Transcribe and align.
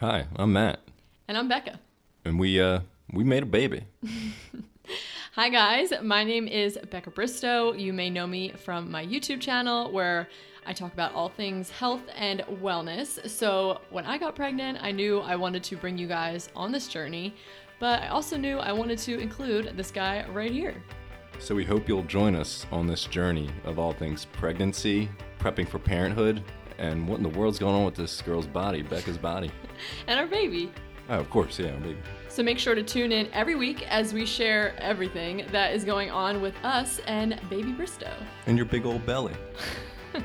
Hi, 0.00 0.26
I'm 0.36 0.52
Matt, 0.52 0.80
And 1.28 1.36
I'm 1.36 1.48
Becca. 1.48 1.78
and 2.24 2.38
we 2.38 2.60
uh 2.60 2.80
we 3.12 3.22
made 3.24 3.42
a 3.42 3.46
baby. 3.46 3.84
Hi, 5.34 5.48
guys. 5.48 5.92
My 6.02 6.24
name 6.24 6.48
is 6.48 6.78
Becca 6.90 7.10
Bristow. 7.10 7.72
You 7.72 7.92
may 7.92 8.08
know 8.10 8.26
me 8.26 8.52
from 8.52 8.90
my 8.90 9.04
YouTube 9.04 9.40
channel 9.40 9.90
where 9.92 10.28
I 10.66 10.72
talk 10.72 10.92
about 10.92 11.14
all 11.14 11.28
things 11.28 11.70
health 11.70 12.02
and 12.16 12.40
wellness. 12.62 13.28
So, 13.28 13.80
when 13.90 14.06
I 14.06 14.16
got 14.18 14.34
pregnant, 14.34 14.78
I 14.80 14.90
knew 14.90 15.20
I 15.20 15.36
wanted 15.36 15.62
to 15.64 15.76
bring 15.76 15.98
you 15.98 16.06
guys 16.06 16.48
on 16.56 16.72
this 16.72 16.88
journey, 16.88 17.34
but 17.78 18.02
I 18.02 18.08
also 18.08 18.36
knew 18.36 18.58
I 18.58 18.72
wanted 18.72 18.98
to 19.00 19.18
include 19.18 19.76
this 19.76 19.90
guy 19.90 20.26
right 20.32 20.50
here. 20.50 20.82
So 21.38 21.54
we 21.54 21.64
hope 21.64 21.88
you'll 21.88 22.02
join 22.04 22.34
us 22.36 22.66
on 22.70 22.86
this 22.86 23.04
journey 23.04 23.50
of 23.64 23.78
all 23.78 23.92
things 23.92 24.24
pregnancy, 24.26 25.08
prepping 25.38 25.68
for 25.68 25.78
parenthood, 25.78 26.42
and 26.80 27.06
what 27.06 27.18
in 27.18 27.22
the 27.22 27.28
world's 27.28 27.58
going 27.58 27.74
on 27.74 27.84
with 27.84 27.94
this 27.94 28.22
girl's 28.22 28.46
body, 28.46 28.82
Becca's 28.82 29.18
body. 29.18 29.52
And 30.06 30.20
our 30.20 30.26
baby. 30.26 30.70
Oh, 31.08 31.20
of 31.20 31.30
course, 31.30 31.58
yeah, 31.58 31.72
our 31.72 31.80
baby. 31.80 31.98
So 32.28 32.42
make 32.42 32.58
sure 32.58 32.74
to 32.74 32.82
tune 32.82 33.12
in 33.12 33.28
every 33.32 33.54
week 33.54 33.86
as 33.88 34.12
we 34.12 34.26
share 34.26 34.74
everything 34.78 35.46
that 35.52 35.72
is 35.72 35.84
going 35.84 36.10
on 36.10 36.42
with 36.42 36.54
us 36.62 37.00
and 37.06 37.40
baby 37.48 37.72
Bristow. 37.72 38.12
And 38.46 38.58
your 38.58 38.66
big 38.66 38.84
old 38.84 39.06
belly. 39.06 39.32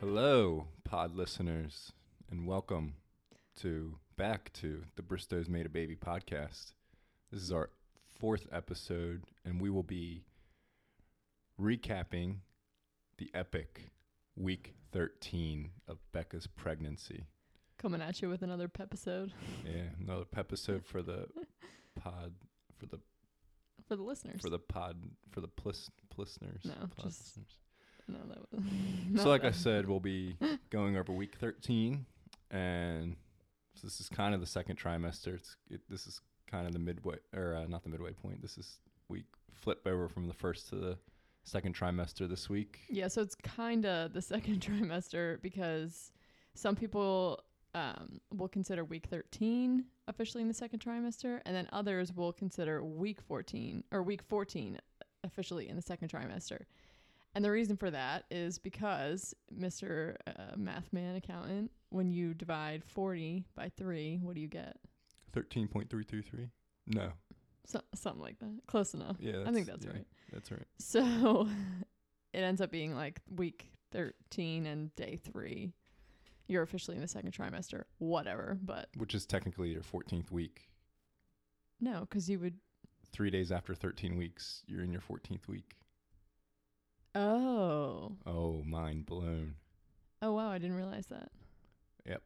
Hello, 0.00 0.66
pod 0.82 1.14
listeners, 1.14 1.92
and 2.28 2.44
welcome 2.44 2.94
to 3.60 3.98
back 4.16 4.52
to 4.54 4.82
the 4.96 5.02
Bristow's 5.02 5.48
Made 5.48 5.66
a 5.66 5.70
Baby 5.70 5.94
podcast. 5.94 6.72
This 7.30 7.40
is 7.40 7.52
our 7.52 7.70
fourth 8.18 8.46
episode, 8.50 9.22
and 9.44 9.60
we 9.60 9.70
will 9.70 9.84
be 9.84 10.24
recapping 11.60 12.38
the 13.16 13.30
epic 13.32 13.92
week 14.36 14.74
13 14.92 15.70
of 15.88 15.98
Becca's 16.12 16.46
pregnancy. 16.46 17.24
Coming 17.78 18.00
at 18.00 18.22
you 18.22 18.28
with 18.28 18.42
another 18.42 18.70
episode 18.80 19.32
Yeah, 19.64 19.82
another 20.00 20.24
episode 20.36 20.84
for 20.86 21.02
the 21.02 21.26
pod 22.00 22.32
for 22.78 22.86
the 22.86 22.98
for 23.86 23.96
the 23.96 24.02
listeners. 24.02 24.40
for 24.40 24.48
the 24.50 24.58
pod 24.58 24.96
for 25.30 25.40
the 25.40 25.48
plis, 25.48 25.90
listeners. 26.16 26.62
No, 26.64 26.72
just- 27.02 27.36
listeners. 27.36 27.58
no, 28.08 28.18
that 28.28 28.38
was, 28.52 29.22
So, 29.22 29.28
like 29.28 29.44
I 29.44 29.50
said, 29.50 29.86
we'll 29.88 30.00
be 30.00 30.36
going 30.70 30.96
over 30.96 31.12
week 31.12 31.34
13, 31.38 32.06
and 32.50 33.16
this 33.82 34.00
is 34.00 34.08
kind 34.08 34.34
of 34.34 34.40
the 34.40 34.46
second 34.46 34.78
trimester. 34.78 35.34
It's 35.34 35.56
it, 35.68 35.80
this 35.90 36.06
is 36.06 36.20
kind 36.50 36.66
of 36.66 36.72
the 36.72 36.78
midway, 36.78 37.16
or 37.36 37.54
uh, 37.56 37.66
not 37.66 37.82
the 37.82 37.90
midway 37.90 38.12
point. 38.12 38.40
This 38.40 38.56
is 38.56 38.78
week 39.08 39.26
flip 39.52 39.82
over 39.86 40.08
from 40.08 40.28
the 40.28 40.34
first 40.34 40.68
to 40.70 40.76
the 40.76 40.98
second 41.44 41.74
trimester 41.76 42.28
this 42.28 42.48
week. 42.48 42.80
Yeah, 42.88 43.08
so 43.08 43.22
it's 43.22 43.34
kind 43.34 43.86
of 43.86 44.12
the 44.12 44.22
second 44.22 44.60
trimester 44.66 45.40
because 45.42 46.10
some 46.54 46.74
people 46.76 47.40
um, 47.74 48.20
will 48.34 48.48
consider 48.48 48.84
week 48.84 49.06
13 49.10 49.84
officially 50.08 50.42
in 50.42 50.48
the 50.48 50.54
second 50.54 50.80
trimester, 50.80 51.40
and 51.46 51.54
then 51.54 51.68
others 51.72 52.12
will 52.12 52.32
consider 52.32 52.82
week 52.84 53.20
14 53.20 53.84
or 53.92 54.02
week 54.02 54.22
14 54.22 54.78
officially 55.22 55.68
in 55.68 55.76
the 55.76 55.82
second 55.82 56.08
trimester. 56.10 56.60
And 57.34 57.44
the 57.44 57.50
reason 57.50 57.76
for 57.76 57.90
that 57.90 58.24
is 58.30 58.58
because 58.58 59.34
Mr. 59.52 60.14
Uh, 60.26 60.54
Mathman 60.56 61.16
accountant, 61.16 61.70
when 61.90 62.10
you 62.12 62.32
divide 62.32 62.84
40 62.84 63.44
by 63.56 63.70
3, 63.76 64.20
what 64.22 64.34
do 64.36 64.40
you 64.40 64.46
get? 64.46 64.76
13.333. 65.34 66.48
No, 66.86 67.10
So, 67.66 67.80
something 67.94 68.22
like 68.22 68.38
that. 68.38 68.60
Close 68.68 68.94
enough. 68.94 69.16
yeah, 69.18 69.42
I 69.46 69.50
think 69.52 69.66
that's 69.66 69.84
yeah, 69.84 69.92
right. 69.92 70.06
That's 70.34 70.50
right. 70.50 70.66
So 70.78 71.48
it 72.34 72.38
ends 72.40 72.60
up 72.60 72.70
being 72.70 72.94
like 72.94 73.20
week 73.34 73.70
13 73.92 74.66
and 74.66 74.94
day 74.96 75.16
three. 75.22 75.72
You're 76.48 76.62
officially 76.62 76.96
in 76.96 77.00
the 77.02 77.08
second 77.08 77.32
trimester, 77.32 77.84
whatever. 77.98 78.58
But 78.62 78.88
Which 78.98 79.14
is 79.14 79.24
technically 79.24 79.70
your 79.70 79.82
14th 79.82 80.30
week. 80.30 80.68
no, 81.80 82.00
because 82.00 82.28
you 82.28 82.38
would. 82.40 82.54
Three 83.12 83.30
days 83.30 83.52
after 83.52 83.74
13 83.74 84.16
weeks, 84.18 84.62
you're 84.66 84.82
in 84.82 84.92
your 84.92 85.00
14th 85.00 85.46
week. 85.48 85.76
Oh. 87.14 88.16
Oh, 88.26 88.62
mind 88.66 89.06
blown. 89.06 89.54
Oh, 90.20 90.32
wow. 90.32 90.50
I 90.50 90.58
didn't 90.58 90.76
realize 90.76 91.06
that. 91.06 91.30
Yep. 92.06 92.22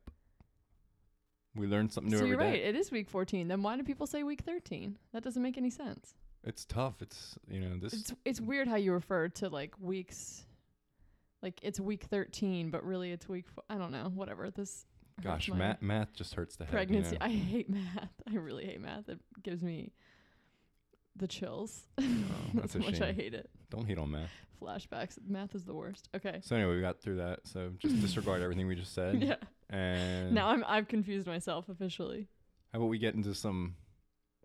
We 1.55 1.67
learn 1.67 1.91
something 1.91 2.11
new 2.11 2.17
so 2.17 2.25
every 2.25 2.31
you're 2.31 2.39
day. 2.39 2.51
right. 2.53 2.63
It 2.63 2.75
is 2.77 2.91
week 2.91 3.11
14. 3.11 3.49
Then 3.49 3.63
why 3.63 3.77
do 3.77 3.83
people 3.83 4.07
say 4.07 4.23
week 4.23 4.41
13? 4.47 4.97
That 5.13 5.23
doesn't 5.23 5.43
make 5.43 5.59
any 5.59 5.71
sense. 5.71 6.15
It's 6.45 6.65
tough. 6.65 7.03
It's 7.03 7.37
you 7.49 7.61
know 7.61 7.77
this. 7.79 7.93
It's, 7.93 8.15
it's 8.25 8.41
weird 8.41 8.69
how 8.69 8.77
you 8.77 8.93
refer 8.93 9.29
to 9.29 9.49
like 9.49 9.75
weeks. 9.81 10.45
Like 11.43 11.61
it's 11.63 11.79
week 11.79 12.05
13, 12.11 12.71
but 12.71 12.85
really 12.85 13.13
it's 13.13 13.29
week. 13.29 13.47
Four. 13.49 13.65
I 13.71 13.77
don't 13.77 13.93
know. 13.93 14.11
Whatever. 14.15 14.51
This. 14.51 14.87
gosh, 15.23 15.51
math 15.51 15.83
math 15.83 16.13
just 16.15 16.35
hurts 16.35 16.57
the 16.57 16.65
head. 16.65 16.73
pregnancy. 16.73 17.13
You 17.13 17.19
know? 17.19 17.27
I 17.27 17.29
hate 17.31 17.71
math. 17.95 18.11
I 18.31 18.35
really 18.37 18.65
hate 18.67 18.81
math. 18.81 19.09
It 19.09 19.19
gives 19.43 19.63
me 19.63 19.93
the 21.17 21.29
chills. 21.29 21.87
Oh, 22.01 22.61
that's 22.61 22.75
a 22.77 22.79
much 22.81 23.01
I 23.01 23.13
hate 23.13 23.35
it. 23.35 23.51
Don't 23.71 23.85
hate 23.87 23.99
on 23.99 24.11
math. 24.11 24.31
Flashbacks. 24.63 25.19
Math 25.29 25.55
is 25.55 25.65
the 25.65 25.75
worst. 25.75 26.09
Okay. 26.17 26.39
So 26.43 26.57
anyway, 26.57 26.75
we 26.77 26.81
got 26.81 27.01
through 27.01 27.17
that. 27.17 27.41
So 27.45 27.71
just 27.79 28.01
disregard 28.01 28.43
everything 28.43 28.67
we 28.67 28.75
just 28.75 28.95
said. 28.95 29.23
Yeah. 29.23 29.37
And 29.71 30.33
Now 30.33 30.49
I'm 30.49 30.65
I've 30.67 30.89
confused 30.89 31.27
myself 31.27 31.69
officially. 31.69 32.27
how 32.73 32.79
about 32.79 32.89
we 32.89 32.99
get 32.99 33.15
into 33.15 33.35
some 33.35 33.75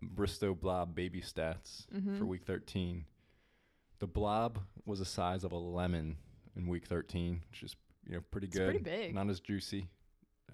Bristow 0.08 0.54
Blob 0.54 0.94
baby 0.94 1.20
stats 1.20 1.86
Mm-hmm. 1.94 2.18
for 2.18 2.26
week 2.26 2.44
13? 2.44 3.04
The 4.00 4.06
blob 4.06 4.58
was 4.84 4.98
the 4.98 5.04
size 5.04 5.44
of 5.44 5.52
a 5.52 5.56
lemon 5.56 6.16
in 6.56 6.66
week 6.66 6.86
13, 6.86 7.40
which 7.50 7.62
is 7.62 7.76
you 8.06 8.14
know 8.16 8.20
pretty 8.30 8.48
It's 8.48 8.56
good. 8.56 8.66
pretty 8.70 8.82
big. 8.84 9.14
Not 9.14 9.28
as 9.30 9.40
juicy 9.40 9.88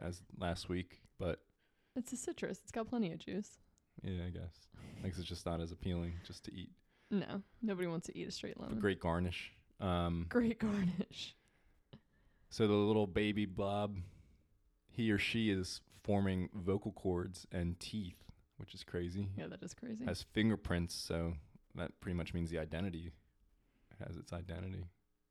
as 0.00 0.22
last 0.38 0.68
week, 0.68 1.00
but 1.18 1.40
It's 1.96 2.12
a 2.12 2.16
citrus. 2.16 2.60
It's 2.62 2.70
got 2.72 2.88
plenty 2.88 3.12
of 3.12 3.18
juice. 3.18 3.58
yeah, 4.02 4.24
I 4.26 4.30
guess. 4.30 4.54
I 5.02 5.08
guess 5.08 5.18
it's 5.18 5.28
just 5.28 5.46
not 5.46 5.60
as 5.60 5.72
appealing 5.72 6.12
just 6.26 6.44
to 6.44 6.54
eat. 6.54 6.70
No, 7.10 7.42
nobody 7.62 7.88
wants 7.88 8.06
to 8.06 8.16
eat 8.16 8.28
a 8.28 8.30
straight 8.30 8.54
But 8.56 8.64
lemon. 8.66 8.78
great 8.80 9.00
garnish. 9.00 9.52
Um, 9.80 10.26
Great 10.28 10.58
garnish. 10.60 11.34
So 12.52 12.66
the 12.66 12.74
little 12.74 13.06
baby 13.06 13.46
blob, 13.46 13.96
he 14.90 15.10
or 15.12 15.18
she 15.18 15.50
is 15.50 15.80
forming 16.02 16.48
vocal 16.52 16.90
cords 16.90 17.46
and 17.52 17.78
teeth, 17.78 18.24
which 18.60 18.74
is 18.74 18.84
crazy. 18.84 19.28
Yeah, 19.36 19.46
that 19.48 19.62
is 19.62 19.74
crazy. 19.74 20.04
Has 20.04 20.22
fingerprints, 20.22 20.94
so 20.94 21.34
that 21.74 21.98
pretty 22.00 22.16
much 22.16 22.34
means 22.34 22.50
the 22.50 22.58
identity 22.58 23.10
has 24.06 24.16
its 24.16 24.32
identity. 24.32 24.86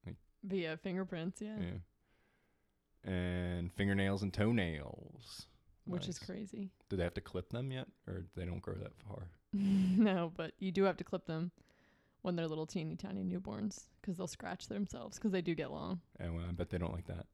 Like, 0.05 0.15
Via 0.43 0.77
fingerprints, 0.77 1.41
yeah. 1.41 1.57
Yeah. 1.59 3.11
And 3.11 3.71
fingernails 3.71 4.23
and 4.23 4.33
toenails. 4.33 5.45
Which 5.85 6.07
is 6.07 6.19
crazy. 6.19 6.69
Do 6.89 6.97
they 6.97 7.03
have 7.03 7.13
to 7.15 7.21
clip 7.21 7.49
them 7.49 7.71
yet, 7.71 7.87
or 8.07 8.25
they 8.35 8.45
don't 8.45 8.61
grow 8.61 8.75
that 8.75 8.93
far? 9.07 9.29
no, 9.53 10.31
but 10.35 10.53
you 10.59 10.71
do 10.71 10.83
have 10.83 10.97
to 10.97 11.03
clip 11.03 11.25
them 11.25 11.51
when 12.21 12.35
they're 12.35 12.47
little 12.47 12.67
teeny 12.67 12.95
tiny 12.95 13.23
newborns 13.23 13.85
because 14.01 14.17
they'll 14.17 14.27
scratch 14.27 14.67
themselves 14.67 15.17
because 15.17 15.31
they 15.31 15.41
do 15.41 15.55
get 15.55 15.71
long. 15.71 16.01
And 16.19 16.35
well, 16.35 16.45
I 16.47 16.51
bet 16.51 16.69
they 16.69 16.77
don't 16.77 16.93
like 16.93 17.07
that. 17.07 17.25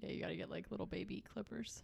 Yeah, 0.00 0.10
you 0.10 0.20
got 0.20 0.28
to 0.28 0.36
get 0.36 0.50
like 0.50 0.70
little 0.70 0.86
baby 0.86 1.22
clippers. 1.32 1.82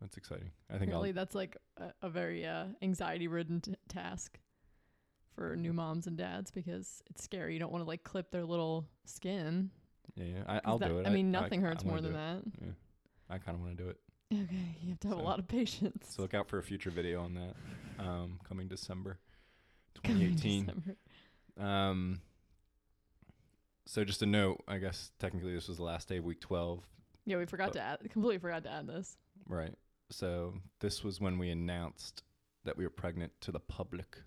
That's 0.00 0.16
exciting. 0.16 0.50
I 0.72 0.78
think 0.78 0.90
Really, 0.90 1.08
I'll. 1.10 1.14
that's 1.14 1.34
like 1.34 1.56
a, 1.78 1.92
a 2.02 2.08
very 2.10 2.44
uh, 2.46 2.66
anxiety-ridden 2.82 3.60
t- 3.62 3.74
task 3.88 4.38
for 5.34 5.56
new 5.56 5.72
moms 5.72 6.06
and 6.06 6.16
dads 6.16 6.50
because 6.50 7.02
it's 7.10 7.22
scary. 7.24 7.54
You 7.54 7.58
don't 7.60 7.72
want 7.72 7.82
to 7.84 7.88
like 7.88 8.02
clip 8.04 8.30
their 8.30 8.44
little 8.44 8.86
skin. 9.06 9.70
Yeah, 10.14 10.24
yeah 10.24 10.42
I, 10.46 10.52
'cause 10.54 10.60
I'll 10.64 10.78
that- 10.78 10.88
do 10.88 10.98
it. 10.98 11.06
I 11.06 11.10
mean, 11.10 11.30
nothing 11.30 11.60
hurts 11.62 11.82
I 11.84 11.88
more 11.88 12.00
than 12.00 12.12
that. 12.12 12.42
Yeah, 12.60 12.72
I 13.30 13.38
kind 13.38 13.54
of 13.56 13.62
want 13.62 13.76
to 13.76 13.82
do 13.84 13.88
it. 13.90 13.98
Okay, 14.32 14.76
you 14.82 14.90
have 14.90 15.00
to 15.00 15.08
have 15.08 15.16
So- 15.16 15.22
a 15.22 15.24
lot 15.24 15.38
of 15.38 15.48
patience. 15.48 16.08
So 16.14 16.22
look 16.22 16.34
out 16.34 16.48
for 16.48 16.58
a 16.58 16.62
future 16.62 16.90
video 16.90 17.22
on 17.22 17.34
that, 17.34 17.54
um, 17.98 18.38
coming 18.46 18.68
December, 18.68 19.18
Coming 20.04 20.36
2018. 20.36 20.66
December. 20.66 20.96
Um, 21.58 22.20
so 23.86 24.04
just 24.04 24.20
a 24.22 24.26
note, 24.26 24.62
I 24.68 24.78
guess 24.78 25.12
technically 25.18 25.54
this 25.54 25.68
was 25.68 25.76
the 25.78 25.84
last 25.84 26.08
day 26.08 26.18
of 26.18 26.24
week 26.24 26.40
12, 26.40 26.84
Yeah, 27.24 27.38
we 27.38 27.46
forgot 27.46 27.68
But- 27.68 27.74
to 27.74 27.80
add. 27.80 28.10
Completely 28.10 28.38
forgot 28.38 28.62
to 28.64 28.70
add 28.70 28.86
this. 28.86 29.16
right? 29.48 29.74
So 30.10 30.54
this 30.80 31.02
was 31.02 31.20
when 31.20 31.38
we 31.38 31.50
announced 31.50 32.22
that 32.64 32.76
we 32.76 32.84
were 32.84 32.90
pregnant 32.90 33.32
to 33.42 33.52
the 33.52 33.60
public 33.60 34.18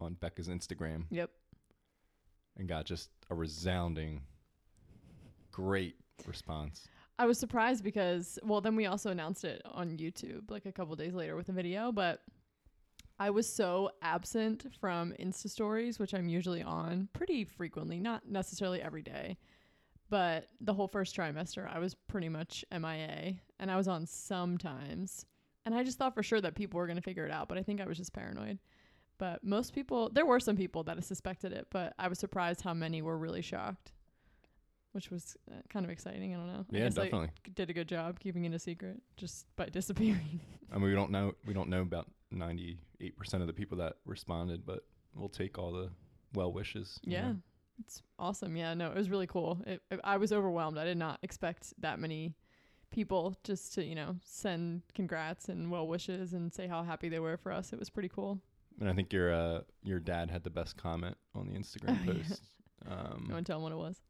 on 0.00 0.14
Becca's 0.14 0.48
Instagram 0.48 1.04
Yep. 1.10 1.30
and 2.56 2.68
got 2.68 2.84
just 2.84 3.10
a 3.30 3.34
resounding, 3.34 4.22
great 5.52 5.96
response. 6.26 6.88
I 7.18 7.24
was 7.26 7.38
surprised 7.38 7.82
because, 7.82 8.38
well, 8.42 8.60
then 8.60 8.76
we 8.76 8.86
also 8.86 9.10
announced 9.10 9.44
it 9.44 9.62
on 9.64 9.96
YouTube 9.96 10.50
like 10.50 10.66
a 10.66 10.72
couple 10.72 10.94
days 10.96 11.14
later 11.14 11.34
with 11.34 11.48
a 11.48 11.52
video, 11.52 11.92
but 11.92 12.20
I 13.18 13.30
was 13.30 13.50
so 13.50 13.90
absent 14.02 14.66
from 14.78 15.14
Insta 15.18 15.48
stories, 15.48 15.98
which 15.98 16.12
I'm 16.12 16.28
usually 16.28 16.62
on 16.62 17.08
pretty 17.14 17.44
frequently, 17.44 17.98
not 17.98 18.28
necessarily 18.28 18.82
every 18.82 19.00
day, 19.00 19.38
but 20.08 20.48
the 20.60 20.72
whole 20.74 20.88
first 20.88 21.16
trimester, 21.16 21.68
I 21.72 21.78
was 21.78 21.94
pretty 21.94 22.28
much 22.28 22.64
MIA 22.72 23.34
and 23.58 23.70
I 23.70 23.76
was 23.76 23.88
on 23.88 24.06
sometimes. 24.06 25.26
And 25.64 25.74
I 25.74 25.82
just 25.82 25.98
thought 25.98 26.14
for 26.14 26.22
sure 26.22 26.40
that 26.40 26.54
people 26.54 26.78
were 26.78 26.86
going 26.86 26.96
to 26.96 27.02
figure 27.02 27.24
it 27.26 27.32
out, 27.32 27.48
but 27.48 27.58
I 27.58 27.62
think 27.62 27.80
I 27.80 27.86
was 27.86 27.98
just 27.98 28.12
paranoid. 28.12 28.58
But 29.18 29.42
most 29.42 29.72
people, 29.72 30.10
there 30.12 30.26
were 30.26 30.38
some 30.38 30.56
people 30.56 30.84
that 30.84 31.02
suspected 31.04 31.52
it, 31.52 31.66
but 31.70 31.94
I 31.98 32.06
was 32.08 32.18
surprised 32.18 32.60
how 32.60 32.74
many 32.74 33.02
were 33.02 33.18
really 33.18 33.42
shocked. 33.42 33.92
which 34.92 35.10
was 35.10 35.36
uh, 35.50 35.54
kind 35.68 35.84
of 35.84 35.90
exciting. 35.90 36.34
I 36.34 36.38
don't 36.38 36.46
know. 36.46 36.64
Yeah, 36.70 36.88
definitely. 36.88 37.30
did 37.54 37.68
a 37.68 37.72
good 37.72 37.88
job 37.88 38.18
keeping 38.20 38.44
it 38.44 38.54
a 38.54 38.58
secret 38.58 39.00
just 39.16 39.46
by 39.56 39.66
disappearing. 39.72 40.40
I 40.72 40.76
mean, 40.76 40.84
we 40.84 40.94
don't 40.94 41.10
know. 41.10 41.32
We 41.44 41.52
don't 41.52 41.68
know 41.68 41.82
about 41.82 42.06
ninety 42.30 42.78
eight 43.00 43.16
percent 43.16 43.42
of 43.42 43.46
the 43.46 43.52
people 43.52 43.78
that 43.78 43.94
responded, 44.04 44.64
but 44.64 44.84
we'll 45.14 45.28
take 45.28 45.58
all 45.58 45.72
the 45.72 45.90
well 46.34 46.52
wishes. 46.52 47.00
yeah. 47.04 47.28
know. 47.28 47.36
It's 47.80 48.02
awesome. 48.18 48.56
Yeah, 48.56 48.74
no, 48.74 48.90
it 48.90 48.96
was 48.96 49.10
really 49.10 49.26
cool. 49.26 49.62
It, 49.66 49.82
it- 49.90 50.00
I 50.04 50.16
was 50.16 50.32
overwhelmed. 50.32 50.78
I 50.78 50.84
did 50.84 50.96
not 50.98 51.18
expect 51.22 51.72
that 51.80 51.98
many 51.98 52.34
people 52.90 53.36
just 53.44 53.74
to, 53.74 53.84
you 53.84 53.94
know, 53.94 54.16
send 54.24 54.82
congrats 54.94 55.48
and 55.48 55.70
well 55.70 55.86
wishes 55.86 56.32
and 56.32 56.52
say 56.54 56.66
how 56.66 56.82
happy 56.82 57.08
they 57.08 57.18
were 57.18 57.36
for 57.36 57.52
us. 57.52 57.72
It 57.72 57.78
was 57.78 57.90
pretty 57.90 58.08
cool. 58.08 58.40
And 58.80 58.88
I 58.88 58.92
think 58.92 59.12
your 59.12 59.32
uh 59.32 59.60
your 59.82 59.98
dad 60.00 60.30
had 60.30 60.44
the 60.44 60.50
best 60.50 60.76
comment 60.76 61.16
on 61.34 61.46
the 61.48 61.54
Instagram 61.58 61.98
Oh, 62.08 62.12
yeah. 62.12 62.22
post. 62.28 62.42
Um, 62.88 63.24
You 63.28 63.34
want 63.34 63.46
to 63.46 63.52
tell 63.52 63.58
them 63.58 63.62
what 63.64 63.72
it 63.72 63.76
was? 63.76 64.00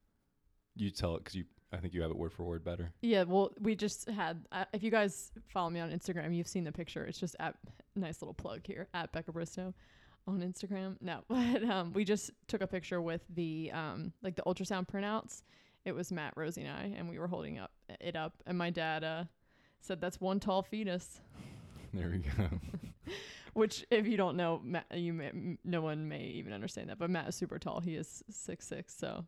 you 0.77 0.91
tell 0.91 1.15
it 1.17 1.19
because 1.25 1.35
you. 1.35 1.45
I 1.73 1.79
think 1.79 1.95
you 1.95 2.03
have 2.03 2.11
it 2.13 2.17
word 2.17 2.33
for 2.33 2.45
word 2.45 2.63
better. 2.65 2.93
Yeah, 3.03 3.25
well, 3.25 3.51
we 3.61 3.75
just 3.75 4.09
had. 4.09 4.47
Uh, 4.53 4.67
if 4.73 4.83
you 4.85 4.91
guys 4.91 5.33
follow 5.49 5.69
me 5.71 5.81
on 5.81 5.91
Instagram, 5.91 6.35
you've 6.35 6.47
seen 6.47 6.63
the 6.65 6.71
picture. 6.73 7.05
It's 7.05 7.19
just 7.19 7.35
at 7.41 7.57
nice 7.97 8.23
little 8.23 8.35
plug 8.35 8.61
here 8.65 8.87
at 8.95 9.11
Becca 9.13 9.33
Bristow 9.33 9.75
on 10.27 10.41
Instagram. 10.41 10.97
No, 11.01 11.21
but 11.29 11.63
um, 11.65 11.93
we 11.93 12.05
just 12.05 12.31
took 12.49 12.61
a 12.61 12.67
picture 12.67 13.01
with 13.01 13.23
the 13.35 13.71
um, 13.73 14.13
like 14.23 14.37
the 14.37 14.43
ultrasound 14.43 14.89
printouts. 14.89 15.43
It 15.85 15.95
was 15.95 16.11
Matt, 16.11 16.33
Rosie, 16.37 16.63
and 16.63 16.71
I, 16.71 16.93
and 16.97 17.09
we 17.09 17.19
were 17.19 17.29
holding 17.29 17.59
up 17.59 17.71
it 18.01 18.17
up, 18.17 18.35
and 18.47 18.59
my 18.59 18.71
dad 18.71 19.05
uh, 19.05 19.25
said 19.81 20.01
that's 20.01 20.21
one 20.21 20.41
tall 20.41 20.63
fetus. 20.63 21.21
There 21.95 22.11
we 22.11 22.19
go. 22.19 22.49
Which, 23.55 23.87
if 23.91 24.07
you 24.07 24.19
don't 24.19 24.37
know, 24.37 24.61
Matt, 24.63 24.85
you 24.93 25.15
may, 25.15 25.29
m- 25.29 25.59
no 25.65 25.81
one 25.81 26.09
may 26.09 26.25
even 26.25 26.53
understand 26.53 26.91
that. 26.91 26.99
But 26.99 27.09
Matt 27.09 27.29
is 27.29 27.35
super 27.37 27.59
tall. 27.59 27.81
He 27.81 27.95
is 27.97 28.23
six 28.29 28.67
six, 28.67 28.95
so 28.95 29.25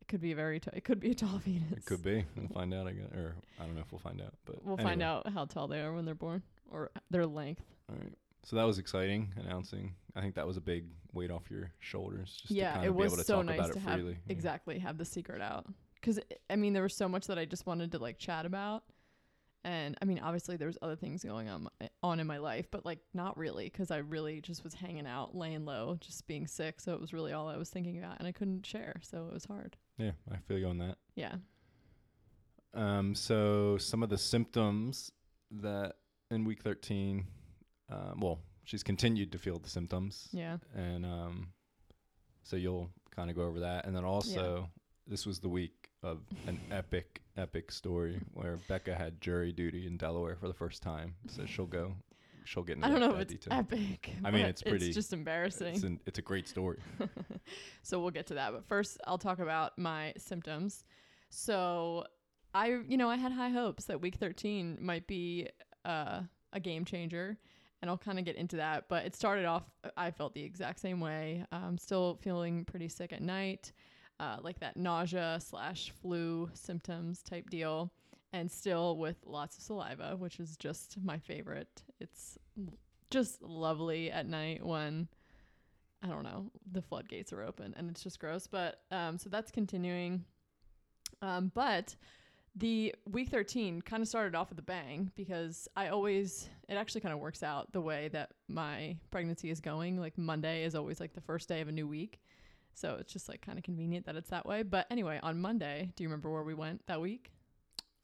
it 0.00 0.08
could 0.08 0.22
be 0.22 0.32
a 0.32 0.36
very 0.36 0.58
t- 0.58 0.70
it 0.72 0.84
could 0.84 1.00
be 1.00 1.10
a 1.10 1.14
tall 1.14 1.38
fetus. 1.44 1.70
it 1.76 1.84
could 1.84 2.02
be. 2.02 2.24
We'll 2.36 2.48
find 2.48 2.72
out. 2.72 2.86
I 2.86 2.92
guess, 2.92 3.12
or 3.14 3.34
I 3.60 3.64
don't 3.66 3.74
know 3.74 3.82
if 3.82 3.92
we'll 3.92 3.98
find 3.98 4.22
out, 4.22 4.32
but 4.46 4.64
We'll 4.64 4.78
find 4.78 5.02
out 5.02 5.30
how 5.34 5.44
tall 5.44 5.68
they 5.68 5.80
are 5.82 5.92
when 5.92 6.06
they're 6.06 6.14
born 6.14 6.42
or 6.70 6.90
their 7.10 7.26
length. 7.26 7.62
All 7.90 7.96
right. 8.00 8.14
So 8.44 8.56
that 8.56 8.64
was 8.64 8.78
exciting 8.78 9.32
announcing. 9.36 9.94
I 10.16 10.20
think 10.20 10.34
that 10.34 10.46
was 10.46 10.56
a 10.56 10.60
big 10.60 10.86
weight 11.12 11.30
off 11.30 11.50
your 11.50 11.70
shoulders. 11.78 12.36
Just 12.42 12.50
Yeah, 12.50 12.68
to 12.68 12.72
kind 12.74 12.84
it 12.86 12.88
of 12.90 12.96
be 12.96 13.02
was 13.02 13.12
able 13.12 13.16
to 13.18 13.24
so 13.24 13.36
talk 13.36 13.46
nice 13.46 13.58
about 13.60 13.72
to 13.72 13.78
it 13.78 13.82
have- 13.82 13.94
freely. 14.00 14.12
Yeah. 14.26 14.32
Exactly, 14.32 14.78
have 14.80 14.98
the 14.98 15.04
secret 15.04 15.40
out. 15.40 15.66
Because 15.94 16.18
I 16.50 16.56
mean, 16.56 16.72
there 16.72 16.82
was 16.82 16.94
so 16.96 17.08
much 17.08 17.28
that 17.28 17.38
I 17.38 17.44
just 17.44 17.66
wanted 17.66 17.92
to 17.92 17.98
like 17.98 18.18
chat 18.18 18.44
about, 18.44 18.82
and 19.62 19.96
I 20.02 20.04
mean, 20.04 20.18
obviously 20.18 20.56
there 20.56 20.66
was 20.66 20.76
other 20.82 20.96
things 20.96 21.22
going 21.22 21.48
on 21.48 21.68
on 22.02 22.18
in 22.18 22.26
my 22.26 22.38
life, 22.38 22.66
but 22.72 22.84
like 22.84 22.98
not 23.14 23.38
really, 23.38 23.66
because 23.66 23.92
I 23.92 23.98
really 23.98 24.40
just 24.40 24.64
was 24.64 24.74
hanging 24.74 25.06
out, 25.06 25.36
laying 25.36 25.64
low, 25.64 25.96
just 26.00 26.26
being 26.26 26.48
sick. 26.48 26.80
So 26.80 26.94
it 26.94 27.00
was 27.00 27.12
really 27.12 27.32
all 27.32 27.46
I 27.48 27.56
was 27.56 27.70
thinking 27.70 27.98
about, 27.98 28.18
and 28.18 28.26
I 28.26 28.32
couldn't 28.32 28.66
share, 28.66 28.96
so 29.02 29.28
it 29.28 29.32
was 29.32 29.44
hard. 29.44 29.76
Yeah, 29.98 30.10
I 30.32 30.38
feel 30.38 30.58
you 30.58 30.66
on 30.66 30.78
that. 30.78 30.96
Yeah. 31.14 31.36
Um, 32.74 33.14
so 33.14 33.76
some 33.78 34.02
of 34.02 34.08
the 34.08 34.18
symptoms 34.18 35.12
that 35.50 35.94
in 36.30 36.44
week 36.44 36.62
13, 36.62 37.26
um, 37.92 38.20
well, 38.20 38.38
she's 38.64 38.82
continued 38.82 39.32
to 39.32 39.38
feel 39.38 39.58
the 39.58 39.68
symptoms. 39.68 40.28
Yeah. 40.32 40.56
And 40.74 41.04
um, 41.04 41.48
so 42.42 42.56
you'll 42.56 42.90
kind 43.14 43.30
of 43.30 43.36
go 43.36 43.42
over 43.42 43.60
that. 43.60 43.86
And 43.86 43.94
then 43.94 44.04
also, 44.04 44.70
this 45.06 45.26
was 45.26 45.38
the 45.40 45.48
week 45.48 45.90
of 46.02 46.20
an 46.46 46.58
epic, 46.70 47.20
epic 47.36 47.70
story 47.70 48.20
where 48.32 48.58
Becca 48.68 48.94
had 48.94 49.20
jury 49.20 49.52
duty 49.52 49.86
in 49.86 49.96
Delaware 49.96 50.36
for 50.36 50.48
the 50.48 50.54
first 50.54 50.82
time. 50.82 51.14
So 51.28 51.44
she'll 51.46 51.66
go, 51.66 51.94
she'll 52.44 52.62
get 52.64 52.76
into 52.76 52.88
I 52.88 52.90
don't 52.90 53.00
know 53.00 53.14
if 53.14 53.20
it's 53.20 53.32
detail. 53.32 53.58
epic. 53.58 54.10
I 54.24 54.30
mean, 54.30 54.46
it's 54.46 54.62
pretty- 54.62 54.86
It's 54.86 54.94
just 54.96 55.12
embarrassing. 55.12 55.74
It's, 55.74 55.84
an, 55.84 56.00
it's 56.06 56.18
a 56.18 56.22
great 56.22 56.48
story. 56.48 56.78
so 57.82 58.00
we'll 58.00 58.10
get 58.10 58.26
to 58.28 58.34
that. 58.34 58.52
But 58.52 58.64
first, 58.66 58.98
I'll 59.06 59.18
talk 59.18 59.38
about 59.38 59.78
my 59.78 60.12
symptoms. 60.16 60.84
So 61.30 62.04
I, 62.54 62.78
you 62.88 62.96
know, 62.96 63.08
I 63.08 63.16
had 63.16 63.32
high 63.32 63.48
hopes 63.50 63.84
that 63.84 64.00
week 64.00 64.16
13 64.16 64.78
might 64.80 65.06
be 65.06 65.48
uh, 65.84 66.20
a 66.52 66.60
game 66.60 66.84
changer. 66.84 67.38
And 67.82 67.90
I'll 67.90 67.98
kind 67.98 68.18
of 68.18 68.24
get 68.24 68.36
into 68.36 68.56
that. 68.56 68.84
But 68.88 69.04
it 69.04 69.14
started 69.14 69.44
off, 69.44 69.64
I 69.96 70.10
felt 70.10 70.34
the 70.34 70.42
exact 70.42 70.80
same 70.80 71.00
way. 71.00 71.44
I'm 71.52 71.76
still 71.76 72.18
feeling 72.22 72.64
pretty 72.64 72.88
sick 72.88 73.12
at 73.12 73.20
night, 73.20 73.72
uh, 74.20 74.36
like 74.40 74.60
that 74.60 74.76
nausea 74.76 75.38
slash 75.44 75.92
flu 76.00 76.48
symptoms 76.54 77.22
type 77.22 77.50
deal. 77.50 77.92
And 78.32 78.50
still 78.50 78.96
with 78.96 79.16
lots 79.26 79.58
of 79.58 79.64
saliva, 79.64 80.16
which 80.16 80.40
is 80.40 80.56
just 80.56 80.96
my 81.04 81.18
favorite. 81.18 81.82
It's 82.00 82.38
just 83.10 83.42
lovely 83.42 84.10
at 84.10 84.26
night 84.26 84.64
when 84.64 85.08
I 86.02 86.08
don't 86.08 86.24
know, 86.24 86.50
the 86.72 86.82
floodgates 86.82 87.32
are 87.32 87.42
open 87.42 87.74
and 87.76 87.90
it's 87.90 88.02
just 88.02 88.18
gross. 88.18 88.46
But 88.46 88.80
um, 88.90 89.18
so 89.18 89.28
that's 89.28 89.50
continuing. 89.50 90.24
Um, 91.20 91.52
but 91.54 91.94
the 92.54 92.94
week 93.10 93.30
13 93.30 93.80
kind 93.82 94.02
of 94.02 94.08
started 94.08 94.34
off 94.34 94.50
with 94.50 94.58
a 94.58 94.62
bang 94.62 95.10
because 95.14 95.68
I 95.76 95.88
always, 95.88 96.48
it 96.68 96.74
actually 96.74 97.00
kind 97.00 97.14
of 97.14 97.20
works 97.20 97.42
out 97.42 97.72
the 97.72 97.80
way 97.80 98.08
that 98.08 98.30
my 98.48 98.96
pregnancy 99.10 99.50
is 99.50 99.60
going. 99.60 99.98
Like 99.98 100.18
Monday 100.18 100.64
is 100.64 100.74
always 100.74 101.00
like 101.00 101.14
the 101.14 101.20
first 101.20 101.48
day 101.48 101.60
of 101.60 101.68
a 101.68 101.72
new 101.72 101.88
week. 101.88 102.20
So 102.74 102.96
it's 103.00 103.12
just 103.12 103.28
like 103.28 103.40
kind 103.40 103.58
of 103.58 103.64
convenient 103.64 104.06
that 104.06 104.16
it's 104.16 104.30
that 104.30 104.46
way. 104.46 104.62
But 104.62 104.86
anyway, 104.90 105.18
on 105.22 105.40
Monday, 105.40 105.90
do 105.96 106.04
you 106.04 106.08
remember 106.08 106.30
where 106.30 106.42
we 106.42 106.54
went 106.54 106.86
that 106.86 107.00
week? 107.00 107.32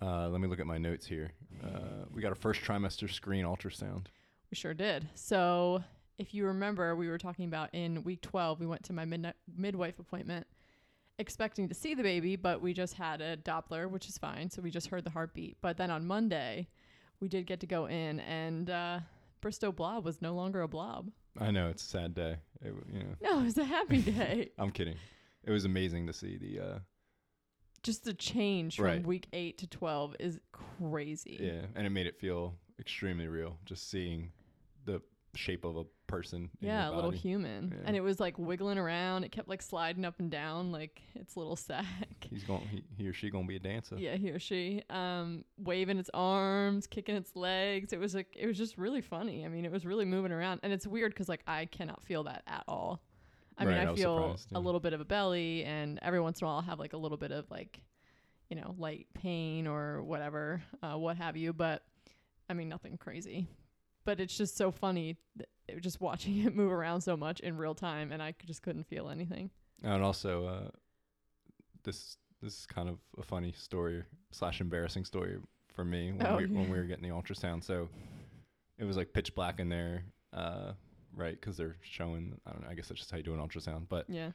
Uh, 0.01 0.29
let 0.29 0.41
me 0.41 0.49
look 0.49 0.61
at 0.61 0.67
my 0.67 0.79
notes 0.79 1.07
here. 1.07 1.33
Uh, 1.63 2.05
we 2.13 2.23
got 2.23 2.33
a 2.33 2.37
first 2.37 2.61
trimester 2.61 3.11
screen 3.11 3.45
ultrasound. 3.45 4.07
We 4.51 4.55
sure 4.55 4.75
did. 4.75 5.09
So 5.15 5.83
if 6.19 6.33
you 6.33 6.47
remember, 6.47 6.95
we 6.97 7.09
were 7.09 7.19
talking 7.19 7.47
about 7.47 7.71
in 7.75 8.03
week 8.05 8.23
12, 8.23 8.61
we 8.61 8.67
went 8.67 8.85
to 8.85 8.93
my 8.93 9.05
midnight 9.05 9.35
midwife 9.57 9.99
appointment 9.99 10.47
expecting 11.19 11.69
to 11.69 11.75
see 11.75 11.95
the 11.95 12.03
baby, 12.03 12.37
but 12.37 12.61
we 12.61 12.73
just 12.73 12.95
had 12.95 13.21
a 13.21 13.37
Doppler, 13.37 13.91
which 13.91 14.09
is 14.09 14.19
fine. 14.19 14.51
So 14.51 14.63
we 14.63 14.71
just 14.71 14.89
heard 14.89 15.05
the 15.05 15.11
heartbeat. 15.11 15.57
But 15.61 15.77
then 15.77 15.91
on 15.91 16.07
Monday, 16.07 16.69
we 17.21 17.29
did 17.29 17.47
get 17.47 17.61
to 17.61 17.67
go 17.67 17.87
in, 17.87 18.21
and 18.21 18.71
uh, 18.71 19.01
Bristow 19.41 19.73
Blob 19.73 20.05
was 20.05 20.23
no 20.23 20.35
longer 20.35 20.63
a 20.63 20.69
blob. 20.69 21.11
I 21.41 21.51
know 21.51 21.69
it's 21.69 21.85
a 21.85 21.89
sad 21.89 22.15
day. 22.15 22.37
It, 22.61 22.75
you 22.93 23.01
know, 23.01 23.15
No, 23.23 23.41
it 23.41 23.45
was 23.45 23.59
a 23.59 23.65
happy 23.65 24.01
day. 24.03 24.51
I'm 24.59 24.71
kidding. 24.71 24.97
It 25.45 25.51
was 25.51 25.65
amazing 25.65 26.07
to 26.09 26.13
see 26.13 26.37
the 26.37 26.61
uh, 26.61 26.79
just 27.83 28.05
the 28.05 28.13
change 28.15 28.77
from 28.77 28.85
Right. 28.87 29.07
week 29.07 29.29
8 29.33 29.59
to 29.59 29.67
12 29.69 30.17
is 30.19 30.41
crazy. 30.53 31.39
yeah, 31.41 31.67
and 31.77 31.87
it 31.87 31.91
made 31.91 32.07
it 32.07 32.19
feel 32.19 32.55
extremely 32.81 33.29
real. 33.29 33.57
Just 33.65 33.89
seeing 33.91 34.33
the 34.85 35.01
shape 35.39 35.65
of 35.65 35.77
a 35.77 35.85
person. 36.07 36.51
in 36.61 36.69
Yeah, 36.69 36.91
a 36.91 36.93
little 36.93 37.11
human. 37.11 37.73
Yeah. 37.73 37.85
And 37.87 37.97
it 37.97 38.01
was 38.01 38.19
like 38.19 38.39
wiggling 38.39 38.77
around. 38.77 39.25
It 39.25 39.31
kept 39.31 39.49
like 39.49 39.63
sliding 39.63 40.05
up 40.05 40.19
and 40.19 40.31
down 40.31 40.73
like 40.73 41.01
its 41.15 41.37
little 41.37 41.57
sack. 41.69 41.87
He's 42.29 42.45
going. 42.45 42.63
He, 42.69 42.83
he 42.97 43.09
or 43.09 43.13
she 43.13 43.31
gonna 43.31 43.47
be 43.47 43.57
a 43.57 43.61
dancer. 43.61 43.97
Yeah, 43.97 44.17
he 44.17 44.31
or 44.31 44.39
she. 44.39 44.83
Um, 44.91 45.45
waving 45.57 45.99
its 45.99 46.11
arms, 46.13 46.87
kicking 46.87 47.15
its 47.15 47.37
legs. 47.37 47.93
It 47.93 48.01
was 48.01 48.15
like 48.15 48.35
it 48.37 48.47
was 48.47 48.59
just 48.59 48.77
really 48.77 49.01
funny. 49.01 49.45
I 49.45 49.49
mean, 49.49 49.65
it 49.65 49.71
was 49.71 49.87
really 49.87 50.05
moving 50.05 50.33
around, 50.33 50.61
and 50.63 50.73
it's 50.73 50.87
weird 50.87 51.13
because 51.13 51.29
like 51.29 51.43
I 51.47 51.67
cannot 51.67 52.03
feel 52.03 52.25
that 52.25 52.43
at 52.47 52.65
all. 52.67 53.01
I 53.57 53.65
mean, 53.65 53.75
I 53.75 53.91
I 53.91 53.95
feel 53.95 54.19
surprised, 54.19 54.49
a 54.55 54.61
little 54.61 54.81
bit 54.81 54.93
of 54.93 55.01
a 55.01 55.05
belly, 55.05 55.65
and 55.65 55.99
every 56.03 56.21
once 56.21 56.41
in 56.41 56.45
a 56.45 56.49
while 56.49 56.57
I'll 56.57 56.63
have 56.63 56.79
like 56.79 56.93
a 56.93 56.97
little 56.99 57.19
bit 57.19 57.33
of 57.33 57.51
like, 57.51 57.81
you 58.51 58.57
know, 58.57 58.75
light 58.79 59.07
pain 59.15 59.67
or 59.67 60.03
whatever, 60.03 60.63
uh, 60.83 60.97
what 60.97 61.17
have 61.17 61.37
you. 61.37 61.53
But 61.53 61.83
I 62.49 62.55
mean, 62.55 62.69
nothing 62.69 62.97
crazy. 62.97 63.49
But 64.09 64.21
it's 64.21 64.35
just 64.39 64.57
so 64.57 64.71
funny, 64.71 65.19
th- 65.37 65.83
just 65.83 66.01
watching 66.01 66.39
it 66.47 66.57
move 66.57 66.73
around 66.73 67.03
so 67.03 67.15
much 67.15 67.41
in 67.41 67.59
real 67.59 67.75
time, 67.75 68.11
and 68.11 68.23
I 68.23 68.31
c- 68.31 68.47
just 68.47 68.63
couldn't 68.63 68.85
feel 68.85 69.11
anything. 69.11 69.51
And 69.83 70.03
also, 70.03 70.47
uh, 70.47 70.69
this 71.85 72.17
this 72.41 72.61
is 72.61 72.65
kind 72.67 72.89
of 72.89 72.97
a 73.19 73.23
funny 73.23 73.53
story 73.53 74.05
slash 74.31 74.63
embarrassing 74.63 75.05
story 75.05 75.37
for 75.75 75.85
me 75.85 76.13
when 76.13 76.27
Oh, 76.27 76.37
we 76.39 76.47
when 76.47 76.71
we 76.71 76.79
were 76.79 76.85
getting 76.85 77.03
the 77.07 77.15
ultrasound. 77.15 77.63
So 77.65 77.91
it 78.79 78.85
was 78.85 78.97
like 78.97 79.13
pitch 79.13 79.35
black 79.35 79.61
in 79.61 79.69
there, 79.69 80.05
uh, 80.33 80.73
right? 81.15 81.39
Because 81.39 81.59
they're 81.59 81.77
showing. 81.83 82.41
I 82.47 82.53
don't 82.53 82.63
know. 82.63 82.69
I 82.71 82.75
guess 82.75 82.89
that's 82.89 83.01
just 83.01 83.11
how 83.11 83.19
you 83.19 83.23
do 83.23 83.35
an 83.35 83.41
ultrasound. 83.41 83.91
But 83.91 84.07
Yeah. 84.09 84.31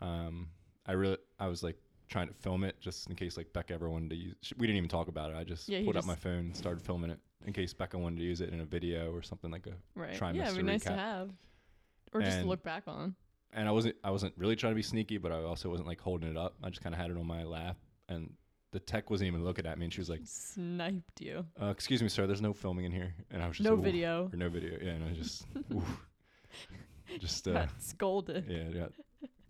um, 0.00 0.48
I 0.84 0.92
really 0.94 1.18
I 1.38 1.46
was 1.46 1.62
like 1.62 1.76
trying 2.08 2.26
to 2.26 2.34
film 2.34 2.64
it 2.64 2.80
just 2.80 3.08
in 3.08 3.14
case 3.14 3.36
like 3.36 3.52
Becca 3.52 3.72
ever 3.72 3.88
wanted 3.88 4.10
to 4.10 4.16
use. 4.16 4.34
sh- 4.42 4.52
We 4.58 4.66
didn't 4.66 4.78
even 4.78 4.88
talk 4.88 5.06
about 5.06 5.30
it. 5.30 5.36
I 5.36 5.44
just 5.44 5.68
Yeah, 5.68 5.78
pulled 5.84 5.90
out 5.96 6.00
just- 6.00 6.08
my 6.08 6.16
phone 6.16 6.38
and 6.46 6.56
started 6.56 6.82
filming 6.82 7.10
it 7.12 7.20
in 7.46 7.52
case 7.52 7.72
Becca 7.72 7.96
wanted 7.98 8.18
to 8.18 8.24
use 8.24 8.40
it 8.40 8.50
in 8.50 8.60
a 8.60 8.64
video 8.64 9.12
or 9.12 9.22
something 9.22 9.50
like 9.50 9.66
a. 9.66 9.72
Right. 9.98 10.14
trimester 10.18 10.34
yeah, 10.36 10.44
it'd 10.46 10.56
be 10.58 10.62
nice 10.62 10.82
to 10.84 10.90
recap. 10.90 10.96
have. 10.96 11.30
Or 12.12 12.20
just 12.22 12.40
to 12.40 12.46
look 12.46 12.62
back 12.62 12.84
on. 12.86 13.14
And 13.54 13.68
I 13.68 13.70
wasn't 13.72 13.96
I 14.04 14.10
wasn't 14.10 14.34
really 14.36 14.56
trying 14.56 14.72
to 14.72 14.76
be 14.76 14.82
sneaky, 14.82 15.18
but 15.18 15.32
I 15.32 15.42
also 15.42 15.68
wasn't 15.70 15.88
like 15.88 16.00
holding 16.00 16.30
it 16.30 16.36
up. 16.36 16.54
I 16.62 16.68
just 16.70 16.82
kind 16.82 16.94
of 16.94 17.00
had 17.00 17.10
it 17.10 17.16
on 17.16 17.26
my 17.26 17.42
lap, 17.44 17.76
and 18.08 18.32
the 18.70 18.80
tech 18.80 19.10
wasn't 19.10 19.28
even 19.28 19.44
looking 19.44 19.66
at 19.66 19.78
me, 19.78 19.84
and 19.86 19.92
she 19.92 20.00
was 20.00 20.08
like. 20.08 20.20
Sniped 20.24 21.20
you. 21.20 21.44
uh, 21.60 21.66
excuse 21.66 22.02
me, 22.02 22.08
sir. 22.08 22.26
There's 22.26 22.40
no 22.40 22.52
filming 22.54 22.84
in 22.86 22.92
here, 22.92 23.14
and 23.30 23.42
I 23.42 23.48
was 23.48 23.58
just 23.58 23.68
No 23.68 23.76
video. 23.76 24.30
or 24.32 24.36
no 24.36 24.48
video. 24.48 24.78
Yeah, 24.80 24.92
and 24.92 25.04
I 25.04 25.12
just, 25.12 25.46
just 27.18 27.46
uh, 27.48 27.52
Got 27.52 27.82
scolded. 27.82 28.44
yeah, 28.48 28.64
got 28.80 28.92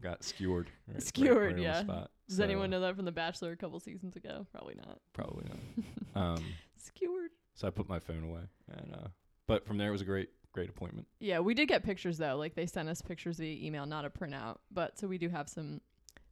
got 0.03 0.25
skewered. 0.25 0.69
right- 0.89 0.95
right- 0.95 1.03
Skewered, 1.03 1.47
right 1.47 1.57
the 1.57 1.63
yeah. 1.63 1.83
Does 2.29 2.39
So, 2.39 2.45
anyone 2.45 2.71
know 2.71 2.81
that 2.81 2.97
from 2.97 3.05
The 3.05 3.13
Bachelor 3.13 3.53
a 3.53 3.57
couple 3.57 3.79
seasons 3.79 4.17
ago? 4.17 4.47
Probably 4.53 4.75
not. 4.75 4.99
Probably 5.13 5.45
not. 6.15 6.21
um, 6.23 6.45
Skewered. 6.77 7.31
So 7.63 7.69
I 7.69 7.71
put 7.71 7.89
my 7.89 8.01
phone 8.01 8.25
away, 8.25 8.41
and 8.77 8.93
uh, 8.93 9.09
but 9.47 9.65
from 9.65 9.79
there 9.79 9.89
it 9.89 9.93
was 9.93 10.01
a 10.01 10.05
great, 10.05 10.31
great 10.51 10.69
appointment. 10.69 11.07
Yeah, 11.21 11.39
we 11.39 11.55
did 11.55 11.69
get 11.69 11.85
pictures 11.85 12.19
though. 12.19 12.37
Like 12.37 12.57
they 12.57 12.67
sent 12.67 12.89
us 12.89 13.01
pictures 13.01 13.39
via 13.39 13.65
email, 13.65 13.87
not 13.87 14.05
a 14.05 14.11
printout. 14.11 14.59
But 14.73 14.99
so 14.99 15.07
we 15.07 15.17
do 15.17 15.29
have 15.29 15.49
some 15.49 15.81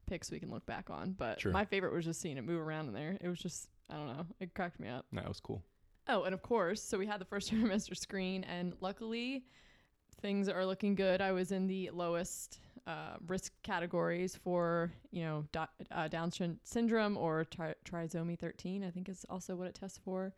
pics 0.09 0.33
we 0.33 0.41
can 0.41 0.51
look 0.51 0.67
back 0.67 0.91
on. 0.91 1.13
But 1.13 1.41
Sure. 1.41 1.53
my 1.53 1.65
favorite 1.65 1.93
was 1.95 2.05
just 2.05 2.21
seeing 2.21 2.37
it 2.37 2.43
move 2.45 2.61
around 2.61 2.89
in 2.89 2.95
there. 2.95 3.17
It 3.21 3.29
was 3.29 3.39
just 3.39 3.69
I 3.89 3.95
don't 3.95 4.09
know, 4.09 4.27
it 4.41 4.55
cracked 4.55 4.81
me 4.81 4.89
up. 4.89 5.07
That 5.13 5.29
was 5.29 5.39
cool. 5.39 5.63
Oh, 6.09 6.25
and 6.25 6.35
of 6.35 6.43
course, 6.43 6.83
so 6.83 6.99
we 6.99 7.07
had 7.07 7.21
the 7.21 7.25
first 7.25 7.49
trimester 7.53 7.97
screen, 7.97 8.43
and 8.45 8.75
luckily, 8.81 9.45
things 10.21 10.49
are 10.49 10.67
looking 10.67 10.97
good. 10.97 11.21
I 11.21 11.31
was 11.31 11.53
in 11.53 11.69
the 11.69 11.91
lowest 11.91 12.59
uh, 12.89 13.19
risk 13.29 13.53
categories 13.63 14.35
for, 14.35 14.91
you 15.13 15.23
know, 15.23 15.45
do- 15.53 15.85
uh, 15.93 16.09
Down 16.09 16.33
syn- 16.33 16.59
syndrome 16.65 17.17
or 17.17 17.45
tri- 17.45 17.75
trisomy 17.85 18.37
13, 18.37 18.83
I 18.83 18.91
think 18.91 19.09
is 19.09 19.25
also 19.31 19.55
what 19.55 19.69
it 19.69 19.75
tests 19.77 20.01
for. 20.05 20.33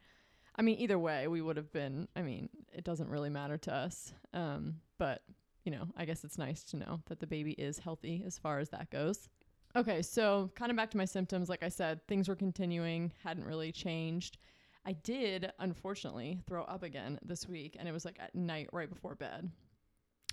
I 0.56 0.62
mean, 0.62 0.78
either 0.78 0.98
way, 0.98 1.28
we 1.28 1.40
would 1.40 1.56
have 1.56 1.72
been, 1.72 2.08
I 2.14 2.22
mean, 2.22 2.48
it 2.72 2.84
doesn't 2.84 3.08
really 3.08 3.30
matter 3.30 3.56
to 3.58 3.74
us. 3.74 4.12
Um, 4.34 4.76
but, 4.98 5.22
you 5.64 5.72
know, 5.72 5.88
I 5.96 6.04
guess 6.04 6.24
it's 6.24 6.38
nice 6.38 6.62
to 6.64 6.76
know 6.76 7.00
that 7.06 7.20
the 7.20 7.26
baby 7.26 7.52
is 7.52 7.78
healthy 7.78 8.22
as 8.26 8.38
far 8.38 8.58
as 8.58 8.68
that 8.70 8.90
goes. 8.90 9.28
Okay, 9.74 10.02
so 10.02 10.50
kind 10.54 10.70
of 10.70 10.76
back 10.76 10.90
to 10.90 10.98
my 10.98 11.06
symptoms. 11.06 11.48
Like 11.48 11.62
I 11.62 11.70
said, 11.70 12.06
things 12.06 12.28
were 12.28 12.36
continuing, 12.36 13.12
hadn't 13.24 13.44
really 13.44 13.72
changed. 13.72 14.36
I 14.84 14.92
did, 14.92 15.50
unfortunately, 15.58 16.40
throw 16.46 16.64
up 16.64 16.82
again 16.82 17.18
this 17.24 17.48
week, 17.48 17.76
and 17.78 17.88
it 17.88 17.92
was 17.92 18.04
like 18.04 18.18
at 18.20 18.34
night 18.34 18.68
right 18.72 18.90
before 18.90 19.14
bed, 19.14 19.50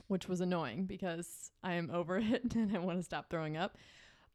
which 0.07 0.27
was 0.27 0.41
annoying 0.41 0.85
because 0.85 1.51
I 1.63 1.73
am 1.73 1.89
over 1.93 2.17
it 2.17 2.55
and 2.55 2.75
I 2.75 2.79
want 2.79 2.99
to 2.99 3.03
stop 3.03 3.29
throwing 3.29 3.55
up. 3.55 3.77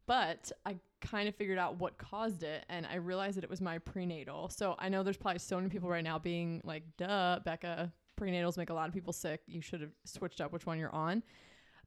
But 0.06 0.52
I 0.64 0.76
kind 1.04 1.28
of 1.28 1.34
figured 1.36 1.58
out 1.58 1.78
what 1.78 1.98
caused 1.98 2.42
it, 2.42 2.64
and 2.68 2.86
I 2.86 2.96
realized 2.96 3.36
that 3.36 3.44
it 3.44 3.50
was 3.50 3.60
my 3.60 3.78
prenatal. 3.78 4.48
So 4.48 4.74
I 4.78 4.88
know 4.88 5.02
there's 5.02 5.16
probably 5.16 5.38
so 5.38 5.56
many 5.56 5.68
people 5.68 5.88
right 5.88 6.04
now 6.04 6.18
being 6.18 6.60
like, 6.64 6.82
duh, 6.96 7.40
Becca, 7.44 7.92
prenatals 8.18 8.56
make 8.56 8.70
a 8.70 8.74
lot 8.74 8.88
of 8.88 8.94
people 8.94 9.12
sick. 9.12 9.42
You 9.46 9.60
should 9.60 9.80
have 9.80 9.92
switched 10.04 10.40
up 10.40 10.52
which 10.52 10.66
one 10.66 10.78
you're 10.78 10.94
on. 10.94 11.22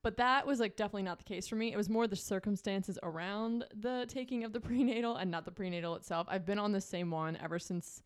But 0.04 0.18
that 0.18 0.46
was 0.46 0.60
like 0.60 0.76
definitely 0.76 1.04
not 1.04 1.18
the 1.18 1.24
case 1.26 1.48
for 1.48 1.56
me. 1.56 1.74
It 1.74 1.78
was 1.78 1.90
more 1.90 2.08
the 2.08 2.16
circumstances 2.16 3.00
around 3.04 3.66
the 3.76 4.06
taking 4.08 4.44
of 4.44 4.54
the 4.54 4.60
prenatal 4.62 5.16
and 5.18 5.32
not 5.32 5.46
the 5.46 5.52
prenatal 5.52 5.96
itself. 5.96 6.28
I've 6.30 6.46
been 6.46 6.60
on 6.60 6.72
the 6.72 6.82
same 6.82 7.12
one 7.12 7.38
ever 7.44 7.60
since 7.60 8.04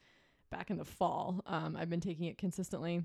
back 0.50 0.70
in 0.70 0.78
the 0.78 0.86
fall. 0.86 1.42
Um, 1.46 1.76
I've 1.78 1.90
been 1.90 2.02
taking 2.02 2.26
it 2.26 2.38
consistently. 2.38 3.04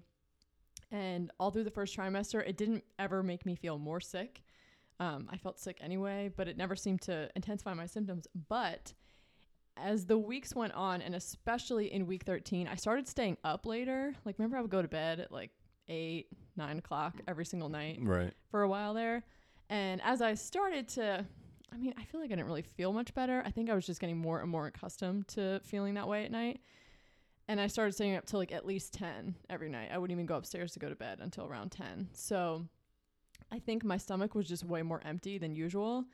And 0.93 1.33
all 1.41 1.51
through 1.51 1.65
the 1.65 1.71
first 1.71 1.97
trimester, 1.97 2.47
it 2.47 2.57
didn't 2.57 2.85
ever 2.99 3.23
make 3.23 3.45
me 3.45 3.57
feel 3.57 3.79
more 3.79 4.01
sick. 4.01 4.43
Um, 4.99 5.29
I 5.31 5.37
felt 5.37 5.59
sick 5.59 5.79
anyway, 5.81 6.31
but 6.35 6.49
it 6.49 6.57
never 6.57 6.75
seemed 6.77 7.03
to 7.03 7.29
intensify 7.37 7.75
my 7.75 7.87
symptoms. 7.87 8.27
But 8.49 8.95
as 9.77 10.07
the 10.07 10.17
weeks 10.17 10.55
went 10.55 10.73
on, 10.73 11.03
and 11.03 11.15
especially 11.15 11.93
in 11.93 12.07
week 12.07 12.25
13, 12.25 12.67
I 12.67 12.77
started 12.77 13.07
staying 13.07 13.37
up 13.45 13.67
later. 13.67 14.15
Like, 14.25 14.39
remember, 14.39 14.57
I 14.57 14.63
would 14.63 14.71
go 14.71 14.81
to 14.81 14.89
bed 14.89 15.21
at 15.21 15.31
like 15.31 15.51
eight, 15.89 16.29
nine 16.57 16.79
o'clock 16.79 17.21
every 17.29 17.45
single 17.45 17.69
night 17.69 17.99
Right. 18.01 18.33
for 18.51 18.63
a 18.63 18.69
while 18.69 18.95
there. 18.95 19.23
And 19.69 20.01
as 20.03 20.23
I 20.23 20.35
started 20.35 20.89
to, 20.91 21.27
I 21.73 21.77
mean, 21.77 21.93
I 21.99 22.05
feel 22.05 22.21
like 22.21 22.29
I 22.31 22.35
didn't 22.37 22.47
really 22.47 22.63
feel 22.63 22.93
much 22.93 23.13
better. 23.15 23.43
I 23.45 23.51
think 23.51 23.69
I 23.69 23.75
was 23.75 23.85
just 23.85 24.01
getting 24.01 24.17
more 24.17 24.41
and 24.41 24.51
more 24.51 24.67
accustomed 24.67 25.29
to 25.29 25.61
feeling 25.65 25.95
that 25.95 26.09
way 26.09 26.25
at 26.25 26.31
night. 26.31 26.61
And 27.49 27.61
I 27.61 27.67
started 27.67 27.93
staying 27.93 28.17
up 28.17 28.25
till 28.27 28.39
like 28.41 28.51
at 28.53 28.65
least 28.67 28.95
10 28.95 29.35
every 29.51 29.69
night. 29.69 29.91
I 29.93 29.99
wouldn't 29.99 30.17
even 30.17 30.27
go 30.27 30.37
upstairs 30.37 30.73
to 30.73 30.79
go 30.79 30.89
to 30.89 30.97
bed 30.97 31.19
until 31.21 31.47
around 31.47 31.71
10. 31.71 32.09
So 32.13 32.67
I 33.53 33.59
think 33.59 33.85
my 33.85 33.97
stomach 33.97 34.35
was 34.35 34.49
just 34.49 34.65
way 34.65 34.83
more 34.83 35.01
empty 35.05 35.39
than 35.39 35.55
usual. 35.55 36.05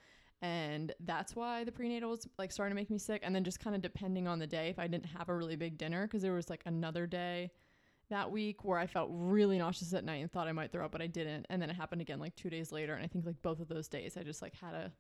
And 0.43 0.93
that's 1.01 1.37
why 1.37 1.63
the 1.63 1.73
prenatal 1.73 2.11
was 2.11 2.27
like 2.37 2.51
starting 2.51 2.73
to 2.73 2.81
make 2.81 2.91
me 2.91 2.99
sick. 2.99 3.23
And 3.25 3.35
then 3.35 3.45
just 3.45 3.61
kind 3.61 3.77
of 3.77 3.83
depending 3.83 4.27
on 4.27 4.39
the 4.39 4.47
day, 4.47 4.69
if 4.69 4.79
I 4.79 4.89
didn't 4.89 5.07
have 5.07 5.29
a 5.29 5.35
really 5.35 5.57
big 5.57 5.79
dinner, 5.79 6.07
because 6.07 6.23
there 6.23 6.33
was 6.33 6.51
like 6.51 6.63
another 6.67 7.07
day 7.07 7.53
that 8.11 8.31
week 8.31 8.65
where 8.65 8.79
I 8.79 8.87
felt 8.87 9.09
really 9.13 9.59
nauseous 9.59 9.95
at 9.95 10.05
night 10.05 10.21
and 10.21 10.31
thought 10.31 10.49
I 10.49 10.53
might 10.53 10.73
throw 10.73 10.85
up, 10.85 10.93
but 10.93 11.01
I 11.01 11.07
didn't. 11.07 11.47
And 11.49 11.63
then 11.63 11.71
it 11.71 11.77
happened 11.77 12.03
again 12.03 12.19
like 12.19 12.35
two 12.35 12.51
days 12.51 12.73
later. 12.73 12.95
And 12.95 13.05
I 13.05 13.07
think 13.07 13.25
like 13.25 13.41
both 13.41 13.61
of 13.61 13.69
those 13.69 13.89
days, 13.89 14.17
I 14.17 14.23
just 14.23 14.43
like 14.43 14.55
had 14.61 14.75
a 14.75 14.93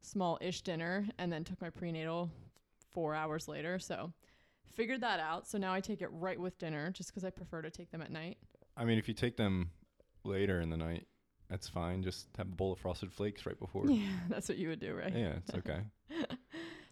small 0.00 0.38
ish 0.40 0.62
dinner 0.62 1.06
and 1.18 1.32
then 1.32 1.44
took 1.44 1.60
my 1.60 1.70
prenatal 1.70 2.30
four 2.90 3.14
hours 3.14 3.46
later. 3.46 3.78
So 3.78 4.12
figured 4.74 5.00
that 5.02 5.20
out. 5.20 5.46
So 5.46 5.56
now 5.56 5.72
I 5.72 5.80
take 5.80 6.02
it 6.02 6.08
right 6.12 6.38
with 6.38 6.58
dinner 6.58 6.90
just 6.90 7.10
because 7.10 7.24
I 7.24 7.30
prefer 7.30 7.62
to 7.62 7.70
take 7.70 7.90
them 7.90 8.02
at 8.02 8.10
night. 8.10 8.38
I 8.76 8.84
mean, 8.84 8.98
if 8.98 9.08
you 9.08 9.14
take 9.14 9.36
them 9.36 9.70
later 10.24 10.60
in 10.60 10.70
the 10.70 10.76
night, 10.76 11.06
that's 11.50 11.68
fine. 11.68 12.02
Just 12.02 12.28
have 12.38 12.46
a 12.46 12.54
bowl 12.54 12.72
of 12.72 12.78
frosted 12.78 13.12
flakes 13.12 13.44
right 13.44 13.58
before. 13.58 13.86
Yeah, 13.86 14.08
that's 14.28 14.48
what 14.48 14.58
you 14.58 14.68
would 14.68 14.80
do, 14.80 14.94
right? 14.94 15.12
Yeah, 15.14 15.34
it's 15.36 15.54
okay. 15.54 15.80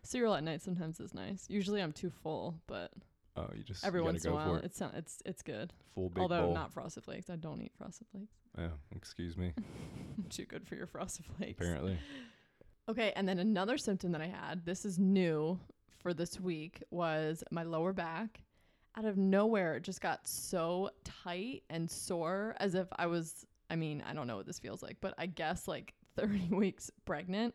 Cereal 0.03 0.35
at 0.35 0.45
night 0.45 0.63
sometimes 0.63 1.01
is 1.01 1.15
nice. 1.15 1.45
Usually 1.49 1.81
I'm 1.83 1.93
too 1.93 2.11
full, 2.11 2.55
but 2.67 2.91
Oh, 3.37 3.49
you 3.55 3.63
just 3.63 3.85
every 3.85 4.01
you 4.01 4.05
once 4.05 4.25
in 4.25 4.33
a 4.33 4.35
while 4.35 4.57
it. 4.57 4.65
it's 4.65 4.81
it's 4.95 5.23
it's 5.25 5.43
good. 5.43 5.73
Full 5.95 6.09
big 6.11 6.23
Although 6.23 6.47
bowl. 6.47 6.55
not 6.55 6.73
frosted 6.73 7.05
flakes. 7.05 7.31
I 7.31 7.37
don't 7.37 7.61
eat 7.63 7.73
frosted 7.79 8.07
flakes. 8.11 8.35
Oh, 8.59 8.71
excuse 8.97 9.37
me. 9.37 9.53
too 10.31 10.45
good 10.45 10.67
for 10.67 10.75
your 10.75 10.87
frosted 10.87 11.25
flakes. 11.27 11.61
Apparently. 11.61 11.99
Okay, 12.89 13.13
and 13.15 13.29
then 13.29 13.39
another 13.39 13.79
symptom 13.79 14.13
that 14.13 14.21
I 14.23 14.27
had, 14.27 14.65
this 14.65 14.85
is 14.85 14.99
new 14.99 15.61
for 16.03 16.15
this 16.15 16.41
week, 16.41 16.83
was 16.91 17.45
my 17.51 17.63
lower 17.63 17.93
back. 17.93 18.41
Out 18.97 19.05
of 19.05 19.17
nowhere, 19.17 19.75
it 19.77 19.83
just 19.83 20.01
got 20.01 20.27
so 20.27 20.91
tight 21.05 21.63
and 21.71 21.89
sore 21.89 22.57
as 22.59 22.75
if 22.75 22.89
I 22.97 23.07
was, 23.07 23.47
I 23.71 23.77
mean, 23.77 24.03
I 24.09 24.15
don't 24.15 24.27
know 24.27 24.37
what 24.37 24.47
this 24.47 24.59
feels 24.59 24.83
like, 24.83 24.97
but 25.01 25.15
I 25.19 25.27
guess 25.27 25.69
like 25.69 25.95
30 26.17 26.49
weeks 26.51 26.91
pregnant. 27.05 27.55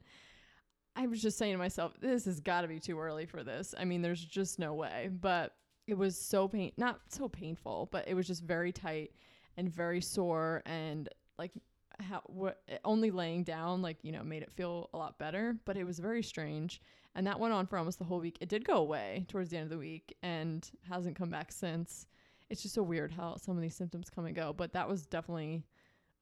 I 0.96 1.08
was 1.08 1.22
just 1.22 1.38
saying 1.38 1.54
to 1.54 1.58
myself, 1.58 1.94
this 2.00 2.26
has 2.26 2.40
got 2.40 2.62
to 2.62 2.68
be 2.68 2.80
too 2.80 3.00
early 3.00 3.26
for 3.26 3.44
this. 3.44 3.74
I 3.78 3.84
mean, 3.84 4.02
there's 4.02 4.24
just 4.24 4.60
no 4.60 4.74
way. 4.76 5.10
But 5.12 5.56
it 5.88 5.98
was 5.98 6.18
so 6.18 6.48
pain, 6.48 6.72
not 6.78 7.00
so 7.10 7.28
painful, 7.28 7.90
but 7.92 8.08
it 8.08 8.14
was 8.14 8.28
just 8.28 8.44
very 8.44 8.72
tight 8.72 9.12
and 9.58 9.70
very 9.70 10.02
sore 10.02 10.62
and 10.66 11.10
like 11.38 11.52
how 12.00 12.22
what 12.26 12.62
eh, 12.70 12.78
only 12.86 13.12
laying 13.12 13.44
down 13.44 13.82
like 13.82 13.98
you 14.02 14.12
know 14.12 14.24
made 14.24 14.42
it 14.42 14.52
feel 14.52 14.90
a 14.94 14.98
lot 14.98 15.18
better 15.20 15.56
but 15.66 15.78
it 15.78 15.84
was 15.84 16.00
very 16.00 16.24
strange 16.24 16.82
and 17.16 17.28
that 17.28 17.40
went 17.40 17.54
on 17.54 17.68
for 17.68 17.78
almost 17.78 18.00
the 18.00 18.06
whole 18.06 18.20
week 18.20 18.38
it 18.42 18.50
did 18.50 18.66
go 18.66 18.78
away 18.78 19.26
towards 19.28 19.50
the 19.50 19.58
end 19.58 19.66
of 19.66 19.70
the 19.70 19.78
week 19.78 20.16
and 20.24 20.72
hasn't 20.90 21.16
come 21.16 21.30
back 21.30 21.52
since 21.52 22.08
it's 22.50 22.62
just 22.62 22.74
so 22.74 22.84
weird 22.84 23.12
how 23.12 23.36
some 23.38 23.56
of 23.56 23.62
these 23.62 23.76
symptoms 23.76 24.10
come 24.10 24.26
and 24.26 24.36
go 24.36 24.54
but 24.54 24.74
that 24.74 24.88
was 24.88 25.06
definitely 25.06 25.64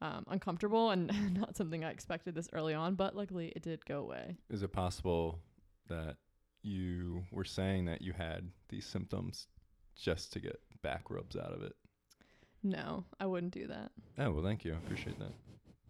um, 0.01 0.25
uncomfortable 0.29 0.89
and 0.91 1.11
not 1.39 1.55
something 1.55 1.83
i 1.83 1.89
expected 1.91 2.33
this 2.35 2.49
early 2.53 2.73
on 2.73 2.95
but 2.95 3.15
luckily 3.15 3.51
it 3.55 3.61
did 3.61 3.85
go 3.85 3.99
away 3.99 4.35
Is 4.49 4.63
it 4.63 4.71
possible 4.73 5.39
that 5.89 6.17
you 6.63 7.23
were 7.31 7.43
saying 7.45 7.85
that 7.85 8.01
you 8.01 8.13
had 8.13 8.49
these 8.69 8.85
symptoms 8.85 9.47
just 9.95 10.31
to 10.33 10.39
get 10.39 10.59
back 10.81 11.09
rubs 11.09 11.35
out 11.35 11.53
of 11.53 11.61
it? 11.63 11.73
no 12.63 13.03
i 13.19 13.25
wouldn't 13.25 13.53
do 13.53 13.67
that 13.67 13.91
Oh, 14.19 14.31
well, 14.31 14.43
thank 14.43 14.63
you. 14.65 14.73
I 14.73 14.77
appreciate 14.77 15.17
that. 15.19 15.31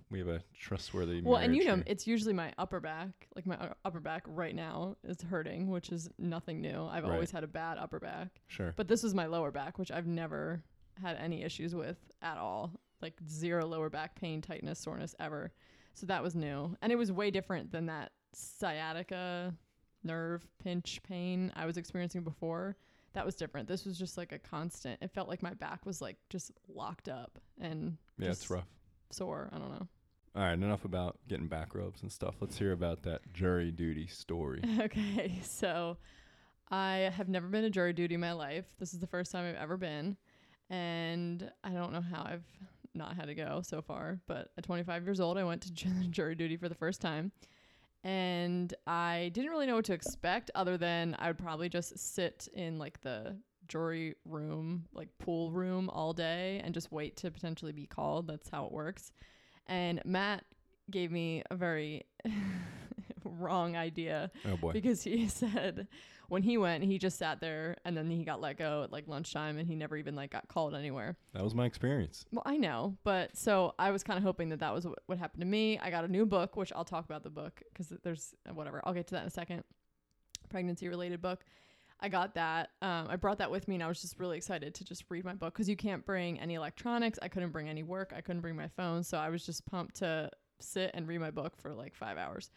We 0.10 0.20
have 0.20 0.28
a 0.30 0.42
trustworthy 0.58 1.22
well 1.22 1.38
and 1.38 1.56
you 1.56 1.64
know 1.66 1.72
marriage 1.78 1.88
it's 1.88 2.06
usually 2.08 2.34
my 2.34 2.54
upper 2.58 2.80
back 2.82 3.28
like 3.36 3.46
my 3.46 3.58
upper 3.86 4.00
back 4.02 4.24
right 4.28 4.54
now 4.56 4.96
is 5.06 5.22
hurting 5.22 5.70
which 5.70 5.90
is 5.90 6.10
nothing 6.20 6.60
new 6.62 6.86
i've 6.92 7.04
Right. 7.04 7.14
always 7.14 7.32
had 7.32 7.44
a 7.46 7.48
bad 7.48 7.78
upper 7.78 8.00
back. 8.00 8.42
Sure. 8.48 8.74
But 8.76 8.88
this 8.90 9.04
was 9.04 9.14
my 9.14 9.26
lower 9.26 9.52
back, 9.52 9.80
which 9.80 9.90
I've 9.92 10.08
never 10.08 10.64
had 11.02 11.16
any 11.18 11.44
issues 11.44 11.74
with 11.74 11.98
at 12.22 12.38
all. 12.38 12.74
Like 13.02 13.14
zero 13.30 13.66
lower 13.66 13.90
back 13.90 14.16
pain, 14.20 14.42
tightness, 14.42 14.80
soreness 14.80 15.16
ever. 15.20 15.52
So 15.94 16.06
that 16.08 16.24
was 16.24 16.36
new. 16.36 16.76
And 16.82 16.92
it 16.92 16.96
was 16.96 17.12
way 17.12 17.32
different 17.32 17.72
than 17.72 17.88
that 17.88 18.12
sciatica 18.34 19.54
nerve 20.04 20.48
pinch 20.64 21.02
pain 21.04 21.52
I 21.56 21.66
was 21.66 21.78
experiencing 21.78 22.24
before. 22.24 22.76
That 23.14 23.26
was 23.26 23.36
different. 23.36 23.68
This 23.68 23.86
was 23.86 23.98
just 24.00 24.18
like 24.18 24.32
a 24.32 24.40
constant. 24.40 25.02
It 25.02 25.12
felt 25.12 25.28
like 25.28 25.44
my 25.44 25.54
back 25.54 25.86
was 25.86 26.02
like 26.02 26.16
just 26.30 26.52
locked 26.68 27.10
up 27.10 27.38
and 27.60 27.98
Yeah, 28.18 28.30
it's 28.30 28.50
rough. 28.50 28.68
sore. 29.12 29.50
I 29.52 29.58
don't 29.58 29.70
know. 29.72 29.88
All 30.34 30.44
right, 30.44 30.54
enough 30.54 30.86
about 30.86 31.18
getting 31.28 31.48
back 31.48 31.76
rubs 31.76 32.02
and 32.04 32.12
stuff. 32.12 32.36
Let's 32.40 32.58
hear 32.58 32.72
about 32.72 33.04
that 33.04 33.34
jury 33.34 33.70
duty 33.70 34.08
story. 34.08 34.62
okay, 34.80 35.40
so 35.44 35.98
I 36.70 37.12
have 37.18 37.28
never 37.28 37.48
been 37.48 37.66
a 37.66 37.70
jury 37.70 37.92
duty 37.92 38.16
in 38.16 38.22
my 38.22 38.32
life. 38.32 38.64
This 38.80 38.94
is 38.94 39.00
the 39.00 39.08
first 39.08 39.34
time 39.34 39.46
I've 39.50 39.62
ever 39.62 39.76
been, 39.76 40.16
and 40.70 41.52
I 41.66 41.72
don't 41.72 41.92
know 41.92 42.00
how 42.00 42.24
I've 42.24 42.46
not 42.94 43.16
had 43.16 43.26
to 43.28 43.36
go 43.36 43.62
so 43.64 43.82
far. 43.82 44.20
But 44.28 44.50
at 44.58 44.64
25 44.64 45.04
years 45.06 45.20
old, 45.20 45.38
I 45.38 45.44
went 45.44 45.62
to 45.64 45.72
jury 46.10 46.36
duty 46.36 46.58
for 46.58 46.70
the 46.70 46.76
first 46.76 47.02
time, 47.02 47.32
and 48.04 48.74
I 48.88 49.32
didn't 49.34 49.52
really 49.52 49.68
know 49.68 49.76
what 49.76 49.86
to 49.86 49.94
expect, 49.94 50.52
other 50.56 50.78
than 50.78 51.16
I 51.20 51.28
would 51.28 51.38
probably 51.38 51.70
just 51.70 51.98
sit 52.00 52.48
in 52.54 52.78
like 52.80 53.02
the 53.02 53.38
jury 53.68 54.16
room, 54.26 54.86
like 54.94 55.08
pool 55.20 55.52
room, 55.52 55.90
all 55.90 56.12
day 56.14 56.60
and 56.64 56.74
just 56.74 56.92
wait 56.92 57.16
to 57.18 57.32
potentially 57.32 57.72
be 57.72 57.86
called. 57.86 58.28
That's 58.28 58.50
how 58.50 58.66
it 58.66 58.72
works. 58.72 59.12
And 59.68 60.02
Matt 60.04 60.44
gave 60.90 61.10
me 61.12 61.44
a 61.50 61.56
very 61.56 62.04
wrong 63.24 63.76
idea 63.76 64.32
Oh 64.46 64.58
boy. 64.58 64.72
because 64.74 65.04
he 65.04 65.28
said 65.30 65.88
when 66.32 66.44
he 66.44 66.58
went, 66.58 66.82
he 66.82 66.98
just 66.98 67.18
sat 67.18 67.42
there 67.42 67.76
and 67.84 67.98
then 67.98 68.10
he 68.10 68.24
got 68.24 68.40
let 68.40 68.58
go 68.58 68.84
at 68.84 68.92
like 68.92 69.06
lunchtime 69.06 69.58
and 69.58 69.68
he 69.68 69.76
never 69.76 69.98
even 69.98 70.16
like 70.16 70.32
got 70.32 70.48
called 70.48 70.74
anywhere. 70.74 71.18
That 71.34 71.44
was 71.44 71.54
my 71.54 71.66
experience. 71.66 72.24
Well, 72.32 72.44
I 72.46 72.56
know, 72.56 72.96
but 73.04 73.36
so 73.36 73.76
I 73.78 73.92
was 73.92 74.02
kind 74.02 74.18
of 74.18 74.24
hoping 74.24 74.48
that 74.48 74.60
that 74.62 74.74
was 74.74 74.88
what, 74.88 75.00
what 75.08 75.18
happened 75.18 75.42
to 75.42 75.46
me. 75.46 75.78
I 75.80 75.90
got 75.90 76.06
a 76.06 76.08
new 76.08 76.26
book, 76.26 76.56
which 76.56 76.72
I'll 76.74 76.86
talk 76.86 77.04
about 77.04 77.24
the 77.24 77.30
book 77.30 77.62
because 77.68 77.92
there's 78.04 78.34
whatever. 78.54 78.82
I'll 78.86 78.94
get 78.94 79.08
to 79.08 79.16
that 79.16 79.24
in 79.24 79.28
a 79.28 79.32
second. 79.32 79.66
Pregnancy 80.50 80.88
related 80.88 81.22
book. 81.22 81.44
I 82.00 82.08
got 82.08 82.34
that. 82.36 82.70
Um, 82.82 83.08
I 83.10 83.18
brought 83.18 83.40
that 83.40 83.52
with 83.52 83.68
me 83.68 83.76
and 83.76 83.84
I 83.84 83.90
was 83.90 84.02
just 84.02 84.18
really 84.18 84.38
excited 84.38 84.74
to 84.76 84.86
just 84.86 85.04
read 85.10 85.26
my 85.26 85.34
book 85.34 85.54
because 85.54 85.68
you 85.68 85.76
can't 85.76 86.06
bring 86.06 86.40
any 86.40 86.54
electronics. 86.54 87.20
I 87.22 87.28
couldn't 87.28 87.52
bring 87.52 87.68
any 87.68 87.84
work. 87.84 88.14
I 88.16 88.22
couldn't 88.22 88.42
bring 88.42 88.56
my 88.56 88.70
phone. 88.70 89.04
So 89.04 89.18
I 89.18 89.28
was 89.28 89.46
just 89.46 89.66
pumped 89.66 89.96
to 89.98 90.32
sit 90.62 90.92
and 90.94 91.10
read 91.10 91.20
my 91.20 91.32
book 91.32 91.58
for 91.58 91.74
like 91.74 91.94
five 91.94 92.18
hours. 92.18 92.52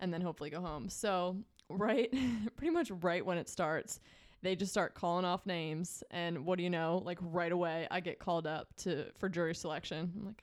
and 0.00 0.10
then 0.12 0.22
hopefully 0.22 0.48
go 0.48 0.62
home. 0.62 0.88
So, 0.88 1.36
right, 1.70 2.12
pretty 2.56 2.70
much 2.70 2.90
right 2.90 3.24
when 3.24 3.38
it 3.38 3.48
starts, 3.48 4.00
they 4.42 4.56
just 4.56 4.72
start 4.72 4.94
calling 4.94 5.24
off 5.24 5.46
names. 5.46 6.02
And 6.10 6.44
what 6.44 6.56
do 6.56 6.64
you 6.64 6.70
know? 6.70 7.02
Like 7.04 7.18
right 7.20 7.52
away, 7.52 7.86
I 7.90 8.00
get 8.00 8.18
called 8.18 8.46
up 8.46 8.68
to 8.78 9.06
for 9.18 9.28
jury 9.28 9.54
selection. 9.54 10.12
I'm 10.16 10.26
like, 10.26 10.42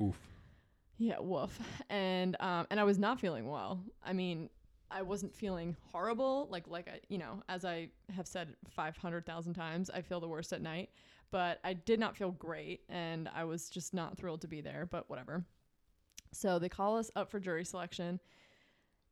Oof. 0.00 0.18
yeah, 0.98 1.18
woof. 1.18 1.58
And 1.90 2.36
um, 2.40 2.66
and 2.70 2.80
I 2.80 2.84
was 2.84 2.98
not 2.98 3.20
feeling 3.20 3.46
well. 3.48 3.80
I 4.02 4.12
mean, 4.12 4.48
I 4.90 5.02
wasn't 5.02 5.34
feeling 5.34 5.76
horrible. 5.92 6.48
Like 6.50 6.68
like 6.68 6.88
I, 6.88 7.00
you 7.08 7.18
know, 7.18 7.42
as 7.48 7.64
I 7.64 7.88
have 8.14 8.26
said 8.26 8.54
five 8.70 8.96
hundred 8.96 9.26
thousand 9.26 9.54
times, 9.54 9.90
I 9.90 10.00
feel 10.00 10.20
the 10.20 10.28
worst 10.28 10.52
at 10.52 10.62
night. 10.62 10.90
But 11.30 11.58
I 11.64 11.72
did 11.72 11.98
not 11.98 12.16
feel 12.16 12.30
great, 12.30 12.82
and 12.88 13.28
I 13.34 13.42
was 13.44 13.68
just 13.68 13.92
not 13.92 14.16
thrilled 14.16 14.40
to 14.42 14.48
be 14.48 14.60
there. 14.60 14.86
But 14.90 15.10
whatever. 15.10 15.44
So 16.32 16.58
they 16.58 16.68
call 16.68 16.96
us 16.96 17.10
up 17.16 17.30
for 17.30 17.38
jury 17.38 17.64
selection, 17.64 18.20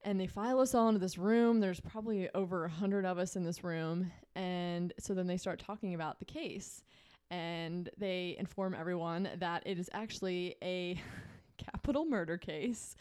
and 0.04 0.18
they 0.21 0.26
file 0.26 0.61
us 0.61 0.75
all 0.75 0.88
into 0.88 0.99
this 1.00 1.18
room. 1.18 1.61
There's 1.61 1.80
probably 1.80 2.28
over 2.35 2.64
a 2.64 2.68
hundred 2.68 3.04
of 3.04 3.18
us 3.18 3.37
in 3.37 3.44
this 3.44 3.62
room, 3.62 4.11
and 4.35 4.92
so 4.99 5.14
then 5.14 5.26
they 5.26 5.37
start 5.37 5.59
talking 5.59 5.94
about 5.94 6.18
the 6.18 6.25
case, 6.25 6.82
and 7.30 7.88
they 7.99 8.37
inform 8.38 8.75
everyone 8.75 9.28
that 9.38 9.62
it 9.66 9.78
is 9.78 9.88
actually 9.92 10.56
a 10.62 11.00
capital 11.59 12.04
murder 12.04 12.37
case, 12.37 12.97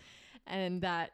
and 0.47 0.81
that 0.81 1.11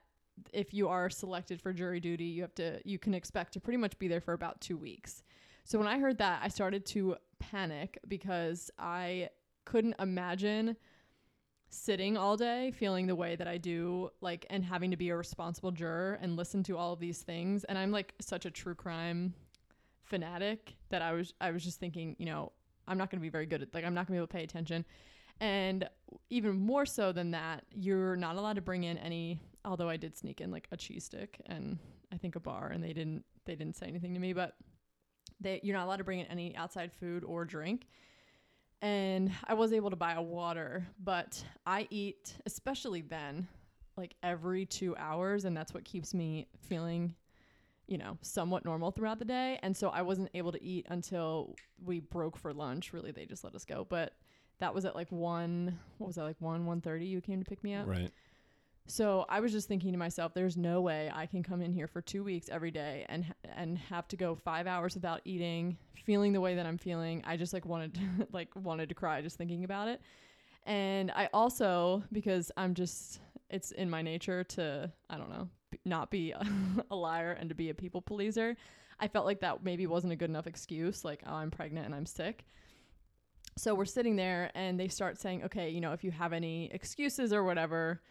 if 0.54 0.74
you 0.74 0.88
are 0.88 1.10
selected 1.10 1.62
for 1.62 1.74
jury 1.74 2.00
duty, 2.00 2.26
you 2.26 2.42
have 2.42 2.56
to 2.56 2.80
you 2.84 3.00
can 3.00 3.14
expect 3.14 3.54
to 3.54 3.60
pretty 3.60 3.78
much 3.78 3.98
be 4.00 4.08
there 4.08 4.22
for 4.22 4.34
about 4.34 4.60
two 4.62 4.78
weeks. 4.78 5.24
So 5.64 5.78
when 5.78 5.88
I 5.88 6.00
heard 6.00 6.18
that, 6.20 6.40
I 6.44 6.48
started 6.48 6.86
to 6.88 7.18
panic 7.40 7.98
because 8.08 8.72
I 8.80 9.30
couldn't 9.66 9.96
imagine 10.00 10.78
sitting 11.70 12.16
all 12.16 12.38
day 12.38 12.72
feeling 12.72 13.08
the 13.08 13.16
way 13.16 13.36
that 13.36 13.48
I 13.48 13.58
do 13.58 14.10
like 14.22 14.46
and 14.50 14.64
having 14.64 14.92
to 14.92 14.98
be 14.98 15.10
a 15.10 15.18
responsible 15.18 15.72
juror 15.72 16.18
and 16.22 16.38
listen 16.38 16.64
to 16.64 16.78
all 16.78 16.94
of 16.94 17.00
these 17.00 17.22
things 17.22 17.64
and 17.66 17.78
I'm 17.78 17.92
like 17.92 18.14
such 18.20 18.46
a 18.46 18.52
true 18.52 18.76
crime 18.76 19.34
fanatic 20.08 20.76
that 20.90 21.02
I 21.02 21.12
was 21.12 21.34
I 21.40 21.52
was 21.52 21.64
just 21.64 21.80
thinking, 21.80 22.16
you 22.18 22.26
know, 22.26 22.52
I'm 22.88 22.98
not 22.98 23.12
going 23.12 23.20
to 23.20 23.24
be 23.24 23.30
very 23.30 23.46
good 23.46 23.62
at 23.62 23.74
like 23.74 23.84
I'm 23.84 23.94
not 23.94 24.08
going 24.08 24.08
to 24.08 24.12
be 24.14 24.18
able 24.18 24.28
to 24.28 24.34
pay 24.34 24.44
attention. 24.44 24.86
And 25.40 25.88
even 26.30 26.58
more 26.58 26.86
so 26.86 27.12
than 27.12 27.32
that, 27.32 27.64
you're 27.76 28.16
not 28.16 28.38
allowed 28.38 28.56
to 28.56 28.62
bring 28.62 28.84
in 28.84 28.98
any 28.98 29.42
although 29.66 29.90
I 29.90 29.98
did 29.98 30.18
sneak 30.18 30.40
in 30.40 30.50
like 30.50 30.68
a 30.72 30.78
cheese 30.78 31.04
stick 31.04 31.42
and 31.46 31.78
I 32.12 32.18
think 32.18 32.38
a 32.38 32.40
bar 32.40 32.70
and 32.70 32.82
they 32.84 32.94
didn't 32.94 33.26
they 33.46 33.56
didn't 33.56 33.76
say 33.76 33.88
anything 33.88 34.14
to 34.14 34.20
me, 34.20 34.34
but 34.34 34.56
they 35.40 35.60
you're 35.64 35.76
not 35.76 35.86
allowed 35.86 35.98
to 35.98 36.06
bring 36.06 36.20
in 36.20 36.28
any 36.28 36.56
outside 36.56 36.92
food 36.94 37.24
or 37.24 37.44
drink 37.46 37.88
and 38.82 39.32
I 39.46 39.54
was 39.54 39.74
able 39.74 39.90
to 39.90 39.96
buy 39.96 40.14
a 40.14 40.22
water, 40.22 40.86
but 41.04 41.44
I 41.66 41.88
eat, 41.90 42.34
especially 42.46 43.02
then, 43.02 43.48
like 43.96 44.16
every 44.22 44.66
two 44.66 44.96
hours, 44.98 45.46
and 45.46 45.56
that's 45.56 45.74
what 45.74 45.84
keeps 45.84 46.14
me 46.14 46.48
feeling, 46.62 47.16
you 47.88 47.98
know, 47.98 48.18
somewhat 48.22 48.66
normal 48.66 48.92
throughout 48.92 49.20
the 49.20 49.26
day. 49.26 49.60
And 49.64 49.76
so 49.76 49.90
I 49.90 50.04
wasn't 50.04 50.30
able 50.34 50.52
to 50.52 50.64
eat 50.64 50.86
until 50.90 51.56
we 51.84 52.00
broke 52.00 52.38
for 52.38 52.54
lunch. 52.54 52.94
Really, 52.94 53.12
they 53.12 53.26
just 53.26 53.44
let 53.44 53.56
us 53.56 53.66
go, 53.66 53.86
but 53.90 54.14
that 54.60 54.74
was 54.74 54.86
at 54.86 54.96
like 54.96 55.12
one. 55.12 55.78
What 55.98 56.08
was 56.08 56.16
that 56.16 56.24
like 56.24 56.40
one 56.40 56.66
one 56.66 56.82
thirty? 56.82 57.06
You 57.06 57.22
came 57.22 57.40
to 57.44 57.50
pick 57.50 57.64
me 57.64 57.74
up. 57.74 57.88
Right. 57.88 58.12
So 58.90 59.26
I 59.28 59.42
was 59.42 59.52
just 59.52 59.68
thinking 59.68 59.92
to 59.92 59.98
myself, 59.98 60.34
there's 60.34 60.56
no 60.56 60.80
way 60.80 61.12
I 61.14 61.26
can 61.26 61.44
come 61.44 61.62
in 61.62 61.74
here 61.74 61.88
for 61.88 62.02
two 62.02 62.24
weeks 62.24 62.48
every 62.50 62.72
day 62.72 63.06
and 63.10 63.26
and 63.44 63.78
have 63.78 64.08
to 64.10 64.16
go 64.16 64.34
five 64.34 64.66
hours 64.66 64.96
without 64.96 65.20
eating, 65.26 65.78
feeling 66.06 66.32
the 66.32 66.40
way 66.40 66.56
that 66.56 66.66
I'm 66.66 66.78
feeling. 66.78 67.22
I 67.28 67.36
just 67.36 67.52
like 67.52 67.66
wanted 67.66 67.96
to, 67.96 68.28
like 68.32 68.56
wanted 68.56 68.88
to 68.90 68.96
cry 68.96 69.22
just 69.22 69.38
thinking 69.38 69.66
about 69.66 69.90
it. 69.90 70.02
And 70.66 71.12
I 71.12 71.30
also 71.34 72.02
because 72.14 72.50
I'm 72.56 72.74
just 72.74 73.20
it's 73.50 73.72
in 73.72 73.90
my 73.90 74.02
nature 74.02 74.46
to 74.46 74.92
I 75.10 75.18
don't 75.18 75.30
know 75.30 75.50
not 75.84 76.10
be 76.10 76.32
a, 76.32 76.42
a 76.92 76.96
liar 76.96 77.34
and 77.34 77.50
to 77.50 77.56
be 77.56 77.70
a 77.70 77.74
people 77.74 78.02
pleaser. 78.02 78.56
I 79.02 79.10
felt 79.10 79.26
like 79.26 79.42
that 79.42 79.64
maybe 79.66 79.86
wasn't 79.86 80.14
a 80.14 80.16
good 80.16 80.30
enough 80.30 80.48
excuse. 80.48 81.04
Like 81.04 81.24
oh 81.28 81.34
I'm 81.34 81.52
pregnant 81.52 81.88
and 81.88 81.94
I'm 81.94 82.06
sick. 82.06 82.46
So 83.58 83.76
we're 83.76 83.86
sitting 83.86 84.16
there 84.16 84.50
and 84.56 84.80
they 84.80 84.88
start 84.88 85.20
saying, 85.20 85.44
okay, 85.46 85.72
you 85.72 85.82
know, 85.82 85.92
if 85.92 86.04
you 86.04 86.12
have 86.12 86.32
any 86.32 86.72
excuses 86.72 87.34
or 87.34 87.44
whatever, 87.44 88.02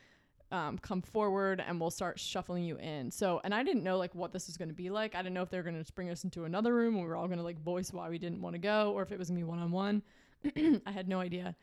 um, 0.53 0.79
come 0.79 1.03
forward 1.03 1.63
and 1.67 1.81
we'll 1.81 1.91
start 1.91 2.19
shuffling 2.19 2.65
you 2.65 2.77
in. 2.79 3.11
So, 3.11 3.41
and 3.45 3.55
I 3.55 3.63
didn't 3.63 3.83
know 3.83 3.99
like 3.99 4.15
what 4.15 4.33
this 4.33 4.47
was 4.47 4.57
going 4.57 4.69
to 4.69 4.75
be 4.75 4.91
like. 4.91 5.15
I 5.15 5.19
didn't 5.19 5.35
know 5.35 5.43
if 5.43 5.51
they 5.51 5.57
were 5.57 5.63
going 5.63 5.83
to 5.83 5.93
bring 5.93 6.11
us 6.11 6.25
into 6.25 6.45
another 6.45 6.75
room 6.75 6.95
and 6.95 7.03
we 7.03 7.09
were 7.09 7.17
all 7.17 7.27
going 7.27 7.39
to 7.39 7.45
like 7.45 7.61
voice 7.61 7.93
why 7.93 8.09
we 8.09 8.19
didn't 8.19 8.41
want 8.41 8.55
to 8.55 8.59
go 8.59 8.93
or 8.93 9.03
if 9.03 9.13
it 9.13 9.19
was 9.19 9.29
going 9.29 9.41
to 9.41 9.45
be 9.45 9.49
one 9.49 9.59
on 9.59 9.71
one. 9.71 10.03
I 10.87 10.91
had 10.91 11.09
no 11.09 11.21
idea. 11.21 11.57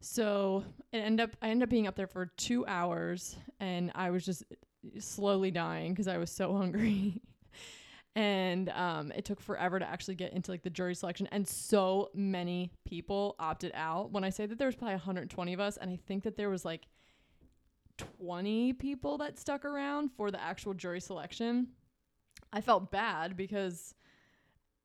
So 0.00 0.64
it 0.92 0.98
ended 0.98 1.24
up, 1.28 1.36
I 1.42 1.48
ended 1.48 1.66
up 1.66 1.70
being 1.70 1.88
up 1.88 1.96
there 1.96 2.06
for 2.06 2.26
two 2.36 2.64
hours 2.66 3.36
and 3.58 3.90
I 3.94 4.10
was 4.10 4.24
just 4.24 4.44
slowly 4.98 5.50
dying 5.50 5.92
because 5.92 6.08
I 6.08 6.18
was 6.18 6.30
so 6.30 6.52
hungry. 6.56 7.20
and 8.14 8.68
um, 8.70 9.12
it 9.12 9.24
took 9.24 9.40
forever 9.40 9.78
to 9.78 9.88
actually 9.88 10.14
get 10.14 10.32
into 10.32 10.50
like 10.50 10.62
the 10.62 10.70
jury 10.70 10.94
selection 10.94 11.28
and 11.30 11.46
so 11.46 12.10
many 12.14 12.72
people 12.84 13.36
opted 13.38 13.70
out 13.74 14.10
when 14.10 14.24
i 14.24 14.30
say 14.30 14.46
that 14.46 14.58
there 14.58 14.66
was 14.66 14.74
probably 14.74 14.94
120 14.94 15.52
of 15.52 15.60
us 15.60 15.76
and 15.76 15.90
i 15.90 15.98
think 16.06 16.24
that 16.24 16.36
there 16.36 16.48
was 16.48 16.64
like 16.64 16.86
20 17.98 18.72
people 18.74 19.18
that 19.18 19.38
stuck 19.38 19.64
around 19.64 20.10
for 20.16 20.30
the 20.30 20.42
actual 20.42 20.74
jury 20.74 21.00
selection. 21.00 21.68
I 22.52 22.60
felt 22.60 22.90
bad 22.90 23.36
because 23.36 23.94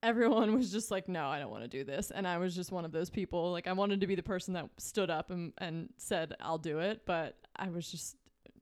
everyone 0.02 0.54
was 0.56 0.72
just 0.72 0.92
like, 0.92 1.08
no, 1.08 1.28
I 1.28 1.40
don't 1.40 1.50
want 1.50 1.64
to 1.64 1.70
do 1.70 1.84
this. 1.84 2.12
And 2.12 2.28
I 2.28 2.38
was 2.38 2.56
just 2.56 2.72
one 2.72 2.86
of 2.86 2.92
those 2.92 3.10
people. 3.10 3.52
Like, 3.52 3.68
I 3.68 3.74
wanted 3.74 4.02
to 4.02 4.08
be 4.08 4.16
the 4.16 4.24
person 4.24 4.54
that 4.56 4.70
stood 4.78 5.10
up 5.10 5.32
and, 5.32 5.54
and 5.60 5.90
said, 5.98 6.36
I'll 6.42 6.58
do 6.58 6.80
it. 6.80 7.04
But 7.06 7.38
I 7.56 7.70
was 7.70 7.90
just, 7.90 8.18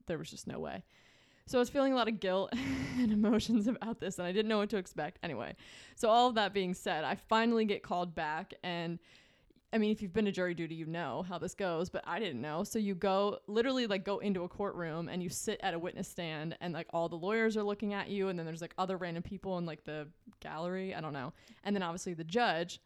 there 0.06 0.18
was 0.18 0.30
just 0.30 0.46
no 0.46 0.60
way. 0.60 0.84
So 1.46 1.58
I 1.58 1.60
was 1.60 1.70
feeling 1.70 1.92
a 1.92 1.96
lot 1.96 2.08
of 2.08 2.20
guilt 2.20 2.50
and 2.98 3.12
emotions 3.12 3.66
about 3.66 4.00
this, 4.00 4.18
and 4.18 4.26
I 4.26 4.32
didn't 4.32 4.48
know 4.48 4.58
what 4.58 4.70
to 4.70 4.76
expect. 4.76 5.18
Anyway, 5.22 5.56
so 5.96 6.08
all 6.08 6.28
of 6.28 6.36
that 6.36 6.54
being 6.54 6.72
said, 6.72 7.04
I 7.04 7.16
finally 7.16 7.64
get 7.64 7.82
called 7.82 8.14
back 8.14 8.54
and 8.62 8.98
I 9.72 9.78
mean, 9.78 9.90
if 9.90 10.02
you've 10.02 10.12
been 10.12 10.26
to 10.26 10.32
jury 10.32 10.52
duty, 10.52 10.74
you 10.74 10.84
know 10.84 11.24
how 11.26 11.38
this 11.38 11.54
goes, 11.54 11.88
but 11.88 12.04
I 12.06 12.18
didn't 12.18 12.42
know. 12.42 12.62
So 12.62 12.78
you 12.78 12.94
go 12.94 13.38
literally 13.46 13.86
like 13.86 14.04
go 14.04 14.18
into 14.18 14.44
a 14.44 14.48
courtroom 14.48 15.08
and 15.08 15.22
you 15.22 15.30
sit 15.30 15.58
at 15.62 15.72
a 15.72 15.78
witness 15.78 16.08
stand 16.08 16.56
and 16.60 16.74
like 16.74 16.86
all 16.90 17.08
the 17.08 17.16
lawyers 17.16 17.56
are 17.56 17.62
looking 17.62 17.94
at 17.94 18.10
you 18.10 18.28
and 18.28 18.38
then 18.38 18.44
there's 18.44 18.60
like 18.60 18.74
other 18.76 18.98
random 18.98 19.22
people 19.22 19.56
in 19.56 19.64
like 19.64 19.84
the 19.84 20.08
gallery, 20.40 20.94
I 20.94 21.00
don't 21.00 21.14
know. 21.14 21.32
And 21.64 21.74
then 21.74 21.82
obviously 21.82 22.12
the 22.12 22.24
judge. 22.24 22.80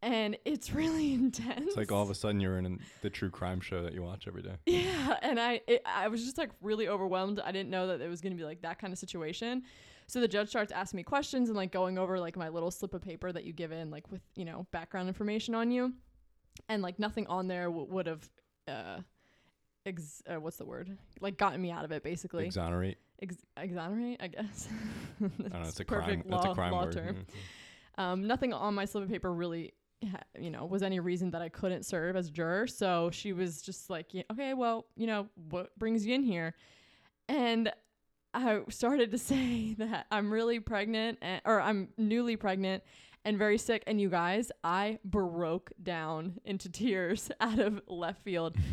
And 0.00 0.36
it's 0.44 0.72
really 0.74 1.12
intense. 1.12 1.66
It's 1.66 1.76
like 1.76 1.90
all 1.90 2.02
of 2.04 2.10
a 2.10 2.14
sudden 2.14 2.40
you're 2.40 2.56
in 2.56 2.78
the 3.00 3.10
true 3.10 3.30
crime 3.30 3.60
show 3.60 3.82
that 3.82 3.92
you 3.92 4.02
watch 4.02 4.28
every 4.28 4.42
day. 4.42 4.54
Yeah, 4.66 5.16
and 5.22 5.40
I 5.40 5.60
it, 5.66 5.82
I 5.84 6.06
was 6.06 6.24
just 6.24 6.38
like 6.38 6.50
really 6.60 6.86
overwhelmed. 6.86 7.40
I 7.40 7.50
didn't 7.50 7.70
know 7.70 7.88
that 7.88 8.00
it 8.00 8.08
was 8.08 8.20
going 8.20 8.32
to 8.32 8.36
be 8.36 8.44
like 8.44 8.62
that 8.62 8.78
kind 8.78 8.92
of 8.92 8.98
situation. 8.98 9.64
So 10.06 10.20
the 10.20 10.28
judge 10.28 10.48
starts 10.48 10.70
asking 10.70 10.98
me 10.98 11.02
questions 11.02 11.48
and 11.48 11.56
like 11.56 11.72
going 11.72 11.98
over 11.98 12.20
like 12.20 12.36
my 12.36 12.48
little 12.48 12.70
slip 12.70 12.94
of 12.94 13.02
paper 13.02 13.32
that 13.32 13.44
you 13.44 13.52
give 13.52 13.72
in 13.72 13.90
like 13.90 14.10
with, 14.12 14.20
you 14.36 14.44
know, 14.44 14.66
background 14.70 15.08
information 15.08 15.54
on 15.54 15.70
you 15.72 15.92
and 16.68 16.82
like 16.82 16.98
nothing 16.98 17.26
on 17.26 17.48
there 17.48 17.64
w- 17.64 17.86
would 17.90 18.06
have 18.06 18.28
uh, 18.68 18.98
ex- 19.86 20.22
uh, 20.28 20.40
what's 20.40 20.56
the 20.56 20.64
word 20.64 20.96
like 21.20 21.36
gotten 21.36 21.60
me 21.60 21.70
out 21.70 21.84
of 21.84 21.92
it 21.92 22.02
basically 22.02 22.46
Exonerate. 22.46 22.96
Ex- 23.20 23.36
exonerate 23.56 24.20
i 24.22 24.26
guess 24.28 24.68
I 25.20 25.26
don't 25.26 25.52
know. 25.52 25.68
It's 25.68 25.80
a 25.80 25.84
perfect 25.84 26.22
crime. 26.22 26.30
law, 26.30 26.42
That's 26.42 26.52
a 26.52 26.54
crime 26.54 26.72
law 26.72 26.84
word. 26.84 26.92
term 26.92 27.16
Mhm. 27.98 28.02
um, 28.02 28.26
nothing 28.26 28.52
on 28.52 28.74
my 28.74 28.84
slip 28.84 29.04
of 29.04 29.10
paper 29.10 29.32
really 29.32 29.72
ha- 30.10 30.20
you 30.38 30.50
know 30.50 30.64
was 30.66 30.82
any 30.82 31.00
reason 31.00 31.30
that 31.32 31.42
i 31.42 31.48
couldn't 31.48 31.84
serve 31.84 32.16
as 32.16 32.30
juror 32.30 32.66
so 32.66 33.10
she 33.12 33.32
was 33.32 33.62
just 33.62 33.90
like 33.90 34.12
"Yeah, 34.14 34.22
okay 34.32 34.54
well 34.54 34.86
you 34.96 35.06
know 35.06 35.28
what 35.50 35.76
brings 35.78 36.06
you 36.06 36.14
in 36.14 36.22
here 36.22 36.54
and 37.28 37.72
i 38.34 38.60
started 38.70 39.10
to 39.12 39.18
say 39.30 39.74
that 39.74 40.06
i'm 40.10 40.32
really 40.32 40.58
pregnant 40.60 41.18
and, 41.22 41.40
or 41.44 41.60
i'm 41.60 41.88
newly 41.98 42.36
pregnant 42.36 42.82
and 43.24 43.38
very 43.38 43.58
sick. 43.58 43.82
And 43.86 44.00
you 44.00 44.08
guys 44.08 44.50
i 44.64 44.98
broke 45.04 45.72
down 45.82 46.40
into 46.44 46.68
tears 46.68 47.30
out 47.40 47.58
of 47.58 47.80
left 47.86 48.22
field. 48.22 48.56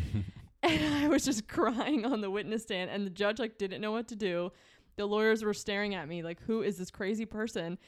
And 0.62 0.94
i 0.94 1.08
was 1.08 1.24
just 1.24 1.48
crying 1.48 2.04
on 2.04 2.20
the 2.20 2.30
witness 2.30 2.64
stand. 2.64 2.90
And 2.90 3.06
the 3.06 3.10
judge 3.10 3.38
like 3.38 3.56
didn't 3.56 3.80
know 3.80 3.92
what 3.92 4.08
to 4.08 4.14
do. 4.14 4.52
The 4.96 5.06
lawyers 5.06 5.42
were 5.42 5.54
staring 5.54 5.94
at 5.94 6.06
me 6.06 6.22
like 6.22 6.38
who 6.42 6.60
is 6.60 6.76
this 6.76 6.90
crazy 6.90 7.24
person? 7.24 7.78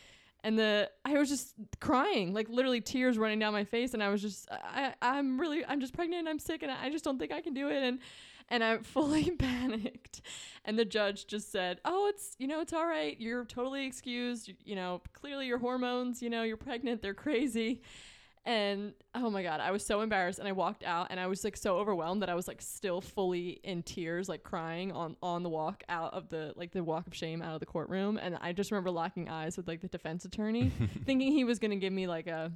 And 0.43 0.59
the 0.59 0.91
I 1.05 1.13
was 1.19 1.29
just 1.29 1.55
crying, 1.81 2.33
like 2.33 2.49
literally 2.49 2.81
tears 2.81 3.19
running 3.19 3.39
down 3.39 3.53
my 3.53 3.65
face, 3.65 3.93
and 3.93 4.03
I 4.03 4.09
was 4.09 4.23
just 4.23 4.49
I 4.51 4.95
I'm 5.03 5.39
really 5.39 5.65
I'm 5.67 5.81
just 5.81 5.93
pregnant, 5.93 6.21
and 6.21 6.29
I'm 6.31 6.39
sick, 6.39 6.63
and 6.63 6.73
I 6.73 6.89
just 6.89 7.05
don't 7.05 7.19
think 7.19 7.31
I 7.31 7.43
can 7.43 7.53
do 7.53 7.69
it, 7.69 7.83
and 7.83 7.99
and 8.49 8.63
I 8.63 8.79
fully 8.79 9.31
panicked, 9.39 10.23
and 10.65 10.79
the 10.79 10.85
judge 10.85 11.27
just 11.27 11.51
said, 11.51 11.81
oh 11.85 12.09
it's 12.09 12.37
you 12.39 12.47
know 12.47 12.61
it's 12.61 12.73
all 12.73 12.87
right, 12.87 13.19
you're 13.19 13.45
totally 13.45 13.87
excused, 13.87 14.49
you, 14.49 14.55
you 14.65 14.77
know 14.77 15.01
clearly 15.13 15.47
your 15.47 15.59
hormones, 15.59 16.23
you 16.23 16.31
know 16.31 16.43
you're 16.43 16.57
pregnant, 16.57 17.03
they're 17.03 17.15
crazy, 17.15 17.83
and 18.45 18.93
oh 19.15 19.31
my 19.31 19.43
god, 19.43 19.61
I 19.61 19.71
was 19.71 19.87
so 19.87 20.01
embarrassed, 20.01 20.39
and 20.39 20.49
I 20.49 20.53
walked 20.53 20.83
out, 20.83 21.09
and 21.11 21.21
I 21.21 21.29
was 21.29 21.45
like 21.45 21.57
so 21.57 21.79
overwhelmed 21.79 22.23
that 22.23 22.29
I 22.29 22.35
was 22.35 22.49
like 22.49 22.61
still 22.61 23.01
fully 23.01 23.61
in 23.63 23.83
tears, 23.83 24.29
like 24.29 24.43
crying 24.43 24.91
on 24.93 25.17
on 25.23 25.43
the 25.43 25.49
walk 25.49 25.85
out 25.89 26.13
of 26.13 26.29
the 26.29 26.53
like 26.57 26.73
the 26.73 26.83
walk 26.83 27.07
of 27.07 27.15
shame 27.15 27.41
out 27.41 27.55
of 27.55 27.61
the 27.61 27.67
courtroom, 27.67 28.19
and 28.21 28.37
I 28.41 28.53
just 28.53 28.71
remember 28.71 28.91
locking 28.91 29.29
eyes 29.29 29.57
with 29.57 29.69
like 29.69 29.81
the 29.81 29.89
defense 29.89 30.25
attorney, 30.25 30.73
thinking 31.05 31.33
he 31.33 31.45
was 31.45 31.59
gonna 31.59 31.77
give 31.77 31.93
me 31.93 32.07
like 32.07 32.27
a 32.27 32.51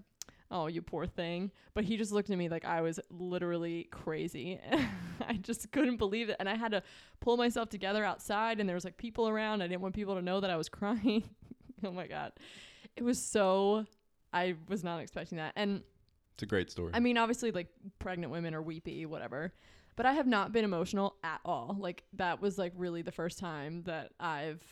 oh, 0.50 0.66
you 0.66 0.82
poor 0.82 1.06
thing. 1.06 1.50
But 1.74 1.84
he 1.84 1.96
just 1.96 2.12
looked 2.12 2.30
at 2.30 2.38
me 2.38 2.48
like 2.48 2.64
I 2.64 2.80
was 2.80 3.00
literally 3.10 3.88
crazy. 3.90 4.60
I 5.28 5.34
just 5.34 5.70
couldn't 5.72 5.96
believe 5.96 6.28
it. 6.28 6.36
And 6.38 6.48
I 6.48 6.54
had 6.54 6.72
to 6.72 6.82
pull 7.20 7.36
myself 7.36 7.68
together 7.68 8.04
outside, 8.04 8.60
and 8.60 8.68
there 8.68 8.74
was 8.74 8.84
like 8.84 8.96
people 8.96 9.28
around. 9.28 9.62
I 9.62 9.66
didn't 9.66 9.82
want 9.82 9.94
people 9.94 10.14
to 10.14 10.22
know 10.22 10.40
that 10.40 10.50
I 10.50 10.56
was 10.56 10.68
crying. 10.70 11.24
oh 11.84 11.90
my 11.90 12.06
God. 12.06 12.32
It 12.96 13.02
was 13.02 13.20
so, 13.20 13.84
I 14.32 14.54
was 14.68 14.82
not 14.82 15.00
expecting 15.00 15.38
that. 15.38 15.52
And 15.56 15.82
It's 16.34 16.42
a 16.42 16.46
great 16.46 16.70
story. 16.70 16.92
I 16.94 17.00
mean, 17.00 17.18
obviously, 17.18 17.50
like 17.50 17.68
pregnant 17.98 18.32
women 18.32 18.54
are 18.54 18.62
weepy, 18.62 19.04
whatever. 19.06 19.52
But 19.96 20.06
I 20.06 20.12
have 20.12 20.26
not 20.26 20.52
been 20.52 20.64
emotional 20.64 21.16
at 21.24 21.40
all. 21.44 21.76
Like 21.78 22.04
that 22.14 22.40
was 22.42 22.58
like 22.58 22.72
really 22.76 23.02
the 23.02 23.12
first 23.12 23.38
time 23.38 23.82
that 23.84 24.12
I've 24.20 24.62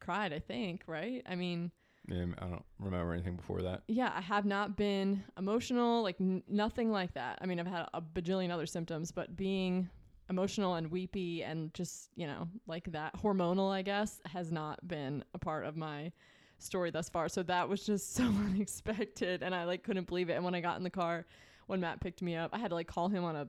cried. 0.00 0.32
I 0.32 0.38
think, 0.38 0.82
right? 0.86 1.22
I 1.28 1.34
mean, 1.34 1.70
yeah, 2.08 2.24
I 2.38 2.46
don't 2.46 2.64
remember 2.78 3.12
anything 3.12 3.36
before 3.36 3.62
that. 3.62 3.82
yeah, 3.88 4.12
I 4.14 4.20
have 4.20 4.44
not 4.44 4.76
been 4.76 5.24
emotional, 5.38 6.02
like 6.02 6.16
n- 6.20 6.42
nothing 6.48 6.90
like 6.90 7.14
that. 7.14 7.38
I 7.40 7.46
mean, 7.46 7.58
I've 7.60 7.66
had 7.66 7.86
a 7.94 8.00
bajillion 8.00 8.50
other 8.50 8.66
symptoms, 8.66 9.12
but 9.12 9.36
being 9.36 9.88
emotional 10.28 10.74
and 10.74 10.90
weepy 10.90 11.44
and 11.44 11.72
just 11.72 12.10
you 12.16 12.26
know 12.26 12.48
like 12.66 12.90
that 12.92 13.14
hormonal, 13.16 13.72
I 13.72 13.82
guess, 13.82 14.20
has 14.26 14.50
not 14.52 14.86
been 14.86 15.24
a 15.34 15.38
part 15.38 15.64
of 15.64 15.76
my 15.76 16.12
story 16.58 16.90
thus 16.90 17.08
far. 17.08 17.28
So 17.28 17.42
that 17.44 17.68
was 17.68 17.84
just 17.84 18.14
so 18.16 18.24
unexpected, 18.24 19.42
and 19.42 19.54
I 19.54 19.64
like 19.64 19.82
couldn't 19.82 20.06
believe 20.06 20.30
it. 20.30 20.34
And 20.34 20.44
when 20.44 20.54
I 20.54 20.60
got 20.60 20.78
in 20.78 20.84
the 20.84 20.90
car, 20.90 21.26
when 21.66 21.80
Matt 21.80 22.00
picked 22.00 22.22
me 22.22 22.36
up, 22.36 22.50
I 22.52 22.58
had 22.58 22.68
to 22.68 22.74
like 22.74 22.86
call 22.86 23.08
him 23.08 23.24
on 23.24 23.36
a 23.36 23.48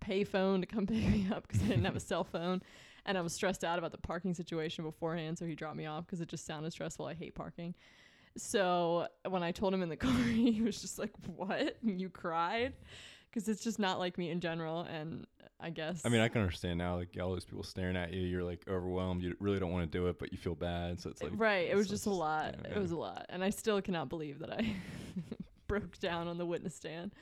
pay 0.00 0.24
phone 0.24 0.60
to 0.60 0.66
come 0.66 0.86
pick 0.88 1.08
me 1.08 1.28
up 1.30 1.46
because 1.46 1.62
I 1.62 1.68
didn't 1.68 1.84
have 1.84 1.96
a 1.96 2.00
cell 2.00 2.24
phone. 2.24 2.62
And 3.04 3.18
I 3.18 3.20
was 3.20 3.32
stressed 3.32 3.64
out 3.64 3.78
about 3.78 3.92
the 3.92 3.98
parking 3.98 4.34
situation 4.34 4.84
beforehand, 4.84 5.38
so 5.38 5.44
he 5.44 5.54
dropped 5.54 5.76
me 5.76 5.86
off 5.86 6.06
because 6.06 6.20
it 6.20 6.28
just 6.28 6.46
sounded 6.46 6.72
stressful. 6.72 7.06
I 7.06 7.14
hate 7.14 7.34
parking. 7.34 7.74
So 8.36 9.08
when 9.28 9.42
I 9.42 9.52
told 9.52 9.74
him 9.74 9.82
in 9.82 9.88
the 9.88 9.96
car, 10.08 10.12
he 10.12 10.62
was 10.62 10.80
just 10.80 10.98
like, 10.98 11.12
"What? 11.26 11.76
You 11.82 12.08
cried?" 12.08 12.74
Because 13.30 13.48
it's 13.48 13.64
just 13.64 13.78
not 13.78 13.98
like 13.98 14.18
me 14.18 14.30
in 14.30 14.40
general, 14.40 14.82
and 14.82 15.26
I 15.58 15.70
guess 15.70 16.02
I 16.04 16.08
mean, 16.10 16.20
I 16.20 16.28
can 16.28 16.42
understand 16.42 16.78
now, 16.78 16.96
like 16.96 17.16
all 17.20 17.30
those 17.30 17.44
people 17.44 17.62
staring 17.62 17.96
at 17.96 18.12
you, 18.12 18.22
you're 18.22 18.44
like 18.44 18.62
overwhelmed. 18.68 19.22
You 19.22 19.36
really 19.40 19.58
don't 19.58 19.72
want 19.72 19.90
to 19.90 19.98
do 19.98 20.06
it, 20.08 20.18
but 20.18 20.32
you 20.32 20.38
feel 20.38 20.54
bad, 20.54 21.00
so 21.00 21.10
it's 21.10 21.22
eh, 21.22 21.26
like 21.26 21.34
right. 21.36 21.68
It 21.68 21.76
was 21.76 21.88
just 21.88 22.06
a 22.06 22.10
lot. 22.10 22.56
yeah, 22.64 22.76
It 22.76 22.78
was 22.80 22.90
a 22.90 22.96
lot, 22.96 23.26
and 23.28 23.42
I 23.42 23.50
still 23.50 23.80
cannot 23.80 24.08
believe 24.08 24.38
that 24.40 24.52
I 24.52 24.76
broke 25.66 25.98
down 25.98 26.28
on 26.28 26.38
the 26.38 26.46
witness 26.46 26.74
stand. 26.74 27.12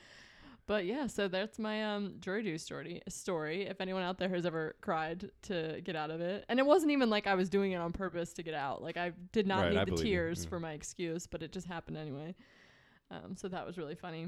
But 0.71 0.85
yeah, 0.85 1.07
so 1.07 1.27
that's 1.27 1.59
my 1.59 1.83
um 1.83 2.15
jury 2.21 2.43
duty 2.43 2.57
story. 2.57 3.01
Story. 3.09 3.63
If 3.67 3.81
anyone 3.81 4.03
out 4.03 4.17
there 4.17 4.29
has 4.29 4.45
ever 4.45 4.77
cried 4.79 5.29
to 5.43 5.81
get 5.83 5.97
out 5.97 6.11
of 6.11 6.21
it, 6.21 6.45
and 6.47 6.59
it 6.59 6.65
wasn't 6.65 6.93
even 6.93 7.09
like 7.09 7.27
I 7.27 7.35
was 7.35 7.49
doing 7.49 7.73
it 7.73 7.75
on 7.75 7.91
purpose 7.91 8.31
to 8.35 8.41
get 8.43 8.53
out. 8.53 8.81
Like 8.81 8.95
I 8.95 9.11
did 9.33 9.47
not 9.47 9.63
Right, 9.63 9.71
need 9.73 9.79
I 9.79 9.83
the 9.83 9.91
you, 9.91 9.97
tears 9.97 10.43
yeah. 10.45 10.49
for 10.49 10.61
my 10.61 10.71
excuse, 10.71 11.27
but 11.27 11.43
it 11.43 11.51
just 11.51 11.67
happened 11.67 11.97
anyway. 11.97 12.35
Um, 13.09 13.35
so 13.35 13.49
that 13.49 13.67
was 13.67 13.77
really 13.77 13.95
funny. 13.95 14.27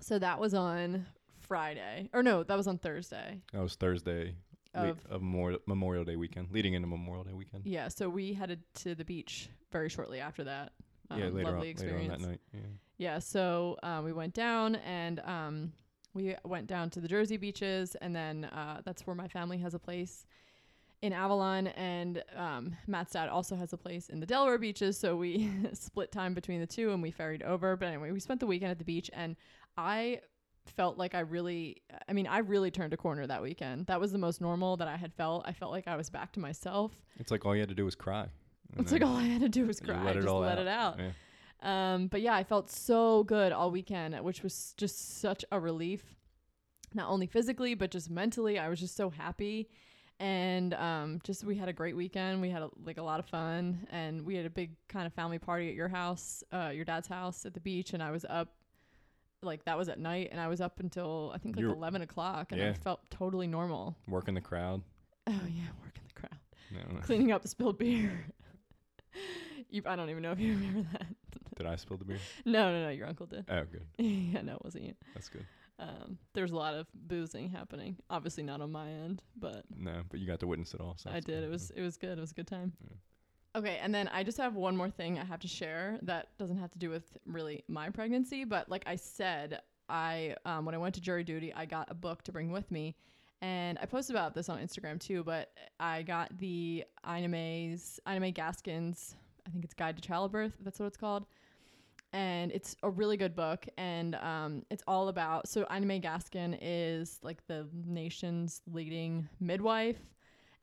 So 0.00 0.18
that 0.18 0.40
was 0.40 0.54
on 0.54 1.06
Friday, 1.38 2.08
or 2.12 2.24
no, 2.24 2.42
that 2.42 2.56
was 2.56 2.66
on 2.66 2.78
Thursday. 2.78 3.40
That 3.52 3.62
was 3.62 3.76
Thursday 3.76 4.34
Of 4.74 5.06
of 5.08 5.22
Memorial, 5.22 5.60
Memorial 5.66 6.02
Day 6.04 6.16
weekend, 6.16 6.48
leading 6.50 6.74
into 6.74 6.88
Memorial 6.88 7.22
Day 7.22 7.32
weekend. 7.32 7.64
yeah, 7.64 7.86
so 7.86 8.08
we 8.08 8.32
headed 8.32 8.60
to 8.82 8.96
the 8.96 9.04
beach 9.04 9.50
very 9.70 9.88
shortly 9.88 10.18
after 10.18 10.42
that. 10.42 10.72
yeah, 11.16 11.26
Um, 11.26 11.34
later 11.36 11.48
on, 11.48 11.54
lovely 11.54 11.74
later 11.74 11.94
on 11.94 11.94
experience. 12.00 12.22
that 12.22 12.28
night. 12.28 12.40
Yeah. 12.52 12.60
Yeah, 12.98 13.18
so 13.18 13.76
um, 13.82 14.04
we 14.04 14.12
went 14.12 14.34
down 14.34 14.76
and 14.76 15.20
um, 15.20 15.72
we 16.14 16.36
went 16.44 16.66
down 16.66 16.90
to 16.90 17.00
the 17.00 17.08
Jersey 17.08 17.36
beaches, 17.36 17.96
and 18.00 18.14
then 18.14 18.44
uh, 18.44 18.80
that's 18.84 19.06
where 19.06 19.16
my 19.16 19.28
family 19.28 19.58
has 19.58 19.74
a 19.74 19.78
place 19.78 20.26
in 21.02 21.12
Avalon, 21.12 21.66
and 21.66 22.22
um, 22.36 22.76
Matt's 22.86 23.12
dad 23.12 23.28
also 23.28 23.56
has 23.56 23.72
a 23.72 23.76
place 23.76 24.08
in 24.08 24.20
the 24.20 24.26
Delaware 24.26 24.58
beaches. 24.58 24.96
So 24.96 25.16
we 25.16 25.50
split 25.74 26.12
time 26.12 26.34
between 26.34 26.60
the 26.60 26.66
two, 26.66 26.92
and 26.92 27.02
we 27.02 27.10
ferried 27.10 27.42
over. 27.42 27.76
But 27.76 27.88
anyway, 27.88 28.12
we 28.12 28.20
spent 28.20 28.40
the 28.40 28.46
weekend 28.46 28.70
at 28.70 28.78
the 28.78 28.84
beach, 28.84 29.10
and 29.12 29.36
I 29.76 30.20
felt 30.76 30.96
like 30.96 31.14
I 31.14 31.20
really, 31.20 31.82
I 32.08 32.12
mean, 32.12 32.26
I 32.26 32.38
really 32.38 32.70
turned 32.70 32.94
a 32.94 32.96
corner 32.96 33.26
that 33.26 33.42
weekend. 33.42 33.86
That 33.86 34.00
was 34.00 34.12
the 34.12 34.18
most 34.18 34.40
normal 34.40 34.76
that 34.78 34.88
I 34.88 34.96
had 34.96 35.12
felt. 35.12 35.44
I 35.46 35.52
felt 35.52 35.72
like 35.72 35.88
I 35.88 35.96
was 35.96 36.08
back 36.08 36.32
to 36.32 36.40
myself. 36.40 36.92
It's 37.18 37.30
like 37.30 37.44
all 37.44 37.54
you 37.54 37.60
had 37.60 37.68
to 37.68 37.74
do 37.74 37.84
was 37.84 37.94
cry. 37.94 38.28
It's 38.78 38.90
like 38.90 39.02
all 39.02 39.16
I 39.16 39.24
had 39.24 39.42
to 39.42 39.48
do 39.48 39.66
was 39.66 39.78
cry, 39.78 40.02
let 40.02 40.16
it 40.16 40.20
just 40.22 40.28
all 40.28 40.40
let 40.40 40.58
out. 40.58 40.58
it 40.58 40.68
out. 40.68 40.98
Yeah. 40.98 41.10
Um, 41.64 42.06
but 42.08 42.20
yeah, 42.20 42.34
I 42.34 42.44
felt 42.44 42.70
so 42.70 43.24
good 43.24 43.50
all 43.50 43.70
weekend, 43.70 44.14
which 44.22 44.42
was 44.42 44.74
just 44.76 45.18
such 45.20 45.44
a 45.50 45.58
relief. 45.58 46.02
Not 46.92 47.08
only 47.08 47.26
physically, 47.26 47.74
but 47.74 47.90
just 47.90 48.10
mentally. 48.10 48.58
I 48.58 48.68
was 48.68 48.78
just 48.78 48.94
so 48.96 49.10
happy. 49.10 49.68
And 50.20 50.74
um, 50.74 51.20
just 51.24 51.42
we 51.42 51.56
had 51.56 51.68
a 51.68 51.72
great 51.72 51.96
weekend. 51.96 52.40
We 52.40 52.50
had 52.50 52.62
a, 52.62 52.70
like 52.84 52.98
a 52.98 53.02
lot 53.02 53.18
of 53.18 53.26
fun, 53.26 53.84
and 53.90 54.24
we 54.24 54.36
had 54.36 54.46
a 54.46 54.50
big 54.50 54.76
kind 54.88 55.06
of 55.06 55.12
family 55.12 55.40
party 55.40 55.68
at 55.68 55.74
your 55.74 55.88
house, 55.88 56.44
uh, 56.52 56.70
your 56.72 56.84
dad's 56.84 57.08
house 57.08 57.44
at 57.44 57.52
the 57.54 57.58
beach. 57.60 57.94
And 57.94 58.02
I 58.02 58.12
was 58.12 58.24
up, 58.30 58.54
like 59.42 59.64
that 59.64 59.76
was 59.76 59.88
at 59.88 59.98
night, 59.98 60.28
and 60.30 60.40
I 60.40 60.46
was 60.46 60.60
up 60.60 60.78
until 60.78 61.32
I 61.34 61.38
think 61.38 61.56
like 61.56 61.62
You're- 61.62 61.74
eleven 61.76 62.02
o'clock, 62.02 62.52
and 62.52 62.62
I 62.62 62.74
felt 62.74 63.00
totally 63.10 63.48
normal. 63.48 63.96
Working 64.06 64.34
the 64.34 64.40
crowd. 64.40 64.82
Oh 65.26 65.32
yeah, 65.32 65.70
working 65.82 66.04
the 66.06 66.20
crowd, 66.20 66.38
No, 66.70 66.94
no. 66.94 67.00
cleaning 67.00 67.32
up 67.32 67.44
spilled 67.48 67.78
beer. 67.78 68.26
you, 69.70 69.82
I 69.86 69.96
don't 69.96 70.10
even 70.10 70.22
know 70.22 70.30
if 70.32 70.38
you 70.38 70.52
remember 70.52 70.86
that. 70.92 71.06
Did 71.56 71.66
I 71.66 71.76
spill 71.76 71.96
the 71.96 72.04
beer? 72.04 72.18
No, 72.44 72.72
no, 72.72 72.84
no, 72.84 72.88
your 72.90 73.06
uncle 73.06 73.26
did. 73.26 73.44
Oh, 73.48 73.62
good. 73.70 73.84
yeah, 73.98 74.42
no, 74.42 74.54
it 74.54 74.64
wasn't 74.64 74.84
you. 74.84 74.94
That's 75.14 75.28
good. 75.28 75.44
Um, 75.78 76.18
there 76.34 76.42
was 76.44 76.52
a 76.52 76.56
lot 76.56 76.74
of 76.74 76.86
boozing 76.94 77.50
happening. 77.50 77.96
Obviously 78.08 78.42
not 78.44 78.60
on 78.60 78.70
my 78.70 78.88
end, 78.88 79.22
but 79.36 79.64
No, 79.76 80.02
but 80.08 80.20
you 80.20 80.26
got 80.26 80.40
to 80.40 80.46
witness 80.46 80.72
it 80.74 80.80
all. 80.80 80.94
So 80.96 81.10
I 81.10 81.14
that's 81.14 81.26
did. 81.26 81.40
good. 81.40 81.44
It 81.44 81.50
was 81.50 81.70
it 81.70 81.82
was 81.82 81.96
good. 81.96 82.16
It 82.16 82.20
was 82.20 82.30
a 82.30 82.34
good 82.34 82.46
time. 82.46 82.72
Yeah. 82.82 83.58
Okay, 83.60 83.78
and 83.80 83.94
then 83.94 84.08
I 84.08 84.24
just 84.24 84.38
have 84.38 84.54
one 84.56 84.76
more 84.76 84.90
thing 84.90 85.18
I 85.18 85.24
have 85.24 85.40
to 85.40 85.48
share 85.48 85.98
that 86.02 86.28
doesn't 86.38 86.58
have 86.58 86.70
to 86.72 86.78
do 86.78 86.90
with 86.90 87.16
really 87.26 87.62
my 87.68 87.88
pregnancy, 87.90 88.44
but 88.44 88.68
like 88.68 88.82
I 88.86 88.96
said, 88.96 89.60
I 89.88 90.34
um, 90.44 90.64
when 90.64 90.74
I 90.74 90.78
went 90.78 90.94
to 90.96 91.00
jury 91.00 91.22
duty, 91.24 91.52
I 91.54 91.64
got 91.66 91.90
a 91.90 91.94
book 91.94 92.22
to 92.24 92.32
bring 92.32 92.50
with 92.52 92.70
me, 92.70 92.96
and 93.42 93.78
I 93.80 93.86
posted 93.86 94.14
about 94.16 94.34
this 94.34 94.48
on 94.48 94.58
Instagram 94.58 94.98
too. 95.00 95.22
But 95.24 95.50
I 95.80 96.02
got 96.02 96.36
the 96.38 96.84
Ina 97.08 97.28
May's 97.28 97.98
Ina 98.08 98.20
May 98.20 98.32
Gaskin's 98.32 99.16
I 99.46 99.50
think 99.50 99.64
it's 99.64 99.74
Guide 99.74 99.96
to 99.96 100.02
Childbirth. 100.02 100.52
That's 100.62 100.78
what 100.78 100.86
it's 100.86 100.96
called. 100.96 101.26
And 102.14 102.52
it's 102.52 102.76
a 102.84 102.88
really 102.88 103.16
good 103.16 103.34
book, 103.34 103.66
and 103.76 104.14
um, 104.14 104.62
it's 104.70 104.84
all 104.86 105.08
about. 105.08 105.48
So 105.48 105.66
May 105.68 106.00
Gaskin 106.00 106.56
is 106.62 107.18
like 107.24 107.44
the 107.48 107.66
nation's 107.84 108.62
leading 108.72 109.28
midwife, 109.40 109.98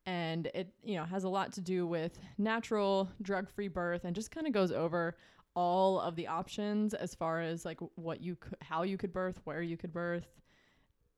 and 0.06 0.46
it 0.54 0.72
you 0.82 0.96
know 0.96 1.04
has 1.04 1.24
a 1.24 1.28
lot 1.28 1.52
to 1.52 1.60
do 1.60 1.86
with 1.86 2.18
natural 2.38 3.10
drug-free 3.20 3.68
birth, 3.68 4.04
and 4.04 4.16
just 4.16 4.30
kind 4.30 4.46
of 4.46 4.54
goes 4.54 4.72
over 4.72 5.18
all 5.54 6.00
of 6.00 6.16
the 6.16 6.26
options 6.26 6.94
as 6.94 7.14
far 7.14 7.42
as 7.42 7.66
like 7.66 7.80
what 7.96 8.22
you 8.22 8.34
could, 8.36 8.56
how 8.62 8.82
you 8.82 8.96
could 8.96 9.12
birth, 9.12 9.38
where 9.44 9.60
you 9.60 9.76
could 9.76 9.92
birth, 9.92 10.26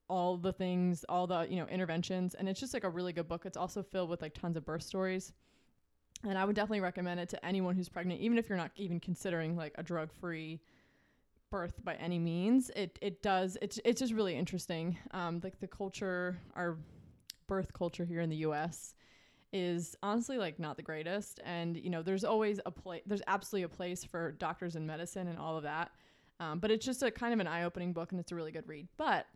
all 0.09 0.37
the 0.37 0.53
things, 0.53 1.05
all 1.09 1.29
the 1.29 1.47
you 1.49 1.59
know 1.61 1.67
interventions, 1.69 2.35
and 2.35 2.49
it's 2.49 2.59
just 2.59 2.75
like 2.75 2.83
a 2.83 2.91
really 2.91 3.13
good 3.13 3.29
book. 3.29 3.47
It's 3.47 3.57
also 3.57 3.85
filled 3.85 4.11
with 4.11 4.21
like 4.21 4.35
tons 4.35 4.57
of 4.57 4.65
birth 4.65 4.83
stories. 4.83 5.33
And 6.23 6.39
I 6.39 6.45
would 6.45 6.57
definitely 6.57 6.81
recommend 6.81 7.21
it 7.21 7.29
to 7.31 7.45
anyone 7.45 7.75
who's 7.75 7.89
pregnant, 7.89 8.21
even 8.21 8.39
if 8.39 8.49
you're 8.49 8.57
not 8.57 8.71
even 8.77 9.01
considering 9.01 9.57
like 9.57 9.75
a 9.77 9.83
drug 9.83 10.13
free 10.13 10.61
birth 11.51 11.85
by 11.85 11.95
any 11.95 12.19
means. 12.19 12.71
It 12.75 12.99
it 13.03 13.23
does 13.23 13.57
it's 13.61 13.79
it's 13.85 14.01
just 14.01 14.13
really 14.13 14.35
interesting. 14.35 14.99
Um, 15.13 15.41
like 15.45 15.61
the 15.61 15.69
culture, 15.69 16.39
our 16.55 16.79
birth 17.47 17.73
culture 17.73 18.05
here 18.05 18.21
in 18.21 18.31
the 18.31 18.39
U.S. 18.49 18.95
is 19.53 19.95
honestly 20.03 20.39
like 20.39 20.59
not 20.59 20.77
the 20.77 20.83
greatest, 20.83 21.41
and 21.45 21.77
you 21.77 21.91
know 21.91 22.03
there's 22.03 22.25
always 22.25 22.59
a 22.67 22.71
place. 22.71 23.03
There's 23.07 23.23
absolutely 23.27 23.65
a 23.65 23.69
place 23.69 24.03
for 24.03 24.33
doctors 24.33 24.77
and 24.77 24.87
medicine 24.87 25.29
and 25.29 25.39
all 25.39 25.57
of 25.57 25.63
that. 25.63 25.93
Um, 26.41 26.59
but 26.59 26.71
it's 26.71 26.85
just 26.85 27.03
a 27.03 27.11
kind 27.11 27.33
of 27.33 27.41
an 27.41 27.47
eye 27.47 27.65
opening 27.65 27.93
book, 27.93 28.11
and 28.11 28.21
it's 28.21 28.33
a 28.33 28.35
really 28.35 28.51
good 28.51 28.67
read. 28.67 28.89
But 28.97 29.27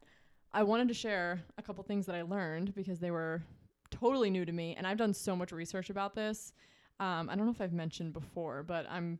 I 0.52 0.62
wanted 0.62 0.88
to 0.88 0.94
share 0.94 1.40
a 1.56 1.62
couple 1.62 1.84
things 1.84 2.06
that 2.06 2.16
I 2.16 2.22
learned 2.22 2.74
because 2.74 2.98
they 2.98 3.10
were 3.10 3.42
totally 3.90 4.30
new 4.30 4.44
to 4.44 4.52
me, 4.52 4.74
and 4.76 4.86
I've 4.86 4.98
done 4.98 5.14
so 5.14 5.34
much 5.36 5.52
research 5.52 5.90
about 5.90 6.14
this. 6.14 6.52
Um, 7.00 7.28
I 7.30 7.36
don't 7.36 7.46
know 7.46 7.52
if 7.52 7.60
I've 7.60 7.72
mentioned 7.72 8.12
before, 8.12 8.62
but 8.62 8.86
I'm 8.90 9.18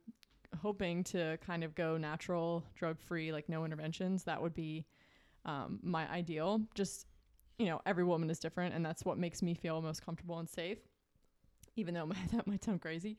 hoping 0.60 1.04
to 1.04 1.38
kind 1.44 1.62
of 1.62 1.74
go 1.74 1.96
natural, 1.96 2.64
drug 2.74 2.98
free, 2.98 3.32
like 3.32 3.48
no 3.48 3.64
interventions. 3.64 4.24
That 4.24 4.40
would 4.42 4.54
be 4.54 4.84
um, 5.44 5.78
my 5.82 6.10
ideal. 6.10 6.60
Just, 6.74 7.06
you 7.58 7.66
know, 7.66 7.80
every 7.86 8.04
woman 8.04 8.30
is 8.30 8.38
different, 8.38 8.74
and 8.74 8.84
that's 8.84 9.04
what 9.04 9.18
makes 9.18 9.42
me 9.42 9.54
feel 9.54 9.80
most 9.80 10.04
comfortable 10.04 10.38
and 10.38 10.48
safe, 10.48 10.78
even 11.76 11.94
though 11.94 12.06
my, 12.06 12.16
that 12.32 12.46
might 12.46 12.64
sound 12.64 12.80
crazy. 12.80 13.16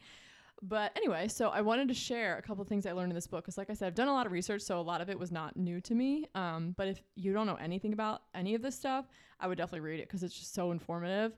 But 0.61 0.91
anyway, 0.97 1.29
so 1.29 1.49
I 1.49 1.61
wanted 1.61 1.87
to 1.87 1.93
share 1.93 2.37
a 2.37 2.41
couple 2.41 2.63
things 2.65 2.85
I 2.85 2.91
learned 2.91 3.11
in 3.11 3.15
this 3.15 3.27
book 3.27 3.45
because, 3.45 3.57
like 3.57 3.69
I 3.69 3.73
said, 3.73 3.87
I've 3.87 3.95
done 3.95 4.09
a 4.09 4.13
lot 4.13 4.25
of 4.25 4.31
research, 4.31 4.61
so 4.61 4.79
a 4.79 4.81
lot 4.81 4.99
of 4.99 5.09
it 5.09 5.17
was 5.17 5.31
not 5.31 5.55
new 5.55 5.79
to 5.81 5.95
me. 5.95 6.25
Um, 6.35 6.73
but 6.77 6.87
if 6.87 7.01
you 7.15 7.31
don't 7.31 7.47
know 7.47 7.55
anything 7.55 7.93
about 7.93 8.23
any 8.35 8.55
of 8.55 8.61
this 8.61 8.75
stuff, 8.75 9.05
I 9.39 9.47
would 9.47 9.57
definitely 9.57 9.87
read 9.87 9.99
it 10.01 10.07
because 10.07 10.21
it's 10.21 10.37
just 10.37 10.53
so 10.53 10.71
informative. 10.71 11.37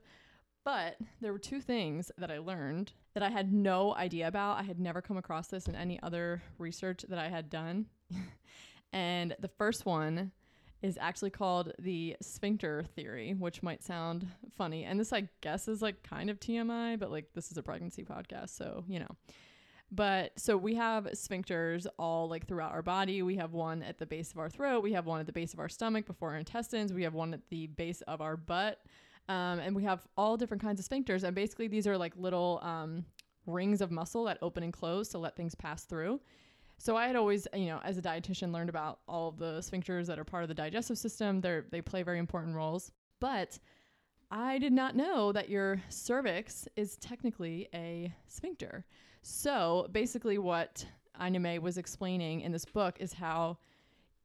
But 0.64 0.96
there 1.20 1.32
were 1.32 1.38
two 1.38 1.60
things 1.60 2.10
that 2.18 2.30
I 2.30 2.38
learned 2.38 2.92
that 3.14 3.22
I 3.22 3.30
had 3.30 3.52
no 3.52 3.94
idea 3.94 4.28
about. 4.28 4.58
I 4.58 4.62
had 4.62 4.78
never 4.78 5.00
come 5.02 5.16
across 5.16 5.48
this 5.48 5.66
in 5.66 5.74
any 5.74 6.00
other 6.02 6.42
research 6.58 7.04
that 7.08 7.18
I 7.18 7.28
had 7.28 7.50
done. 7.50 7.86
and 8.92 9.36
the 9.40 9.48
first 9.48 9.86
one 9.86 10.32
is 10.82 10.98
actually 11.00 11.30
called 11.30 11.72
the 11.78 12.16
sphincter 12.20 12.84
theory, 12.96 13.34
which 13.34 13.62
might 13.62 13.84
sound 13.84 14.26
funny. 14.56 14.84
And 14.84 14.98
this, 14.98 15.12
I 15.12 15.28
guess, 15.40 15.68
is 15.68 15.80
like 15.80 16.02
kind 16.02 16.28
of 16.28 16.40
TMI, 16.40 16.98
but 16.98 17.10
like 17.10 17.32
this 17.34 17.50
is 17.50 17.56
a 17.56 17.62
pregnancy 17.62 18.04
podcast, 18.04 18.50
so 18.50 18.84
you 18.88 18.98
know. 18.98 19.16
But 19.94 20.32
so 20.38 20.56
we 20.56 20.74
have 20.76 21.04
sphincters 21.12 21.86
all 21.98 22.28
like 22.28 22.46
throughout 22.46 22.72
our 22.72 22.82
body. 22.82 23.22
We 23.22 23.36
have 23.36 23.52
one 23.52 23.82
at 23.82 23.98
the 23.98 24.06
base 24.06 24.32
of 24.32 24.38
our 24.38 24.48
throat. 24.48 24.82
We 24.82 24.94
have 24.94 25.06
one 25.06 25.20
at 25.20 25.26
the 25.26 25.32
base 25.32 25.52
of 25.52 25.60
our 25.60 25.68
stomach 25.68 26.06
before 26.06 26.30
our 26.30 26.38
intestines. 26.38 26.92
We 26.92 27.02
have 27.02 27.14
one 27.14 27.34
at 27.34 27.48
the 27.50 27.66
base 27.66 28.00
of 28.02 28.22
our 28.22 28.36
butt. 28.36 28.80
Um, 29.28 29.60
and 29.60 29.76
we 29.76 29.84
have 29.84 30.06
all 30.16 30.36
different 30.36 30.62
kinds 30.62 30.80
of 30.80 30.88
sphincters. 30.88 31.24
And 31.24 31.34
basically, 31.34 31.68
these 31.68 31.86
are 31.86 31.96
like 31.98 32.14
little 32.16 32.58
um, 32.62 33.04
rings 33.46 33.82
of 33.82 33.90
muscle 33.90 34.24
that 34.24 34.38
open 34.40 34.62
and 34.62 34.72
close 34.72 35.08
to 35.10 35.18
let 35.18 35.36
things 35.36 35.54
pass 35.54 35.84
through. 35.84 36.20
So 36.82 36.96
I 36.96 37.06
had 37.06 37.14
always, 37.14 37.46
you 37.54 37.66
know, 37.66 37.78
as 37.84 37.96
a 37.96 38.02
dietitian, 38.02 38.52
learned 38.52 38.68
about 38.68 38.98
all 39.06 39.28
of 39.28 39.38
the 39.38 39.60
sphincters 39.60 40.06
that 40.06 40.18
are 40.18 40.24
part 40.24 40.42
of 40.42 40.48
the 40.48 40.54
digestive 40.54 40.98
system. 40.98 41.40
They 41.40 41.60
they 41.70 41.80
play 41.80 42.02
very 42.02 42.18
important 42.18 42.56
roles. 42.56 42.90
But 43.20 43.56
I 44.32 44.58
did 44.58 44.72
not 44.72 44.96
know 44.96 45.30
that 45.30 45.48
your 45.48 45.80
cervix 45.90 46.66
is 46.74 46.96
technically 46.96 47.68
a 47.72 48.12
sphincter. 48.26 48.84
So 49.22 49.86
basically, 49.92 50.38
what 50.38 50.84
May 51.20 51.60
was 51.60 51.78
explaining 51.78 52.40
in 52.40 52.50
this 52.50 52.64
book 52.64 52.96
is 52.98 53.12
how 53.12 53.58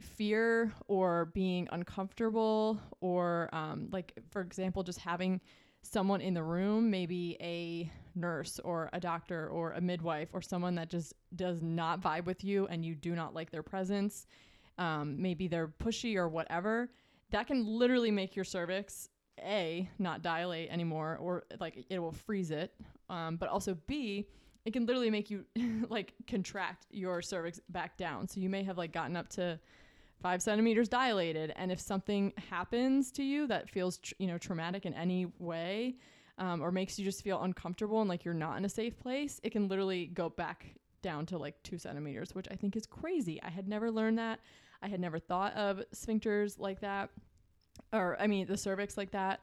fear 0.02 0.74
or 0.88 1.26
being 1.26 1.68
uncomfortable, 1.72 2.82
or 3.02 3.50
um, 3.54 3.88
like, 3.92 4.18
for 4.32 4.42
example, 4.42 4.82
just 4.82 4.98
having 4.98 5.42
someone 5.84 6.22
in 6.22 6.34
the 6.34 6.42
room, 6.44 6.90
maybe 6.90 7.38
a 7.40 7.92
nurse 8.18 8.60
or 8.64 8.90
a 8.94 9.00
doctor 9.00 9.48
or 9.48 9.72
a 9.72 9.82
midwife 9.82 10.30
or 10.34 10.42
someone 10.42 10.76
that 10.76 10.90
just 10.90 11.14
does 11.36 11.62
not 11.62 12.02
vibe 12.02 12.26
with 12.26 12.44
you 12.44 12.68
and 12.68 12.84
you 12.84 12.96
do 12.96 13.16
not 13.16 13.34
like 13.34 13.52
their 13.52 13.64
presence, 13.64 14.26
um, 14.78 15.22
maybe 15.22 15.48
they're 15.48 15.68
pushy 15.68 16.16
or 16.16 16.28
whatever, 16.28 16.90
that 17.32 17.48
can 17.48 17.66
literally 17.66 18.12
make 18.12 18.36
your 18.36 18.46
cervix 18.46 19.10
a 19.40 19.88
not 20.00 20.24
dilate 20.24 20.70
anymore 20.72 21.18
or 21.22 21.44
like 21.60 21.86
it 21.92 22.00
will 22.00 22.12
freeze 22.12 22.50
it 22.50 22.74
um, 23.08 23.36
but 23.36 23.48
also 23.48 23.78
b 23.86 24.28
it 24.68 24.74
can 24.74 24.86
literally 24.86 25.10
make 25.10 25.32
you 25.32 25.46
like 25.90 26.14
contract 26.28 26.88
your 26.92 27.22
cervix 27.22 27.62
back 27.70 27.96
down. 27.98 28.28
So 28.28 28.42
you 28.42 28.50
may 28.50 28.64
have 28.64 28.78
like 28.78 28.92
gotten 28.92 29.16
up 29.16 29.30
to 29.30 29.58
five 30.22 30.42
centimeters 30.42 30.90
dilated 30.90 31.54
and 31.56 31.72
if 31.72 31.80
something 31.80 32.34
happens 32.50 33.12
to 33.14 33.24
you 33.24 33.48
that 33.48 33.70
feels 33.70 34.00
tr- 34.00 34.16
you 34.20 34.28
know 34.28 34.38
traumatic 34.38 34.86
in 34.86 34.94
any 34.94 35.28
way 35.40 35.96
um, 36.38 36.62
or 36.62 36.72
makes 36.72 36.98
you 37.00 37.06
just 37.06 37.24
feel 37.24 37.42
uncomfortable 37.44 38.00
and 38.00 38.10
like 38.10 38.24
you're 38.26 38.34
not 38.34 38.58
in 38.58 38.66
a 38.66 38.70
safe 38.70 38.98
place 39.00 39.40
it 39.44 39.52
can 39.52 39.68
literally 39.68 40.08
go 40.08 40.30
back 40.30 40.76
down 41.02 41.26
to 41.26 41.38
like 41.38 41.56
two 41.64 41.78
centimeters 41.78 42.34
which 42.34 42.48
i 42.52 42.56
think 42.56 42.76
is 42.76 42.86
crazy 42.86 43.42
i 43.44 43.50
had 43.50 43.68
never 43.68 43.92
learned 43.92 44.18
that 44.18 44.40
i 44.82 44.88
had 44.88 45.00
never 45.00 45.20
thought 45.20 45.54
of 45.54 45.82
sphincters 45.94 46.60
like 46.60 46.80
that 46.82 47.10
or 47.94 48.20
I 48.20 48.28
mean 48.28 48.48
the 48.48 48.58
cervix 48.58 48.98
like 48.98 49.12
that. 49.12 49.42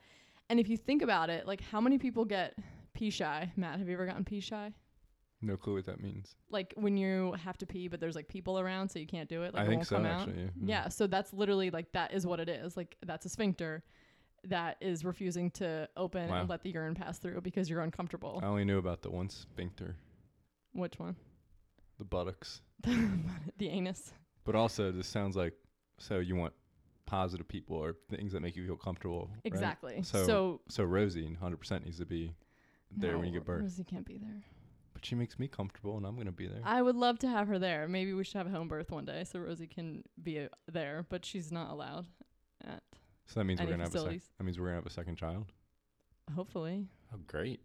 And 0.51 0.61
if 0.61 0.69
you 0.69 0.77
think 0.77 1.03
about 1.03 1.31
it, 1.31 1.47
like 1.47 1.61
how 1.61 1.81
many 1.81 1.99
people 1.99 2.25
get 2.25 2.55
pee 2.93 3.11
shy? 3.11 3.53
Matt, 3.57 3.79
have 3.79 3.89
you 3.89 3.95
ever 3.95 4.07
gotten 4.07 4.25
pee 4.25 4.41
shy? 4.41 4.73
No 5.41 5.57
clue 5.57 5.75
what 5.75 5.87
that 5.87 6.01
means. 6.01 6.37
Like 6.51 6.73
when 6.77 6.97
you 6.97 7.33
have 7.43 7.59
to 7.59 7.67
pee, 7.67 7.89
but 7.89 8.01
there's 8.01 8.15
like 8.15 8.29
people 8.29 8.59
around, 8.59 8.89
so 8.91 8.99
you 8.99 9.07
can't 9.07 9.29
do 9.29 9.43
it. 9.43 9.55
Like 9.55 9.63
I 9.63 9.67
it 9.67 9.69
think 9.69 9.79
won't 9.81 9.89
so, 9.89 9.97
come 9.97 10.07
out. 10.07 10.29
actually. 10.29 10.43
Yeah. 10.43 10.49
Mm. 10.49 10.69
Yeah, 10.69 10.89
so 10.89 11.07
that's 11.07 11.33
literally 11.33 11.71
like 11.71 11.93
that 11.93 12.13
is 12.13 12.27
what 12.27 12.41
it 12.41 12.49
is. 12.49 12.77
Like 12.77 12.97
that's 13.05 13.27
a 13.27 13.29
sphincter 13.29 13.85
that 14.47 14.77
is 14.81 15.05
refusing 15.05 15.51
to 15.53 15.89
open 15.97 16.29
Wow. 16.29 16.41
and 16.41 16.49
let 16.49 16.63
the 16.63 16.71
urine 16.71 16.95
pass 16.95 17.19
through 17.19 17.41
because 17.41 17.69
you're 17.71 17.81
uncomfortable. 17.81 18.41
I 18.43 18.47
only 18.47 18.65
knew 18.65 18.79
about 18.79 19.03
the 19.03 19.11
one 19.11 19.29
sphincter, 19.31 19.97
Which 20.73 20.99
one? 20.99 21.17
the 21.99 22.05
buttocks. 22.05 22.61
the 22.83 23.69
anus. 23.69 24.13
But 24.45 24.55
also, 24.55 24.93
this 24.93 25.07
sounds 25.07 25.37
like 25.37 25.55
so 25.99 26.19
you 26.19 26.37
want 26.37 26.53
positive 27.07 27.47
people 27.49 27.77
or 27.77 27.97
things 28.11 28.33
that 28.33 28.41
make 28.41 28.57
you 28.57 28.67
feel 28.67 28.77
comfortable. 28.77 29.29
right? 29.33 29.41
Exactly. 29.45 30.03
So- 30.03 30.27
so 30.27 30.61
So 30.69 30.85
Rosie, 30.85 31.25
100% 31.41 31.85
needs 31.85 31.99
to 31.99 32.07
be 32.07 32.35
there 32.91 33.19
when 33.19 33.27
you 33.29 33.33
get 33.33 33.45
birth. 33.45 33.63
Rosie 33.63 33.85
can't 33.85 34.07
be 34.07 34.19
there. 34.19 34.43
But 34.93 35.05
she 35.05 35.15
makes 35.15 35.39
me 35.39 35.49
comfortable, 35.49 35.97
and 35.97 36.07
I'm 36.07 36.17
gonna 36.17 36.33
be 36.33 36.47
there. 36.47 36.61
I 36.65 36.81
would 36.83 36.97
love 36.97 37.19
to 37.21 37.29
have 37.29 37.49
her 37.49 37.59
there. 37.59 37.89
Maybe 37.89 38.13
we 38.13 38.25
should 38.25 38.37
have 38.37 38.47
a 38.47 38.51
home 38.51 38.69
birth 38.69 38.91
one 38.91 39.05
day 39.05 39.25
so 39.25 39.39
Rosie 39.41 39.67
can 39.67 40.03
be 40.23 40.41
uh 40.41 40.49
there, 40.71 41.05
but 41.09 41.25
she's 41.25 41.51
not 41.53 41.71
allowed 41.71 42.07
at 42.65 42.83
so 43.27 43.41
that 43.41 43.45
means 43.45 43.61
we're 43.61 43.67
gonna 43.67 43.85
have 43.85 43.95
a 43.95 43.99
sec- 44.01 44.21
that 44.39 44.45
means 44.45 44.59
we're 44.59 44.67
gonna 44.67 44.77
have 44.77 44.87
a 44.87 44.91
second 44.91 45.17
child. 45.17 45.47
hopefully. 46.35 46.87
Oh, 47.13 47.19
great! 47.27 47.61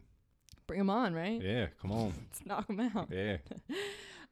Bring 0.68 0.80
them 0.80 0.90
on, 0.90 1.14
right? 1.14 1.42
Yeah, 1.42 1.68
come 1.82 1.92
on. 1.92 2.14
Let's 2.30 2.46
knock 2.46 2.68
them 2.68 2.80
out. 2.96 3.10
Yeah, 3.12 3.38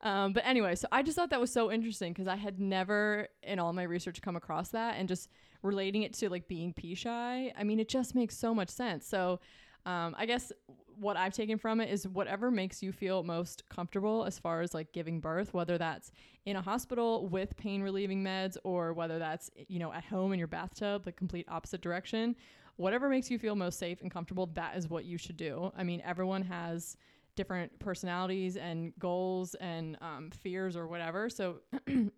Um, 0.01 0.31
but 0.33 0.43
anyway, 0.45 0.75
so 0.75 0.87
I 0.91 1.01
just 1.01 1.15
thought 1.15 1.31
that 1.31 1.39
was 1.39 1.51
so 1.51 1.71
interesting 1.71 2.13
because 2.13 2.27
I 2.27 2.35
had 2.35 2.59
never 2.59 3.27
in 3.41 3.57
all 3.57 3.73
my 3.73 3.81
research 3.83 4.21
come 4.21 4.35
across 4.35 4.69
that 4.69 4.95
and 4.97 5.07
just 5.09 5.27
relating 5.63 6.03
it 6.03 6.13
to 6.15 6.29
like 6.29 6.47
being 6.47 6.71
pee 6.71 6.93
shy. 6.93 7.51
I 7.57 7.63
mean, 7.63 7.79
it 7.79 7.89
just 7.89 8.13
makes 8.13 8.37
so 8.37 8.53
much 8.53 8.69
sense. 8.69 9.07
So 9.07 9.39
um, 9.87 10.15
I 10.15 10.27
guess 10.27 10.51
what 10.99 11.17
I've 11.17 11.33
taken 11.33 11.57
from 11.57 11.79
it 11.81 11.89
is 11.89 12.07
whatever 12.07 12.49
makes 12.51 12.81
you 12.81 12.91
feel 12.91 13.23
most 13.23 13.67
comfortable 13.69 14.25
as 14.25 14.39
far 14.39 14.61
as 14.61 14.73
like 14.73 14.91
giving 14.93 15.19
birth, 15.19 15.53
whether 15.53 15.77
that's 15.77 16.11
in 16.45 16.55
a 16.55 16.61
hospital 16.61 17.27
with 17.27 17.55
pain 17.57 17.81
relieving 17.81 18.23
meds 18.23 18.57
or 18.63 18.93
whether 18.93 19.19
that's, 19.19 19.49
you 19.67 19.79
know, 19.79 19.93
at 19.93 20.03
home 20.03 20.33
in 20.33 20.39
your 20.39 20.47
bathtub, 20.47 21.03
the 21.03 21.11
complete 21.11 21.45
opposite 21.49 21.81
direction. 21.81 22.35
Whatever 22.77 23.09
makes 23.09 23.29
you 23.31 23.39
feel 23.39 23.55
most 23.55 23.79
safe 23.79 24.01
and 24.01 24.11
comfortable, 24.11 24.47
that 24.53 24.77
is 24.77 24.89
what 24.89 25.05
you 25.05 25.17
should 25.17 25.37
do. 25.37 25.71
I 25.75 25.83
mean, 25.83 26.01
everyone 26.05 26.43
has 26.43 26.97
different 27.35 27.77
personalities 27.79 28.57
and 28.57 28.91
goals 28.99 29.55
and 29.55 29.97
um, 30.01 30.31
fears 30.31 30.75
or 30.75 30.87
whatever. 30.87 31.29
So 31.29 31.57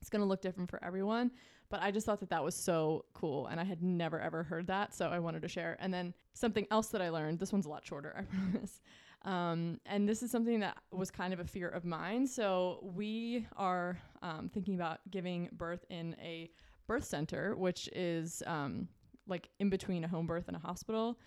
it's 0.00 0.10
going 0.10 0.20
to 0.20 0.26
look 0.26 0.42
different 0.42 0.70
for 0.70 0.82
everyone. 0.84 1.30
But 1.70 1.82
I 1.82 1.90
just 1.90 2.06
thought 2.06 2.20
that 2.20 2.30
that 2.30 2.42
was 2.42 2.54
so 2.54 3.04
cool. 3.12 3.46
And 3.48 3.60
I 3.60 3.64
had 3.64 3.82
never, 3.82 4.18
ever 4.20 4.42
heard 4.42 4.66
that. 4.68 4.94
So 4.94 5.08
I 5.08 5.18
wanted 5.18 5.42
to 5.42 5.48
share. 5.48 5.76
And 5.80 5.92
then 5.92 6.14
something 6.32 6.66
else 6.70 6.88
that 6.88 7.02
I 7.02 7.10
learned 7.10 7.38
this 7.38 7.52
one's 7.52 7.66
a 7.66 7.68
lot 7.68 7.84
shorter, 7.84 8.14
I 8.18 8.22
promise. 8.22 8.80
Um, 9.22 9.80
and 9.84 10.08
this 10.08 10.22
is 10.22 10.30
something 10.30 10.60
that 10.60 10.78
was 10.92 11.10
kind 11.10 11.34
of 11.34 11.40
a 11.40 11.44
fear 11.44 11.68
of 11.68 11.84
mine. 11.84 12.26
So 12.26 12.78
we 12.94 13.46
are 13.56 13.98
um, 14.22 14.48
thinking 14.48 14.76
about 14.76 15.00
giving 15.10 15.48
birth 15.52 15.84
in 15.90 16.16
a 16.22 16.50
birth 16.86 17.04
center, 17.04 17.54
which 17.56 17.88
is 17.94 18.42
um, 18.46 18.88
like 19.26 19.50
in 19.58 19.68
between 19.68 20.04
a 20.04 20.08
home 20.08 20.26
birth 20.26 20.44
and 20.48 20.56
a 20.56 20.60
hospital 20.60 21.18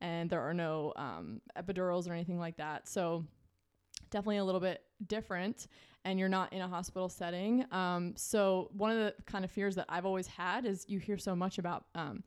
and 0.00 0.30
there 0.30 0.40
are 0.40 0.54
no 0.54 0.92
um, 0.96 1.40
epidurals 1.56 2.08
or 2.08 2.12
anything 2.12 2.38
like 2.38 2.56
that. 2.56 2.88
So 2.88 3.24
definitely 4.10 4.38
a 4.38 4.44
little 4.44 4.60
bit 4.60 4.82
different, 5.06 5.68
and 6.04 6.18
you're 6.18 6.28
not 6.28 6.52
in 6.52 6.60
a 6.60 6.68
hospital 6.68 7.08
setting. 7.08 7.64
Um, 7.72 8.14
so 8.16 8.70
one 8.72 8.90
of 8.90 8.98
the 8.98 9.14
kind 9.26 9.44
of 9.44 9.50
fears 9.50 9.74
that 9.76 9.86
I've 9.88 10.06
always 10.06 10.26
had 10.26 10.64
is 10.64 10.84
you 10.88 10.98
hear 10.98 11.18
so 11.18 11.36
much 11.36 11.58
about, 11.58 11.86
um, 11.94 12.22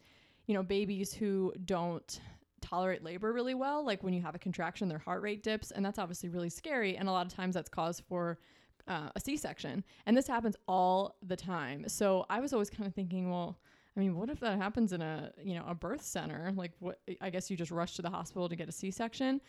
you 0.48 0.54
know, 0.54 0.64
babies 0.64 1.14
who 1.14 1.54
don't 1.66 2.20
tolerate 2.62 3.04
labor 3.04 3.34
really 3.34 3.56
well. 3.56 3.86
Like 3.86 4.04
when 4.04 4.14
you 4.14 4.22
have 4.22 4.36
a 4.36 4.40
contraction, 4.40 4.88
their 4.88 5.00
heart 5.00 5.22
rate 5.22 5.44
dips, 5.44 5.72
and 5.72 5.86
that's 5.86 6.00
obviously 6.00 6.30
really 6.30 6.50
scary. 6.50 6.98
And 6.98 7.10
a 7.10 7.12
lot 7.12 7.26
of 7.26 7.34
times 7.34 7.56
that's 7.56 7.70
cause 7.70 8.00
for 8.00 8.40
uh, 8.88 9.10
a 9.16 9.20
C-section, 9.20 9.84
and 10.06 10.18
this 10.18 10.28
happens 10.28 10.56
all 10.68 11.16
the 11.24 11.36
time. 11.36 11.88
So 11.88 12.26
I 12.30 12.40
was 12.40 12.54
always 12.54 12.70
kind 12.70 12.88
of 12.88 12.94
thinking, 12.94 13.30
well. 13.30 13.60
I 13.98 14.00
mean, 14.00 14.16
what 14.16 14.30
if 14.30 14.40
that 14.40 14.58
happens 14.58 14.94
in 14.94 15.02
a 15.02 15.34
you 15.44 15.54
know 15.54 15.66
a 15.68 15.76
birth 15.76 16.02
center? 16.02 16.54
Like, 16.56 16.72
what? 16.80 17.02
I 17.20 17.30
guess 17.30 17.52
you 17.52 17.58
just 17.58 17.72
rush 17.72 17.98
to 17.98 18.02
the 18.02 18.10
hospital 18.10 18.48
to 18.48 18.56
get 18.56 18.70
a 18.70 18.72
C-section, 18.72 19.42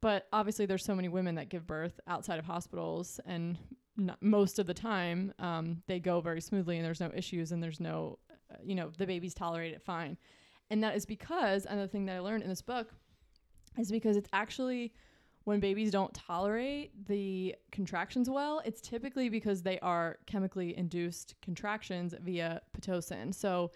but 0.00 0.26
obviously 0.32 0.66
there's 0.66 0.84
so 0.84 0.94
many 0.94 1.08
women 1.08 1.34
that 1.36 1.48
give 1.48 1.66
birth 1.66 1.98
outside 2.06 2.38
of 2.38 2.44
hospitals, 2.44 3.20
and 3.26 3.58
not, 3.96 4.20
most 4.22 4.58
of 4.58 4.66
the 4.66 4.74
time 4.74 5.32
um, 5.38 5.82
they 5.86 5.98
go 6.00 6.20
very 6.20 6.40
smoothly, 6.40 6.76
and 6.76 6.84
there's 6.84 7.00
no 7.00 7.10
issues, 7.14 7.52
and 7.52 7.62
there's 7.62 7.80
no, 7.80 8.18
uh, 8.50 8.56
you 8.62 8.74
know, 8.74 8.90
the 8.98 9.06
babies 9.06 9.34
tolerate 9.34 9.72
it 9.72 9.82
fine, 9.82 10.16
and 10.70 10.82
that 10.82 10.96
is 10.96 11.06
because 11.06 11.66
another 11.66 11.88
thing 11.88 12.06
that 12.06 12.16
I 12.16 12.20
learned 12.20 12.42
in 12.42 12.48
this 12.48 12.62
book 12.62 12.92
is 13.78 13.90
because 13.90 14.16
it's 14.16 14.28
actually 14.32 14.92
when 15.44 15.60
babies 15.60 15.92
don't 15.92 16.12
tolerate 16.12 17.06
the 17.06 17.54
contractions 17.70 18.28
well, 18.28 18.60
it's 18.64 18.80
typically 18.80 19.28
because 19.28 19.62
they 19.62 19.78
are 19.78 20.18
chemically 20.26 20.76
induced 20.76 21.36
contractions 21.40 22.14
via 22.20 22.60
Pitocin. 22.76 23.32
So 23.32 23.70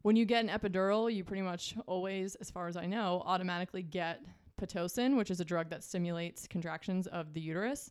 when 0.00 0.16
you 0.16 0.24
get 0.24 0.42
an 0.42 0.48
epidural, 0.48 1.12
you 1.12 1.22
pretty 1.22 1.42
much 1.42 1.74
always, 1.86 2.36
as 2.36 2.50
far 2.50 2.68
as 2.68 2.76
I 2.78 2.86
know, 2.86 3.22
automatically 3.26 3.82
get 3.82 4.22
Pitocin, 4.60 5.16
which 5.16 5.30
is 5.30 5.40
a 5.40 5.44
drug 5.44 5.70
that 5.70 5.82
stimulates 5.82 6.46
contractions 6.46 7.06
of 7.06 7.32
the 7.32 7.40
uterus. 7.40 7.90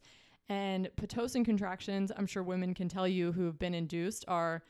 And 0.49 0.89
Pitocin 0.95 1.45
contractions, 1.45 2.11
I'm 2.15 2.25
sure 2.25 2.43
women 2.43 2.73
can 2.73 2.89
tell 2.89 3.07
you 3.07 3.31
who 3.31 3.45
have 3.45 3.59
been 3.59 3.73
induced, 3.73 4.25
are 4.27 4.63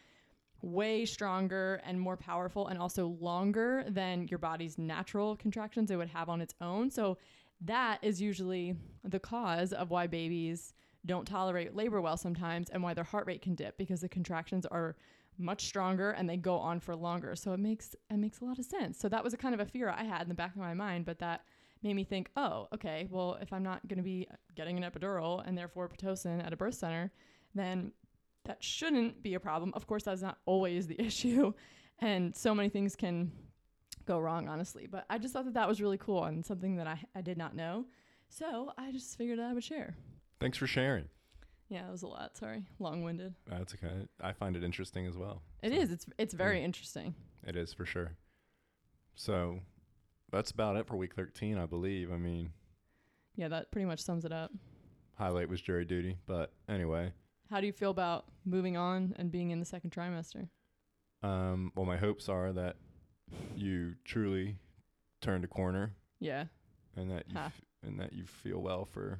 way 0.61 1.05
stronger 1.05 1.81
and 1.85 1.99
more 1.99 2.17
powerful 2.17 2.67
and 2.67 2.77
also 2.77 3.07
longer 3.21 3.85
than 3.87 4.27
your 4.27 4.39
body's 4.39 4.77
natural 4.77 5.35
contractions 5.37 5.89
it 5.89 5.95
would 5.95 6.09
have 6.09 6.29
on 6.29 6.41
its 6.41 6.53
own. 6.59 6.89
So 6.89 7.17
that 7.61 7.99
is 8.01 8.21
usually 8.21 8.75
the 9.03 9.19
cause 9.19 9.73
of 9.73 9.89
why 9.89 10.07
babies 10.07 10.73
don't 11.05 11.25
tolerate 11.25 11.75
labor 11.75 12.01
well 12.01 12.17
sometimes 12.17 12.69
and 12.69 12.83
why 12.83 12.93
their 12.93 13.05
heart 13.05 13.25
rate 13.25 13.41
can 13.41 13.55
dip 13.55 13.77
because 13.77 14.01
the 14.01 14.09
contractions 14.09 14.65
are 14.65 14.97
much 15.37 15.65
stronger 15.65 16.11
and 16.11 16.29
they 16.29 16.35
go 16.35 16.57
on 16.57 16.79
for 16.79 16.95
longer. 16.95 17.35
So 17.35 17.53
it 17.53 17.59
makes 17.59 17.95
it 18.09 18.17
makes 18.17 18.41
a 18.41 18.45
lot 18.45 18.59
of 18.59 18.65
sense. 18.65 18.99
So 18.99 19.07
that 19.09 19.23
was 19.23 19.33
a 19.33 19.37
kind 19.37 19.53
of 19.53 19.61
a 19.61 19.65
fear 19.65 19.89
I 19.89 20.03
had 20.03 20.23
in 20.23 20.27
the 20.29 20.35
back 20.35 20.51
of 20.51 20.61
my 20.61 20.73
mind, 20.73 21.05
but 21.05 21.19
that 21.19 21.45
made 21.81 21.95
me 21.95 22.03
think, 22.03 22.29
oh, 22.35 22.67
okay, 22.73 23.07
well, 23.09 23.37
if 23.41 23.53
I'm 23.53 23.63
not 23.63 23.87
going 23.87 23.97
to 23.97 24.03
be 24.03 24.27
getting 24.55 24.81
an 24.81 24.89
epidural 24.89 25.41
and 25.47 25.57
therefore 25.57 25.87
pitocin 25.89 26.45
at 26.45 26.51
a 26.53 26.57
birth 26.57 26.75
center, 26.75 27.11
then 27.55 27.91
that 28.45 28.63
shouldn't 28.63 29.21
be 29.23 29.33
a 29.35 29.39
problem. 29.39 29.71
Of 29.75 29.87
course, 29.87 30.03
that's 30.03 30.21
not 30.21 30.37
always 30.45 30.87
the 30.87 30.99
issue, 31.01 31.53
and 31.99 32.35
so 32.35 32.53
many 32.55 32.69
things 32.69 32.95
can 32.95 33.31
go 34.05 34.19
wrong, 34.19 34.47
honestly. 34.49 34.87
But 34.89 35.05
I 35.09 35.17
just 35.17 35.33
thought 35.33 35.45
that 35.45 35.53
that 35.53 35.67
was 35.67 35.81
really 35.81 35.97
cool 35.97 36.23
and 36.23 36.45
something 36.45 36.75
that 36.77 36.87
I 36.87 36.99
I 37.15 37.21
did 37.21 37.37
not 37.37 37.55
know. 37.55 37.85
So 38.29 38.71
I 38.77 38.91
just 38.91 39.17
figured 39.17 39.39
I 39.39 39.53
would 39.53 39.63
share. 39.63 39.95
Thanks 40.39 40.57
for 40.57 40.67
sharing. 40.67 41.05
Yeah, 41.69 41.87
it 41.87 41.91
was 41.91 42.01
a 42.03 42.07
lot. 42.07 42.35
Sorry, 42.37 42.63
long-winded. 42.79 43.35
That's 43.47 43.75
okay. 43.75 44.07
I 44.21 44.33
find 44.33 44.55
it 44.55 44.63
interesting 44.63 45.05
as 45.05 45.15
well. 45.17 45.43
It 45.61 45.71
So, 45.71 45.79
is. 45.79 45.91
It's 45.91 46.05
it's 46.17 46.33
very 46.33 46.59
Yeah. 46.59 46.65
interesting. 46.65 47.13
It 47.45 47.55
is 47.55 47.73
for 47.73 47.85
sure. 47.85 48.15
So 49.15 49.59
that's 50.31 50.51
about 50.51 50.75
it 50.77 50.87
for 50.87 50.95
week 50.95 51.15
13, 51.15 51.57
I 51.57 51.65
believe. 51.65 52.11
I 52.11 52.17
mean, 52.17 52.51
Yeah, 53.35 53.47
that 53.49 53.71
pretty 53.71 53.85
much 53.85 54.01
sums 54.01 54.25
it 54.25 54.31
up. 54.31 54.51
highlight 55.15 55.49
was 55.49 55.61
jury 55.61 55.85
duty, 55.85 56.17
but 56.25 56.53
anyway. 56.67 57.11
How 57.49 57.59
do 57.61 57.67
you 57.67 57.73
feel 57.73 57.89
about 57.91 58.25
moving 58.45 58.77
on 58.77 59.13
and 59.17 59.31
being 59.31 59.49
in 59.51 59.59
the 59.59 59.65
second 59.65 59.91
trimester? 59.91 60.49
Um, 61.23 61.71
well, 61.75 61.85
my 61.85 61.97
hopes 61.97 62.29
are 62.29 62.53
that 62.53 62.77
you 63.55 63.95
truly 64.05 64.57
turned 65.21 65.43
a 65.43 65.47
corner 65.47 65.93
Yeah. 66.19 66.45
and 66.95 67.11
that 67.11 67.27
you 67.29 67.35
Ha. 67.35 67.45
f- 67.47 67.61
and 67.83 67.99
that 67.99 68.13
you 68.13 68.25
feel 68.25 68.59
well 68.61 68.85
for, 68.85 69.19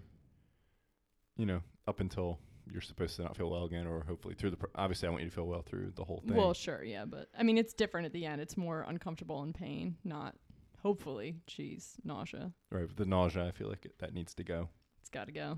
you 1.37 1.45
know, 1.45 1.61
up 1.87 1.99
until 1.99 2.39
you're 2.71 2.81
supposed 2.81 3.15
to 3.15 3.23
not 3.23 3.35
feel 3.35 3.49
well 3.49 3.65
again, 3.65 3.87
or 3.87 4.03
hopefully 4.03 4.35
through 4.35 4.51
the. 4.51 4.57
Pr- 4.57 4.67
obviously, 4.75 5.07
I 5.07 5.11
want 5.11 5.23
you 5.23 5.29
to 5.29 5.35
feel 5.35 5.47
well 5.47 5.61
through 5.63 5.91
the 5.95 6.03
whole 6.03 6.21
thing. 6.21 6.35
Well, 6.37 6.53
sure, 6.53 6.83
yeah, 6.83 7.05
but 7.05 7.29
I 7.37 7.43
mean, 7.43 7.57
it's 7.57 7.73
different 7.73 8.05
at 8.05 8.13
the 8.13 8.25
end. 8.25 8.41
It's 8.41 8.55
more 8.57 8.81
uncomfortable 8.87 9.41
and 9.41 9.55
pain, 9.55 9.97
not 10.03 10.35
hopefully, 10.81 11.37
geez, 11.47 11.95
nausea. 12.03 12.51
right, 12.71 12.81
with 12.87 12.95
the 12.95 13.05
nausea, 13.05 13.47
I 13.47 13.51
feel 13.51 13.69
like 13.69 13.85
it, 13.85 13.99
that 13.99 14.13
needs 14.13 14.33
to 14.35 14.43
go. 14.43 14.69
It's 15.01 15.09
got 15.09 15.25
to 15.27 15.31
go. 15.31 15.57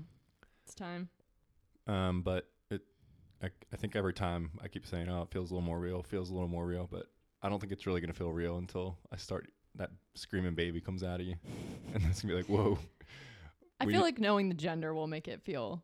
It's 0.64 0.74
time. 0.74 1.08
Um, 1.86 2.22
but 2.22 2.48
it, 2.70 2.82
I, 3.42 3.50
I 3.72 3.76
think 3.76 3.96
every 3.96 4.12
time 4.12 4.50
I 4.62 4.68
keep 4.68 4.86
saying, 4.86 5.08
"Oh, 5.08 5.22
it 5.22 5.30
feels 5.30 5.50
a 5.50 5.54
little 5.54 5.66
more 5.66 5.78
real," 5.78 6.02
feels 6.02 6.30
a 6.30 6.32
little 6.32 6.48
more 6.48 6.66
real, 6.66 6.88
but 6.90 7.06
I 7.42 7.48
don't 7.48 7.58
think 7.58 7.72
it's 7.72 7.86
really 7.86 8.00
gonna 8.00 8.12
feel 8.12 8.32
real 8.32 8.58
until 8.58 8.98
I 9.10 9.16
start 9.16 9.48
that 9.74 9.90
screaming 10.14 10.54
baby 10.54 10.80
comes 10.80 11.02
out 11.02 11.20
of 11.20 11.26
you, 11.26 11.34
and 11.94 12.04
it's 12.04 12.22
gonna 12.22 12.34
be 12.34 12.40
like, 12.40 12.48
"Whoa." 12.48 12.78
I 13.80 13.84
We 13.84 13.94
feel 13.94 14.02
like 14.02 14.20
knowing 14.20 14.48
the 14.48 14.54
gender 14.54 14.94
will 14.94 15.08
make 15.08 15.26
it 15.26 15.42
feel 15.42 15.82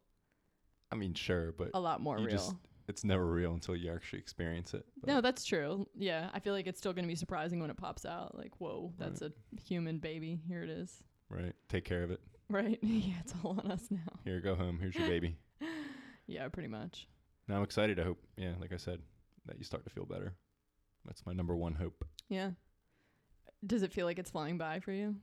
I 0.91 0.95
mean, 0.95 1.15
sure, 1.15 1.53
but 1.53 1.71
a 1.75 1.81
lot 1.81 2.01
more 2.01 2.17
real. 2.17 2.29
just- 2.29 2.55
it's 2.89 3.05
never 3.05 3.27
real 3.27 3.53
until 3.53 3.77
you 3.77 3.93
actually 3.93 4.19
experience 4.19 4.75
it. 4.75 4.85
But- 5.01 5.09
no, 5.09 5.21
that's 5.21 5.45
true. 5.45 5.87
Yeah, 5.95 6.31
I 6.33 6.41
feel 6.41 6.53
like 6.55 6.67
it's 6.67 6.79
still 6.79 6.93
going 6.93 7.05
to 7.05 7.09
be 7.09 7.15
surprising 7.15 7.61
when 7.61 7.71
it 7.71 7.77
pops 7.77 8.05
out. 8.07 8.37
Like, 8.37 8.53
whoa, 8.59 8.93
that's 8.99 9.23
a 9.23 9.31
human 9.67 9.99
baby. 9.99 10.41
Here 10.49 10.63
it 10.63 10.71
is. 10.71 11.03
right. 11.29 11.55
Take 11.69 11.85
care 11.85 12.03
of 12.03 12.11
it. 12.11 12.21
Right? 12.51 12.79
yeah, 12.83 13.15
it's 13.21 13.35
all 13.45 13.61
on 13.63 13.71
us 13.71 13.85
now. 13.91 13.99
Here, 14.25 14.41
go 14.41 14.55
home. 14.55 14.79
Here's 14.81 14.95
your 14.97 15.09
baby. 15.09 15.37
Yeah, 16.31 16.47
pretty 16.49 16.69
much. 16.69 17.09
Now 17.49 17.57
I'm 17.57 17.63
excited. 17.63 17.99
I 17.99 18.03
hope, 18.05 18.19
yeah, 18.37 18.53
like 18.61 18.75
I 18.75 18.77
said, 18.77 19.01
that 19.47 19.57
you 19.57 19.65
start 19.65 19.85
to 19.85 19.91
feel 19.91 20.05
better. 20.05 20.35
That's 21.07 21.25
my 21.25 21.33
number 21.33 21.57
one 21.57 21.75
hope. 21.75 22.05
Yeah. 22.29 22.51
Does 23.67 23.83
it 23.83 23.95
feel 23.95 24.05
like 24.05 24.19
it's 24.19 24.31
flying 24.31 24.59
by 24.59 24.81
for 24.81 24.93
you? 24.93 25.17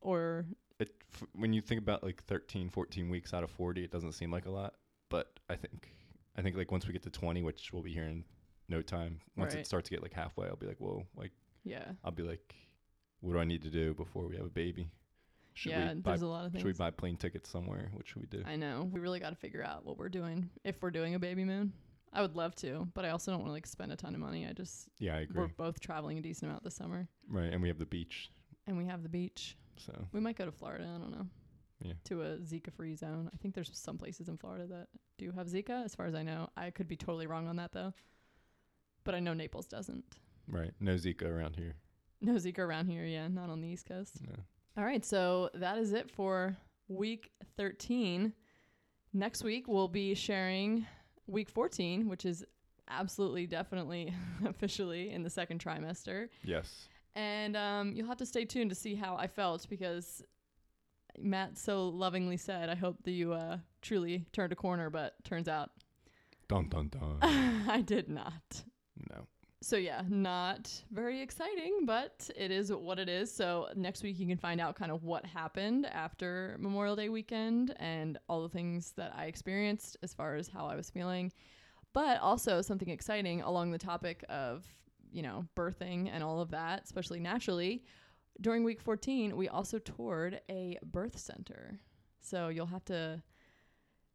Or 0.00 0.46
It 0.78 0.94
f- 1.14 1.28
when 1.34 1.52
you 1.52 1.60
think 1.60 1.80
about 1.82 2.02
like 2.02 2.24
13, 2.24 2.70
14 2.70 3.10
weeks 3.10 3.34
out 3.34 3.44
of 3.44 3.50
40, 3.50 3.84
it 3.84 3.90
doesn't 3.90 4.12
seem 4.12 4.30
like 4.32 4.46
a 4.46 4.50
lot, 4.50 4.74
but 5.10 5.38
I 5.50 5.56
think 5.56 5.90
I 6.36 6.42
think 6.42 6.56
like 6.56 6.70
once 6.70 6.86
we 6.86 6.92
get 6.92 7.02
to 7.02 7.10
20, 7.10 7.42
which 7.42 7.72
we'll 7.72 7.82
be 7.82 7.92
here 7.92 8.04
in 8.04 8.24
no 8.68 8.82
time, 8.82 9.20
once 9.36 9.54
Right. 9.54 9.60
it 9.60 9.66
starts 9.66 9.88
to 9.88 9.94
get 9.94 10.02
like 10.02 10.12
halfway, 10.14 10.46
I'll 10.46 10.56
be 10.56 10.66
like, 10.66 10.78
whoa, 10.80 11.04
like 11.16 11.32
yeah. 11.64 11.92
I'll 12.04 12.12
be 12.12 12.22
like, 12.22 12.54
what 13.20 13.32
do 13.34 13.38
I 13.38 13.44
need 13.44 13.62
to 13.62 13.70
do 13.70 13.94
before 13.94 14.26
we 14.26 14.36
have 14.36 14.46
a 14.46 14.50
baby? 14.50 14.90
Should 15.54 15.72
yeah, 15.72 15.94
buy 15.94 16.12
there's 16.12 16.22
a 16.22 16.26
lot 16.28 16.46
of 16.46 16.52
things. 16.52 16.62
should 16.62 16.68
we 16.68 16.72
buy 16.72 16.90
plane 16.90 17.16
tickets 17.16 17.50
somewhere? 17.50 17.90
What 17.92 18.06
should 18.06 18.20
we 18.22 18.28
do? 18.28 18.42
I 18.46 18.56
know. 18.56 18.88
We 18.90 19.00
really 19.00 19.18
got 19.20 19.30
to 19.30 19.36
figure 19.36 19.62
out 19.62 19.84
what 19.84 19.98
we're 19.98 20.08
doing 20.08 20.48
if 20.64 20.80
we're 20.80 20.92
doing 20.92 21.14
a 21.14 21.18
baby 21.18 21.44
moon. 21.44 21.72
I 22.12 22.22
would 22.22 22.34
love 22.34 22.54
to, 22.56 22.88
but 22.94 23.04
I 23.04 23.10
also 23.10 23.30
don't 23.30 23.40
want 23.40 23.50
to 23.50 23.52
like 23.52 23.66
spend 23.66 23.92
a 23.92 23.96
ton 23.96 24.14
of 24.14 24.20
money. 24.20 24.46
I 24.46 24.52
just 24.52 24.88
yeah, 24.98 25.16
I 25.16 25.20
agree. 25.20 25.42
we're 25.42 25.48
both 25.48 25.78
traveling 25.80 26.18
a 26.18 26.20
decent 26.22 26.50
amount 26.50 26.64
this 26.64 26.74
summer 26.76 27.08
Right, 27.28 27.52
and 27.52 27.60
we 27.62 27.68
have 27.68 27.78
the 27.78 27.86
beach, 27.86 28.30
and 28.66 28.76
we 28.78 28.84
have 28.86 29.02
the 29.02 29.08
beach. 29.08 29.56
so 29.76 29.92
We 30.12 30.20
might 30.20 30.36
go 30.36 30.44
to 30.46 30.50
Florida, 30.52 30.84
I 30.92 30.98
don't 30.98 31.10
know. 31.12 31.26
Yeah. 31.82 31.94
To 32.04 32.22
a 32.22 32.36
Zika 32.38 32.72
free 32.72 32.94
zone. 32.94 33.30
I 33.32 33.36
think 33.38 33.54
there's 33.54 33.70
some 33.72 33.96
places 33.96 34.28
in 34.28 34.36
Florida 34.36 34.66
that 34.66 34.88
do 35.18 35.32
have 35.32 35.46
Zika 35.46 35.84
as 35.84 35.94
far 35.94 36.06
as 36.06 36.14
I 36.14 36.22
know. 36.22 36.48
I 36.56 36.70
could 36.70 36.88
be 36.88 36.96
totally 36.96 37.26
wrong 37.26 37.48
on 37.48 37.56
that 37.56 37.72
though. 37.72 37.94
But 39.04 39.14
I 39.14 39.20
know 39.20 39.32
Naples 39.32 39.66
doesn't. 39.66 40.04
right, 40.48 40.72
no 40.78 40.94
Zika 40.96 41.22
around 41.24 41.56
here. 41.56 41.74
No 42.20 42.34
Zika 42.34 42.58
around 42.58 42.88
here, 42.88 43.04
yeah, 43.06 43.28
not 43.28 43.48
on 43.48 43.62
the 43.62 43.68
East 43.68 43.86
Coast. 43.86 44.20
No. 44.28 44.34
All 44.76 44.84
right, 44.84 45.04
so 45.04 45.48
that 45.54 45.78
is 45.78 45.92
it 45.92 46.10
for 46.10 46.56
week 46.88 47.30
13. 47.56 48.34
Next 49.12 49.42
week, 49.42 49.66
we'll 49.66 49.88
be 49.88 50.14
sharing 50.14 50.86
week 51.26 51.48
14, 51.48 52.08
which 52.08 52.26
is 52.26 52.44
absolutely, 52.88 53.46
definitely, 53.46 54.12
officially 54.46 55.10
in 55.10 55.22
the 55.22 55.30
second 55.30 55.64
trimester. 55.64 56.28
Yes. 56.44 56.88
And 57.14 57.56
um, 57.56 57.92
you'll 57.94 58.06
have 58.06 58.18
to 58.18 58.26
stay 58.26 58.44
tuned 58.44 58.70
to 58.70 58.76
see 58.76 58.94
how 58.94 59.16
I 59.16 59.26
felt 59.26 59.66
because 59.68 60.22
Matt 61.18 61.58
so 61.58 61.88
lovingly 61.88 62.36
said, 62.36 62.68
I 62.68 62.74
hope 62.74 63.02
that 63.04 63.10
you 63.12 63.32
uh, 63.32 63.58
truly 63.82 64.26
turned 64.32 64.52
a 64.52 64.56
corner, 64.56 64.90
but 64.90 65.14
turns 65.24 65.48
out 65.48 65.70
Dun 66.48 66.68
dun 66.68 66.88
dun. 66.88 67.18
I 67.68 67.80
did 67.80 68.08
not. 68.08 68.62
no. 69.10 69.26
So 69.62 69.76
yeah, 69.76 70.02
not 70.08 70.72
very 70.90 71.20
exciting, 71.20 71.80
but 71.84 72.30
it 72.34 72.50
is 72.50 72.72
what 72.72 72.98
it 72.98 73.10
is. 73.10 73.30
So 73.30 73.68
next 73.76 74.02
week 74.02 74.18
you 74.18 74.26
can 74.26 74.38
find 74.38 74.58
out 74.58 74.74
kind 74.74 74.90
of 74.90 75.04
what 75.04 75.26
happened 75.26 75.84
after 75.84 76.56
Memorial 76.58 76.96
Day 76.96 77.10
weekend 77.10 77.74
and 77.78 78.16
all 78.26 78.42
the 78.42 78.48
things 78.48 78.92
that 78.96 79.12
I 79.14 79.26
experienced 79.26 79.98
as 80.02 80.14
far 80.14 80.34
as 80.36 80.48
how 80.48 80.66
I 80.66 80.76
was 80.76 80.88
feeling. 80.88 81.30
But 81.92 82.20
also 82.20 82.62
something 82.62 82.88
exciting 82.88 83.42
along 83.42 83.70
the 83.72 83.78
topic 83.78 84.24
of, 84.30 84.64
you 85.12 85.20
know, 85.22 85.44
birthing 85.54 86.08
and 86.10 86.24
all 86.24 86.40
of 86.40 86.50
that, 86.52 86.84
especially 86.84 87.20
naturally. 87.20 87.84
During 88.40 88.64
week 88.64 88.80
14, 88.80 89.36
we 89.36 89.48
also 89.48 89.78
toured 89.78 90.40
a 90.50 90.78
birth 90.82 91.18
center. 91.18 91.78
So 92.20 92.48
you'll 92.48 92.66
have 92.66 92.84
to 92.86 93.22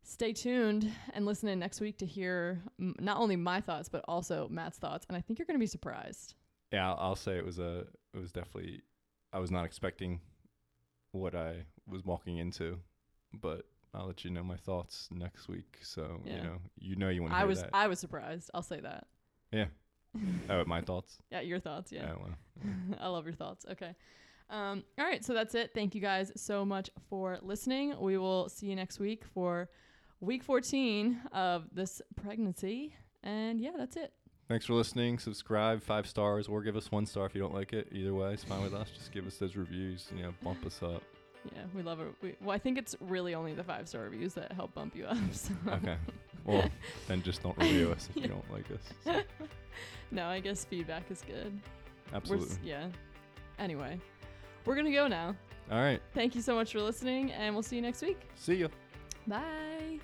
stay 0.04 0.34
tuned 0.34 0.92
and 1.14 1.26
listen 1.26 1.50
in 1.50 1.60
next 1.60 1.80
week 1.82 1.98
to 2.00 2.06
hear 2.06 2.62
m- 2.80 2.96
not 3.00 3.18
only 3.18 3.36
my 3.36 3.60
thoughts 3.62 3.90
but 3.90 4.04
also 4.08 4.48
Matt's 4.50 4.78
thoughts, 4.78 5.06
and 5.08 5.18
I 5.18 5.22
think 5.22 5.40
you're 5.40 5.46
going 5.48 5.58
to 5.60 5.64
be 5.64 5.68
surprised. 5.68 6.34
Yeah, 6.72 6.90
I'll, 6.90 6.98
I'll 7.00 7.16
say 7.16 7.38
it 7.38 7.46
was 7.46 7.60
a. 7.60 7.86
It 8.14 8.20
was 8.20 8.32
definitely. 8.32 8.82
I 9.34 9.40
was 9.40 9.52
not 9.52 9.66
expecting 9.66 10.22
what 11.12 11.36
I 11.36 11.66
was 11.88 12.04
walking 12.04 12.38
into, 12.38 12.80
but 13.34 13.66
I'll 13.94 14.08
let 14.08 14.24
you 14.26 14.32
know 14.32 14.44
my 14.44 14.58
thoughts 14.58 15.08
next 15.12 15.48
week. 15.48 15.78
So 15.82 16.22
Yeah. 16.26 16.36
you 16.38 16.42
know, 16.44 16.58
you 16.78 16.96
know, 16.96 17.10
you 17.10 17.22
want 17.22 17.34
to 17.34 17.40
I 17.40 17.46
was 17.46 17.62
that. 17.62 17.70
I 17.74 17.88
was 17.88 18.00
surprised. 18.00 18.50
I'll 18.54 18.62
say 18.64 18.80
that. 18.82 19.08
yeah. 19.52 19.66
Oh, 20.50 20.64
my 20.66 20.82
thoughts. 20.82 21.18
Yeah, 21.32 21.42
your 21.42 21.60
thoughts. 21.60 21.92
Yeah, 21.92 22.12
Oh, 22.14 22.22
well. 22.22 22.74
I 23.02 23.08
love 23.08 23.26
your 23.26 23.34
thoughts. 23.36 23.66
Okay. 23.72 23.96
Um, 24.50 24.84
all 25.00 25.06
right, 25.06 25.24
so 25.26 25.34
that's 25.34 25.56
it. 25.56 25.72
Thank 25.74 25.96
you 25.96 26.02
guys 26.02 26.32
so 26.36 26.64
much 26.64 26.90
for 27.10 27.40
listening. 27.42 27.96
We 28.00 28.18
will 28.18 28.48
see 28.50 28.68
you 28.68 28.76
next 28.76 29.00
week 29.00 29.24
for 29.34 29.70
week 30.20 30.44
14 30.44 31.20
of 31.32 31.66
this 31.74 32.02
pregnancy. 32.16 32.94
And 33.24 33.60
yeah, 33.60 33.72
that's 33.76 33.96
it. 33.98 34.14
Thanks 34.48 34.66
for 34.68 34.74
listening. 34.74 35.18
Subscribe, 35.18 35.82
five 35.82 36.06
stars, 36.06 36.48
or 36.48 36.62
give 36.62 36.76
us 36.76 36.92
one 36.92 37.08
star 37.08 37.26
if 37.26 37.34
you 37.34 37.42
don't 37.42 37.54
like 37.56 37.74
it. 37.74 37.88
Either 37.92 38.14
way, 38.14 38.34
it's 38.34 38.44
fine 38.44 38.62
with 38.62 38.76
us. 38.76 38.92
Just 38.92 39.12
give 39.12 39.26
us 39.26 39.38
those 39.38 39.56
reviews. 39.56 40.08
You 40.16 40.22
know, 40.22 40.34
bump 40.44 40.64
us 40.66 40.84
up. 40.84 41.02
Yeah, 41.52 41.62
we 41.76 41.82
love 41.82 42.00
it. 42.00 42.08
We, 42.22 42.36
well, 42.42 42.52
I 42.56 42.60
think 42.60 42.78
it's 42.78 42.96
really 43.02 43.34
only 43.34 43.54
the 43.54 43.64
five 43.64 43.88
star 43.88 44.04
reviews 44.04 44.36
that 44.36 44.52
help 44.52 44.76
bump 44.76 44.96
you 44.96 45.06
up. 45.06 45.18
So. 45.34 45.54
Okay. 45.68 45.98
Well, 46.46 46.70
then 47.08 47.22
just 47.24 47.42
don't 47.44 47.58
review 47.58 47.92
us 47.92 48.08
if 48.16 48.22
you 48.22 48.28
don't 48.30 48.52
like 48.52 48.66
us. 48.72 49.24
no, 50.12 50.28
I 50.28 50.40
guess 50.40 50.64
feedback 50.66 51.10
is 51.12 51.22
good. 51.26 51.60
Absolutely. 52.14 52.48
s- 52.48 52.60
yeah. 52.64 52.88
Anyway, 53.60 54.00
we're 54.66 54.76
going 54.76 54.86
to 54.86 54.92
go 54.92 55.08
now. 55.08 55.36
All 55.72 55.80
right. 55.82 56.02
Thank 56.14 56.36
you 56.36 56.42
so 56.42 56.54
much 56.56 56.72
for 56.72 56.82
listening, 56.82 57.32
and 57.32 57.56
we'll 57.56 57.64
see 57.64 57.76
you 57.78 57.82
next 57.82 58.02
week. 58.02 58.20
See 58.36 58.56
ya. 58.56 58.68
Bye. 59.28 60.00